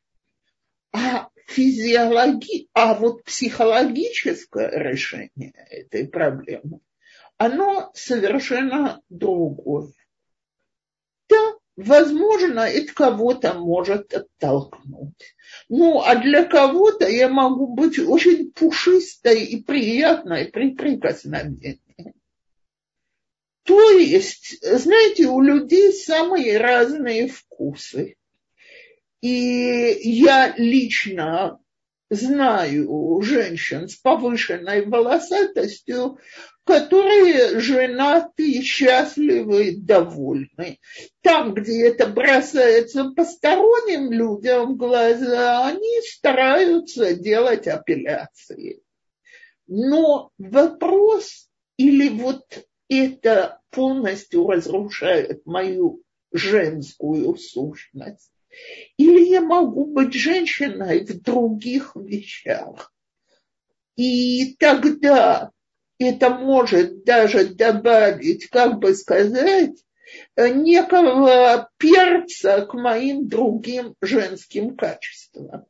А 0.93 1.29
физиологи... 1.47 2.69
а 2.73 2.93
вот 2.93 3.23
психологическое 3.23 4.69
решение 4.69 5.53
этой 5.69 6.07
проблемы, 6.07 6.79
оно 7.37 7.91
совершенно 7.93 9.01
другое. 9.09 9.91
Да, 11.27 11.53
возможно, 11.75 12.61
это 12.61 12.93
кого-то 12.93 13.53
может 13.53 14.13
оттолкнуть. 14.13 15.35
Ну, 15.67 16.01
а 16.01 16.15
для 16.15 16.45
кого-то 16.45 17.07
я 17.07 17.27
могу 17.27 17.73
быть 17.73 17.99
очень 17.99 18.51
пушистой 18.51 19.43
и 19.43 19.61
приятной 19.61 20.45
при 20.45 20.71
прикосновении. 20.75 21.80
То 23.63 23.91
есть, 23.91 24.57
знаете, 24.61 25.27
у 25.27 25.41
людей 25.41 25.93
самые 25.93 26.57
разные 26.57 27.27
вкусы. 27.27 28.15
И 29.21 29.29
я 29.29 30.53
лично 30.57 31.59
знаю 32.09 33.21
женщин 33.21 33.87
с 33.87 33.95
повышенной 33.95 34.85
волосатостью, 34.85 36.17
которые 36.65 37.59
женаты, 37.59 38.61
счастливы, 38.61 39.75
довольны. 39.77 40.79
Там, 41.21 41.53
где 41.53 41.87
это 41.87 42.07
бросается 42.07 43.11
посторонним 43.15 44.11
людям 44.11 44.73
в 44.73 44.77
глаза, 44.77 45.67
они 45.67 46.01
стараются 46.03 47.13
делать 47.13 47.67
апелляции. 47.67 48.81
Но 49.67 50.31
вопрос 50.37 51.49
или 51.77 52.09
вот 52.09 52.43
это 52.91 53.61
полностью 53.69 54.47
разрушает 54.47 55.45
мою 55.45 56.03
женскую 56.33 57.37
сущность. 57.37 58.31
Или 58.97 59.29
я 59.29 59.39
могу 59.39 59.85
быть 59.85 60.13
женщиной 60.13 61.05
в 61.05 61.21
других 61.21 61.95
вещах. 61.95 62.93
И 63.95 64.55
тогда 64.57 65.51
это 65.99 66.29
может 66.29 67.05
даже 67.05 67.47
добавить, 67.47 68.47
как 68.47 68.79
бы 68.79 68.93
сказать, 68.93 69.85
некого 70.35 71.69
перца 71.77 72.65
к 72.65 72.73
моим 72.73 73.29
другим 73.29 73.95
женским 74.01 74.75
качествам. 74.75 75.65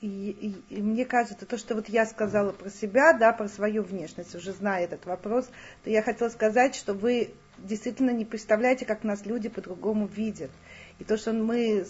И, 0.00 0.30
и, 0.70 0.74
и 0.74 0.80
мне 0.80 1.04
кажется, 1.04 1.44
то, 1.44 1.58
что 1.58 1.74
вот 1.74 1.88
я 1.90 2.06
сказала 2.06 2.52
про 2.52 2.70
себя, 2.70 3.12
да, 3.12 3.32
про 3.32 3.48
свою 3.48 3.82
внешность, 3.82 4.34
уже 4.34 4.52
зная 4.52 4.84
этот 4.84 5.04
вопрос, 5.04 5.50
то 5.84 5.90
я 5.90 6.02
хотела 6.02 6.30
сказать, 6.30 6.74
что 6.74 6.94
вы 6.94 7.34
действительно 7.58 8.10
не 8.10 8.24
представляете, 8.24 8.86
как 8.86 9.04
нас 9.04 9.26
люди 9.26 9.50
по-другому 9.50 10.06
видят. 10.06 10.50
И 10.98 11.04
то, 11.04 11.18
что 11.18 11.32
мы, 11.34 11.84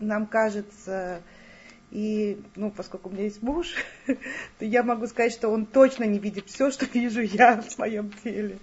нам 0.00 0.26
кажется, 0.26 1.22
и, 1.92 2.40
ну, 2.56 2.70
поскольку 2.70 3.10
у 3.10 3.12
меня 3.12 3.24
есть 3.24 3.42
муж, 3.42 3.74
то 4.06 4.64
я 4.64 4.82
могу 4.82 5.06
сказать, 5.06 5.32
что 5.32 5.48
он 5.50 5.66
точно 5.66 6.04
не 6.04 6.18
видит 6.18 6.48
все, 6.48 6.70
что 6.70 6.86
вижу 6.86 7.20
я 7.20 7.60
в 7.60 7.70
своем 7.70 8.10
теле. 8.24 8.58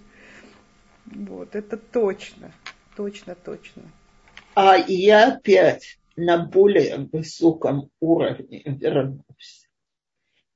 Вот, 1.05 1.55
это 1.55 1.77
точно, 1.77 2.51
точно, 2.97 3.35
точно. 3.35 3.83
А 4.55 4.75
я 4.77 5.33
опять 5.33 5.98
на 6.19 6.37
более 6.37 7.09
высоком 7.11 7.89
уровне 7.99 8.61
вернулся. 8.65 9.67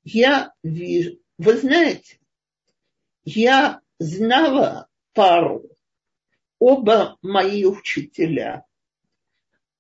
Я 0.04 0.54
вижу, 0.62 1.18
вы 1.38 1.58
знаете, 1.58 2.20
я 3.24 3.80
знала 4.00 4.88
пару, 5.14 5.70
оба 6.60 7.18
мои 7.22 7.64
учителя. 7.66 8.66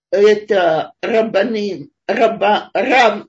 Это 0.10 0.94
Рабаним, 1.02 1.92
Раба, 2.08 2.70
Раб 2.74 3.28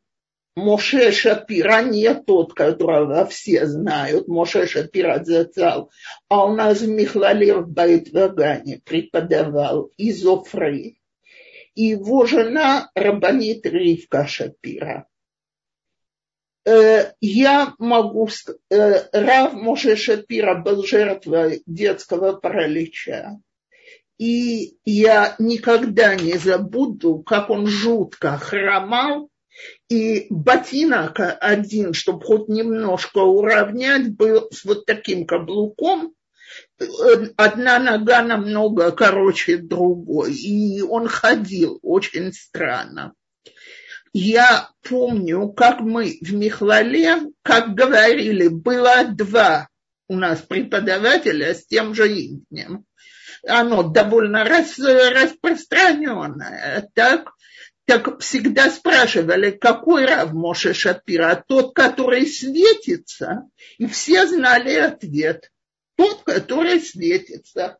Моше 0.54 1.10
Шапира, 1.10 1.82
не 1.82 2.14
тот, 2.14 2.54
которого 2.54 3.26
все 3.26 3.66
знают, 3.66 4.28
Моше 4.28 4.68
Шапира 4.68 5.24
Зацал, 5.24 5.90
а 6.28 6.44
у 6.44 6.54
нас 6.54 6.80
в 6.80 6.88
Михлале 6.88 7.54
в 7.54 7.68
Байтвагане 7.68 8.80
преподавал 8.84 9.90
Изофрей 9.96 11.00
и 11.74 11.84
его 11.86 12.26
жена 12.26 12.90
Рабанит 12.94 13.66
Ривка 13.66 14.26
Шапира. 14.26 15.06
Э, 16.64 17.12
я 17.20 17.74
могу... 17.78 18.28
Э, 18.70 19.08
Рав 19.12 19.52
Моше 19.52 19.96
Шапира 19.96 20.54
был 20.54 20.84
жертвой 20.84 21.62
детского 21.66 22.32
паралича. 22.32 23.38
И 24.16 24.78
я 24.84 25.34
никогда 25.38 26.14
не 26.14 26.38
забуду, 26.38 27.18
как 27.18 27.50
он 27.50 27.66
жутко 27.66 28.38
хромал, 28.38 29.28
и 29.88 30.26
ботинок 30.30 31.18
один, 31.40 31.92
чтобы 31.94 32.24
хоть 32.24 32.48
немножко 32.48 33.18
уравнять, 33.18 34.14
был 34.14 34.48
с 34.52 34.64
вот 34.64 34.86
таким 34.86 35.26
каблуком, 35.26 36.14
одна 37.36 37.78
нога 37.78 38.22
намного 38.22 38.90
короче 38.90 39.58
другой, 39.58 40.34
и 40.34 40.82
он 40.82 41.08
ходил 41.08 41.78
очень 41.82 42.32
странно. 42.32 43.12
Я 44.12 44.70
помню, 44.88 45.52
как 45.52 45.80
мы 45.80 46.18
в 46.20 46.32
Михлале, 46.32 47.18
как 47.42 47.74
говорили, 47.74 48.48
было 48.48 49.04
два 49.04 49.68
у 50.08 50.16
нас 50.16 50.40
преподавателя 50.40 51.54
с 51.54 51.66
тем 51.66 51.94
же 51.94 52.12
именем. 52.12 52.84
Оно 53.46 53.82
довольно 53.82 54.44
рас, 54.44 54.78
распространенное. 54.78 56.88
Так, 56.94 57.32
так 57.86 58.20
всегда 58.20 58.70
спрашивали, 58.70 59.50
какой 59.50 60.06
Рав 60.06 60.32
Моше 60.32 60.72
Шапира, 60.74 61.42
тот, 61.46 61.74
который 61.74 62.26
светится, 62.26 63.42
и 63.78 63.86
все 63.86 64.26
знали 64.26 64.74
ответ, 64.74 65.50
тот, 65.96 66.22
который 66.22 66.80
светится. 66.80 67.78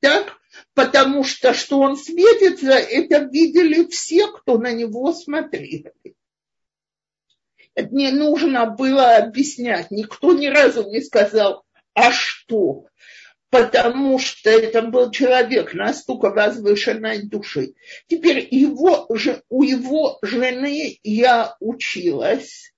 Так, 0.00 0.36
потому 0.74 1.24
что, 1.24 1.54
что 1.54 1.80
он 1.80 1.96
светится, 1.96 2.72
это 2.72 3.28
видели 3.30 3.86
все, 3.88 4.28
кто 4.28 4.58
на 4.58 4.72
него 4.72 5.12
смотрели. 5.12 5.92
Это 7.74 7.94
не 7.94 8.12
нужно 8.12 8.66
было 8.66 9.16
объяснять, 9.16 9.90
никто 9.90 10.32
ни 10.32 10.46
разу 10.46 10.88
не 10.90 11.00
сказал, 11.00 11.64
а 11.94 12.12
что? 12.12 12.86
потому 13.54 14.18
что 14.18 14.50
это 14.50 14.82
был 14.82 15.12
человек 15.12 15.74
настолько 15.74 16.30
возвышенной 16.30 17.22
души. 17.22 17.74
Теперь 18.08 18.48
его, 18.50 19.06
у 19.48 19.62
его 19.62 20.18
жены 20.22 20.98
я 21.04 21.54
училась. 21.60 22.73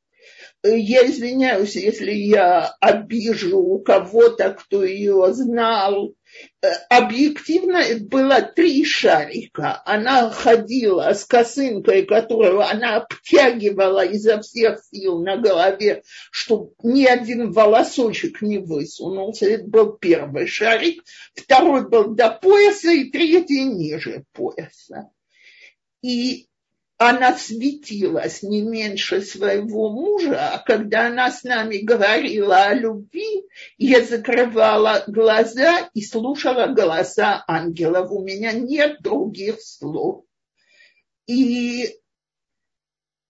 Я 0.64 1.06
извиняюсь, 1.06 1.76
если 1.76 2.12
я 2.12 2.74
обижу 2.80 3.58
у 3.58 3.78
кого-то, 3.78 4.50
кто 4.50 4.84
ее 4.84 5.32
знал, 5.32 6.14
Э, 6.62 6.68
объективно 6.90 7.82
было 8.00 8.42
три 8.42 8.84
шарика. 8.84 9.82
Она 9.84 10.30
ходила 10.30 11.12
с 11.12 11.24
косынкой, 11.24 12.04
которую 12.04 12.60
она 12.60 12.96
обтягивала 12.96 14.04
изо 14.04 14.40
всех 14.40 14.82
сил 14.90 15.22
на 15.22 15.36
голове, 15.36 16.02
чтобы 16.30 16.72
ни 16.82 17.04
один 17.04 17.52
волосочек 17.52 18.42
не 18.42 18.58
высунулся. 18.58 19.46
Это 19.46 19.64
был 19.64 19.92
первый 19.92 20.46
шарик. 20.46 21.02
Второй 21.34 21.88
был 21.88 22.14
до 22.14 22.30
пояса 22.30 22.90
и 22.90 23.10
третий 23.10 23.64
ниже 23.64 24.24
пояса. 24.32 25.10
И 26.02 26.48
она 26.98 27.36
светилась 27.36 28.42
не 28.42 28.62
меньше 28.62 29.20
своего 29.20 29.90
мужа, 29.90 30.54
а 30.54 30.58
когда 30.58 31.08
она 31.08 31.30
с 31.30 31.42
нами 31.44 31.78
говорила 31.78 32.64
о 32.64 32.74
любви, 32.74 33.44
я 33.76 34.02
закрывала 34.02 35.04
глаза 35.06 35.90
и 35.92 36.02
слушала 36.02 36.68
голоса 36.68 37.44
ангелов. 37.46 38.10
У 38.10 38.24
меня 38.24 38.52
нет 38.52 39.02
других 39.02 39.60
слов. 39.60 40.24
И 41.26 41.96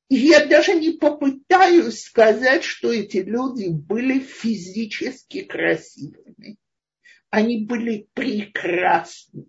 я 0.09 0.47
даже 0.47 0.75
не 0.75 0.93
попытаюсь 0.93 2.03
сказать, 2.03 2.63
что 2.63 2.93
эти 2.93 3.17
люди 3.17 3.67
были 3.69 4.21
физически 4.21 5.43
красивыми. 5.43 6.57
Они 7.31 7.65
были 7.65 8.09
прекрасны, 8.15 9.47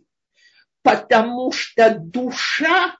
потому 0.82 1.52
что 1.52 1.96
душа 2.00 2.98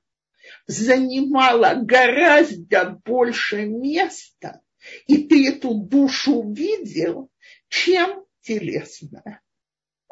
занимала 0.68 1.76
гораздо 1.76 3.00
больше 3.06 3.66
места, 3.66 4.62
и 5.08 5.28
ты 5.28 5.50
эту 5.50 5.74
душу 5.74 6.54
видел, 6.54 7.32
чем 7.70 8.26
телесная. 8.42 9.42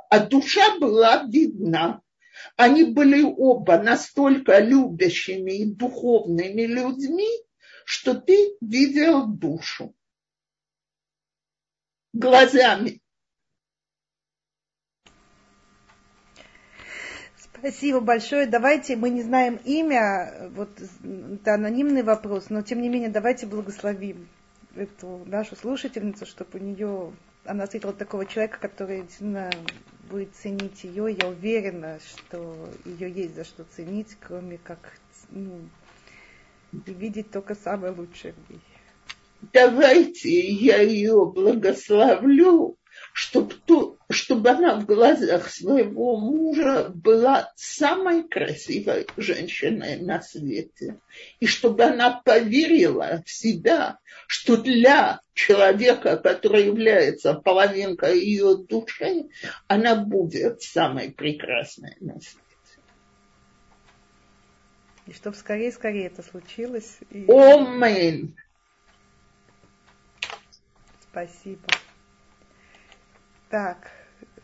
А 0.09 0.19
душа 0.19 0.77
была 0.79 1.23
видна. 1.23 2.01
Они 2.57 2.83
были 2.83 3.21
оба 3.23 3.77
настолько 3.77 4.59
любящими 4.59 5.51
и 5.59 5.65
духовными 5.65 6.63
людьми, 6.63 7.29
что 7.85 8.13
ты 8.13 8.57
видел 8.59 9.27
душу 9.27 9.95
глазами. 12.15 13.01
Спасибо 17.67 17.99
большое. 17.99 18.45
Давайте, 18.45 18.95
мы 18.95 19.09
не 19.09 19.23
знаем 19.23 19.59
имя, 19.65 20.51
вот 20.51 20.69
это 21.01 21.55
анонимный 21.55 22.03
вопрос, 22.03 22.51
но 22.51 22.61
тем 22.61 22.79
не 22.79 22.89
менее 22.89 23.09
давайте 23.09 23.47
благословим 23.47 24.27
эту 24.75 25.23
нашу 25.25 25.55
слушательницу, 25.55 26.27
чтобы 26.27 26.59
у 26.59 26.61
нее 26.61 27.11
она 27.43 27.65
встретила 27.65 27.91
такого 27.91 28.27
человека, 28.27 28.59
который 28.59 29.01
действительно 29.01 29.49
будет 30.11 30.35
ценить 30.35 30.83
ее. 30.83 31.17
Я 31.19 31.27
уверена, 31.27 31.97
что 32.05 32.69
ее 32.85 33.09
есть 33.09 33.33
за 33.33 33.43
что 33.43 33.63
ценить, 33.75 34.15
кроме 34.19 34.59
как 34.59 34.99
ну, 35.31 35.67
видеть 36.71 37.31
только 37.31 37.55
самое 37.55 37.93
лучшее 37.93 38.35
в 38.35 38.51
ней. 38.51 38.61
Давайте 39.53 40.39
я 40.39 40.81
ее 40.81 41.25
благословлю 41.25 42.77
чтобы, 43.13 43.53
ту, 43.65 43.97
чтобы 44.09 44.49
она 44.49 44.75
в 44.75 44.85
глазах 44.85 45.49
своего 45.49 46.17
мужа 46.17 46.91
была 46.93 47.51
самой 47.55 48.27
красивой 48.27 49.07
женщиной 49.15 50.01
на 50.01 50.21
свете. 50.21 50.99
И 51.39 51.47
чтобы 51.47 51.83
она 51.83 52.21
поверила 52.23 53.23
в 53.25 53.31
себя, 53.31 53.99
что 54.27 54.57
для 54.57 55.21
человека, 55.33 56.17
который 56.17 56.65
является 56.65 57.33
половинкой 57.33 58.19
ее 58.19 58.57
души, 58.57 59.29
она 59.67 59.95
будет 59.95 60.61
самой 60.61 61.11
прекрасной 61.11 61.95
на 62.01 62.19
свете. 62.19 62.41
И 65.07 65.13
чтобы 65.13 65.37
скорее-скорее 65.37 66.07
это 66.07 66.23
случилось. 66.23 66.97
И... 67.11 67.25
Спасибо. 71.11 71.61
Так, 73.55 73.89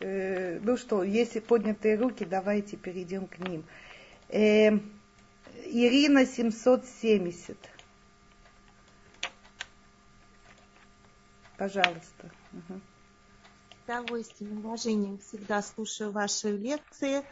э, 0.00 0.58
ну 0.60 0.78
что, 0.78 1.02
если 1.02 1.40
поднятые 1.40 1.96
руки, 1.96 2.24
давайте 2.24 2.78
перейдем 2.78 3.26
к 3.26 3.40
ним. 3.40 3.62
Э, 4.30 4.70
Ирина 5.66 6.24
770. 6.24 7.58
Пожалуйста. 11.58 12.30
Угу. 12.54 12.80
С 12.80 13.84
удовольствием, 13.84 14.64
уважением 14.64 15.18
всегда 15.18 15.60
слушаю 15.60 16.10
ваши 16.10 16.48
лекции. 16.48 17.22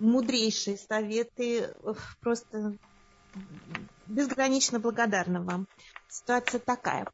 Мудрейшие 0.00 0.76
советы. 0.76 1.72
Просто 2.18 2.76
безгранично 4.08 4.80
благодарна 4.80 5.40
вам. 5.40 5.68
Ситуация 6.08 6.58
такая 6.58 7.06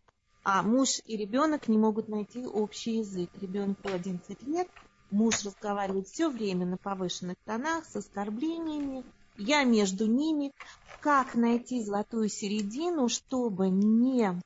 а 0.45 0.63
муж 0.63 1.01
и 1.07 1.17
ребенок 1.17 1.69
не 1.69 1.79
могут 1.79 2.09
найти 2.09 2.47
общий 2.47 2.99
язык. 2.99 3.31
Ребенку 3.41 3.89
11 3.89 4.43
лет, 4.43 4.69
муж 5.11 5.43
разговаривает 5.45 6.07
все 6.07 6.29
время 6.29 6.67
на 6.67 6.77
повышенных 6.77 7.37
тонах, 7.47 7.87
с 7.87 7.97
оскорблениями, 7.97 9.05
я 9.39 9.65
между 9.65 10.07
ними. 10.07 10.53
Как 11.01 11.35
найти 11.35 11.83
золотую 11.83 12.29
середину, 12.29 13.09
чтобы 13.09 13.69
не 13.69 14.41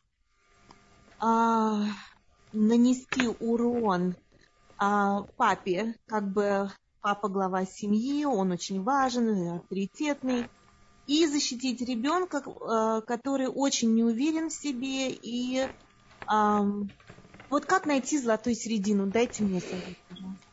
а, 1.20 1.84
нанести 2.53 3.28
урон 3.40 4.16
а, 4.76 5.22
папе, 5.36 5.96
как 6.07 6.32
бы 6.32 6.70
папа 7.01 7.28
глава 7.28 7.64
семьи, 7.64 8.24
он 8.24 8.53
очень 8.53 8.82
важен, 8.82 9.57
авторитетный, 9.57 10.49
и 11.07 11.26
защитить 11.26 11.80
ребенка, 11.80 12.42
а, 12.44 13.01
который 13.01 13.49
очень 13.49 13.94
не 13.94 14.05
уверен 14.05 14.51
в 14.51 14.53
себе 14.53 15.11
и 15.11 15.68
вот 16.28 17.64
как 17.64 17.86
найти 17.86 18.18
золотую 18.18 18.54
середину? 18.54 19.06
Дайте 19.06 19.42
мне 19.42 19.60
совет, 19.60 19.96
пожалуйста. 20.08 20.48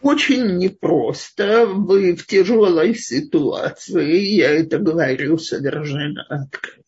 Очень 0.00 0.58
непросто. 0.58 1.66
Вы 1.66 2.14
в 2.14 2.26
тяжелой 2.26 2.94
ситуации, 2.94 4.36
я 4.36 4.50
это 4.50 4.78
говорю 4.78 5.38
совершенно 5.38 6.22
открыто. 6.28 6.84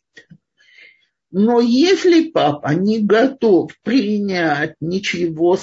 Но 1.31 1.61
если 1.61 2.31
папа 2.31 2.75
не 2.75 3.01
готов 3.01 3.73
принять 3.83 4.77
ничего, 4.81 5.59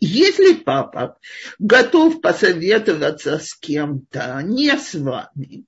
если 0.00 0.54
папа 0.54 1.18
готов 1.58 2.20
посоветоваться 2.20 3.38
с 3.38 3.54
кем-то, 3.54 4.40
не 4.44 4.76
с 4.76 4.94
вами, 4.94 5.64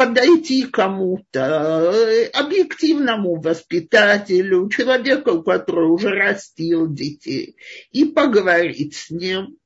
подойти 0.00 0.64
кому-то, 0.64 1.92
э, 1.92 2.24
объективному 2.28 3.38
воспитателю, 3.38 4.70
человеку, 4.70 5.42
который 5.42 5.90
уже 5.90 6.08
растил 6.08 6.90
детей, 6.90 7.56
и 7.90 8.06
поговорить 8.06 8.94
с 8.96 9.10
ним. 9.10 9.58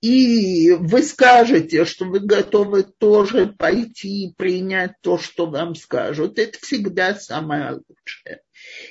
И 0.00 0.72
вы 0.72 1.02
скажете, 1.02 1.84
что 1.84 2.06
вы 2.06 2.18
готовы 2.18 2.82
тоже 2.82 3.54
пойти 3.56 4.24
и 4.24 4.34
принять 4.34 4.94
то, 5.02 5.18
что 5.18 5.46
вам 5.46 5.76
скажут. 5.76 6.40
Это 6.40 6.58
всегда 6.58 7.14
самое 7.14 7.74
лучшее. 7.88 8.40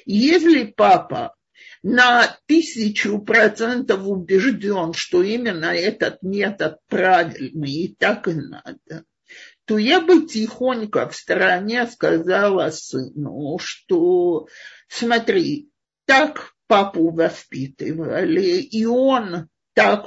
Если 0.06 0.64
папа 0.64 1.36
на 1.84 2.38
тысячу 2.46 3.20
процентов 3.20 4.08
убежден, 4.08 4.94
что 4.94 5.24
именно 5.24 5.76
этот 5.76 6.24
метод 6.24 6.78
правильный 6.88 7.72
и 7.72 7.94
так 7.94 8.30
и 8.30 8.34
надо, 8.34 9.04
то 9.66 9.78
я 9.78 10.00
бы 10.00 10.28
тихонько 10.28 11.10
в 11.10 11.16
стороне 11.16 11.88
сказала 11.88 12.70
сыну, 12.70 13.58
что 13.60 14.48
смотри, 14.88 15.70
так 16.06 16.54
папу 16.68 17.12
воспитывали, 17.12 18.60
и 18.60 18.86
он 18.86 19.50
так, 19.74 20.06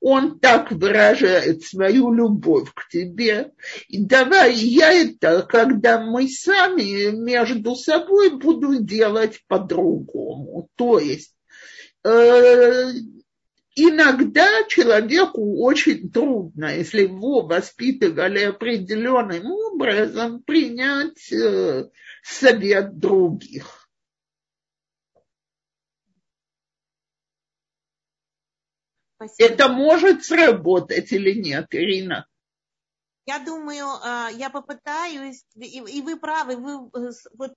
он 0.00 0.40
так 0.40 0.72
выражает 0.72 1.62
свою 1.62 2.12
любовь 2.12 2.72
к 2.74 2.88
тебе, 2.88 3.52
и 3.88 4.04
давай 4.04 4.54
я 4.54 4.92
это, 4.92 5.42
когда 5.42 6.00
мы 6.00 6.28
сами 6.28 7.10
между 7.12 7.76
собой 7.76 8.36
будем 8.36 8.84
делать 8.84 9.42
по-другому. 9.46 10.68
То 10.74 10.98
есть 10.98 11.32
э, 12.04 12.90
иногда 13.76 14.64
человеку 14.64 15.62
очень 15.62 16.10
трудно, 16.10 16.74
если 16.74 17.02
его 17.02 17.42
воспитывали 17.42 18.40
определенным 18.40 19.46
образом, 19.46 20.42
принять 20.42 21.30
э, 21.32 21.90
совет 22.24 22.98
других. 22.98 23.88
Спасибо. 29.16 29.48
Это 29.48 29.68
может 29.68 30.24
сработать 30.24 31.12
или 31.12 31.32
нет, 31.32 31.66
Ирина? 31.70 32.26
Я 33.26 33.38
думаю, 33.40 33.86
а, 34.02 34.30
я 34.30 34.50
попытаюсь, 34.50 35.44
и 35.54 36.00
вы 36.02 36.18
правы, 36.18 36.56
вы 36.56 36.90
э, 36.94 37.10
вот 37.34 37.54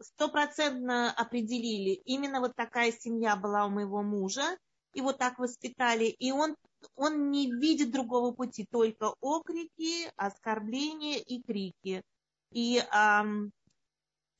стопроцентно 0.00 1.10
определили. 1.12 1.94
Именно 2.04 2.40
вот 2.40 2.54
такая 2.54 2.92
семья 2.92 3.34
была 3.36 3.66
у 3.66 3.70
моего 3.70 4.02
мужа, 4.02 4.58
его 4.96 5.12
так 5.12 5.38
воспитали, 5.38 6.04
и 6.04 6.32
он, 6.32 6.56
он 6.94 7.30
не 7.30 7.50
видит 7.50 7.90
другого 7.90 8.32
пути, 8.32 8.66
только 8.70 9.14
окрики, 9.20 10.10
оскорбления 10.16 11.18
и 11.18 11.42
крики. 11.42 12.02
И 12.52 12.78
эм, 12.78 13.52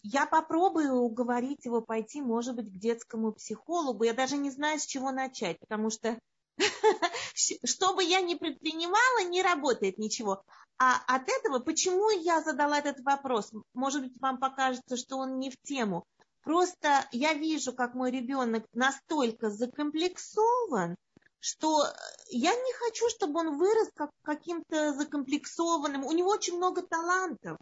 я 0.03 0.27
попробую 0.27 0.95
уговорить 0.95 1.65
его 1.65 1.81
пойти, 1.81 2.23
может 2.23 2.55
быть, 2.55 2.69
к 2.69 2.79
детскому 2.79 3.33
психологу. 3.33 4.05
Я 4.05 4.15
даже 4.15 4.37
не 4.37 4.51
знаю, 4.51 4.79
с 4.79 4.87
чего 4.87 5.11
начать, 5.11 5.59
потому 5.59 5.91
что 5.91 6.19
что 7.35 7.95
бы 7.95 8.05
я 8.05 8.21
ни 8.21 8.35
предпринимала, 8.35 9.29
не 9.29 9.43
работает 9.43 9.99
ничего. 9.99 10.43
А 10.79 10.97
от 11.07 11.29
этого, 11.29 11.59
почему 11.59 12.11
я 12.11 12.41
задала 12.41 12.79
этот 12.79 13.01
вопрос? 13.01 13.51
Может 13.75 14.03
быть, 14.03 14.21
вам 14.21 14.39
покажется, 14.39 14.97
что 14.97 15.17
он 15.17 15.39
не 15.39 15.51
в 15.51 15.57
тему. 15.63 16.05
Просто 16.47 17.09
я 17.11 17.35
вижу, 17.35 17.73
как 17.73 17.95
мой 17.95 18.13
ребенок 18.13 18.65
настолько 18.73 19.51
закомплексован, 19.51 20.95
что 21.41 21.87
я 22.29 22.55
не 22.55 22.73
хочу, 22.75 23.09
чтобы 23.09 23.41
он 23.41 23.59
вырос 23.59 23.89
как 23.97 24.13
каким-то 24.23 24.95
закомплексованным. 24.95 26.05
У 26.05 26.13
него 26.13 26.31
очень 26.31 26.57
много 26.57 26.83
талантов. 26.83 27.59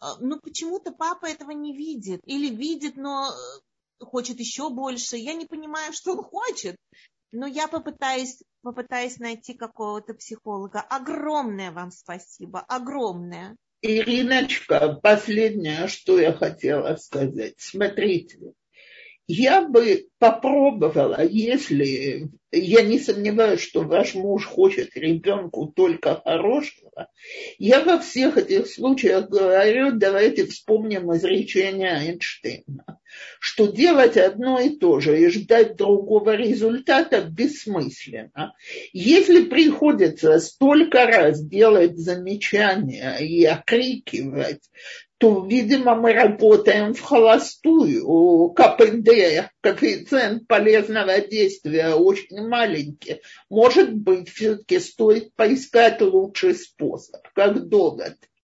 А, 0.00 0.16
но 0.18 0.40
почему-то 0.40 0.90
папа 0.90 1.26
этого 1.26 1.52
не 1.52 1.76
видит. 1.76 2.20
Или 2.24 2.52
видит, 2.52 2.96
но 2.96 3.30
э, 3.30 4.04
хочет 4.04 4.40
еще 4.40 4.70
больше. 4.70 5.16
Я 5.16 5.34
не 5.34 5.46
понимаю, 5.46 5.92
что 5.92 6.14
он 6.14 6.24
хочет. 6.24 6.74
Но 7.30 7.46
я 7.46 7.68
попытаюсь, 7.68 8.42
попытаюсь 8.62 9.18
найти 9.18 9.54
какого-то 9.54 10.14
психолога. 10.14 10.80
Огромное 10.80 11.70
вам 11.70 11.92
спасибо, 11.92 12.58
огромное. 12.58 13.56
Ириночка, 13.82 14.94
последнее, 15.02 15.88
что 15.88 16.18
я 16.18 16.32
хотела 16.32 16.96
сказать. 16.96 17.54
Смотрите, 17.58 18.38
я 19.28 19.62
бы 19.62 20.06
попробовала, 20.18 21.22
если 21.22 22.30
я 22.52 22.82
не 22.82 22.98
сомневаюсь, 22.98 23.60
что 23.60 23.82
ваш 23.82 24.14
муж 24.14 24.46
хочет 24.46 24.96
ребенку 24.96 25.72
только 25.74 26.20
хорошего, 26.24 27.10
я 27.58 27.82
во 27.82 27.98
всех 27.98 28.38
этих 28.38 28.68
случаях 28.68 29.28
говорю, 29.28 29.92
давайте 29.92 30.46
вспомним 30.46 31.14
изречение 31.14 32.12
Эйнштейна, 32.12 33.00
что 33.40 33.66
делать 33.66 34.16
одно 34.16 34.60
и 34.60 34.70
то 34.70 35.00
же 35.00 35.20
и 35.20 35.28
ждать 35.28 35.76
другого 35.76 36.36
результата 36.36 37.20
бессмысленно. 37.20 38.54
Если 38.92 39.44
приходится 39.44 40.38
столько 40.38 41.04
раз 41.06 41.42
делать 41.42 41.98
замечания 41.98 43.16
и 43.18 43.44
окрикивать, 43.44 44.62
то, 45.18 45.46
видимо, 45.46 45.94
мы 45.94 46.12
работаем 46.12 46.92
в 46.92 47.00
холостую. 47.00 48.50
КПД, 48.50 49.50
коэффициент 49.60 50.46
полезного 50.46 51.20
действия, 51.20 51.94
очень 51.94 52.46
маленький. 52.46 53.20
Может 53.48 53.94
быть, 53.94 54.28
все-таки 54.28 54.78
стоит 54.78 55.34
поискать 55.34 56.00
лучший 56.00 56.54
способ, 56.54 57.22
как 57.34 57.66
довод. 57.68 58.16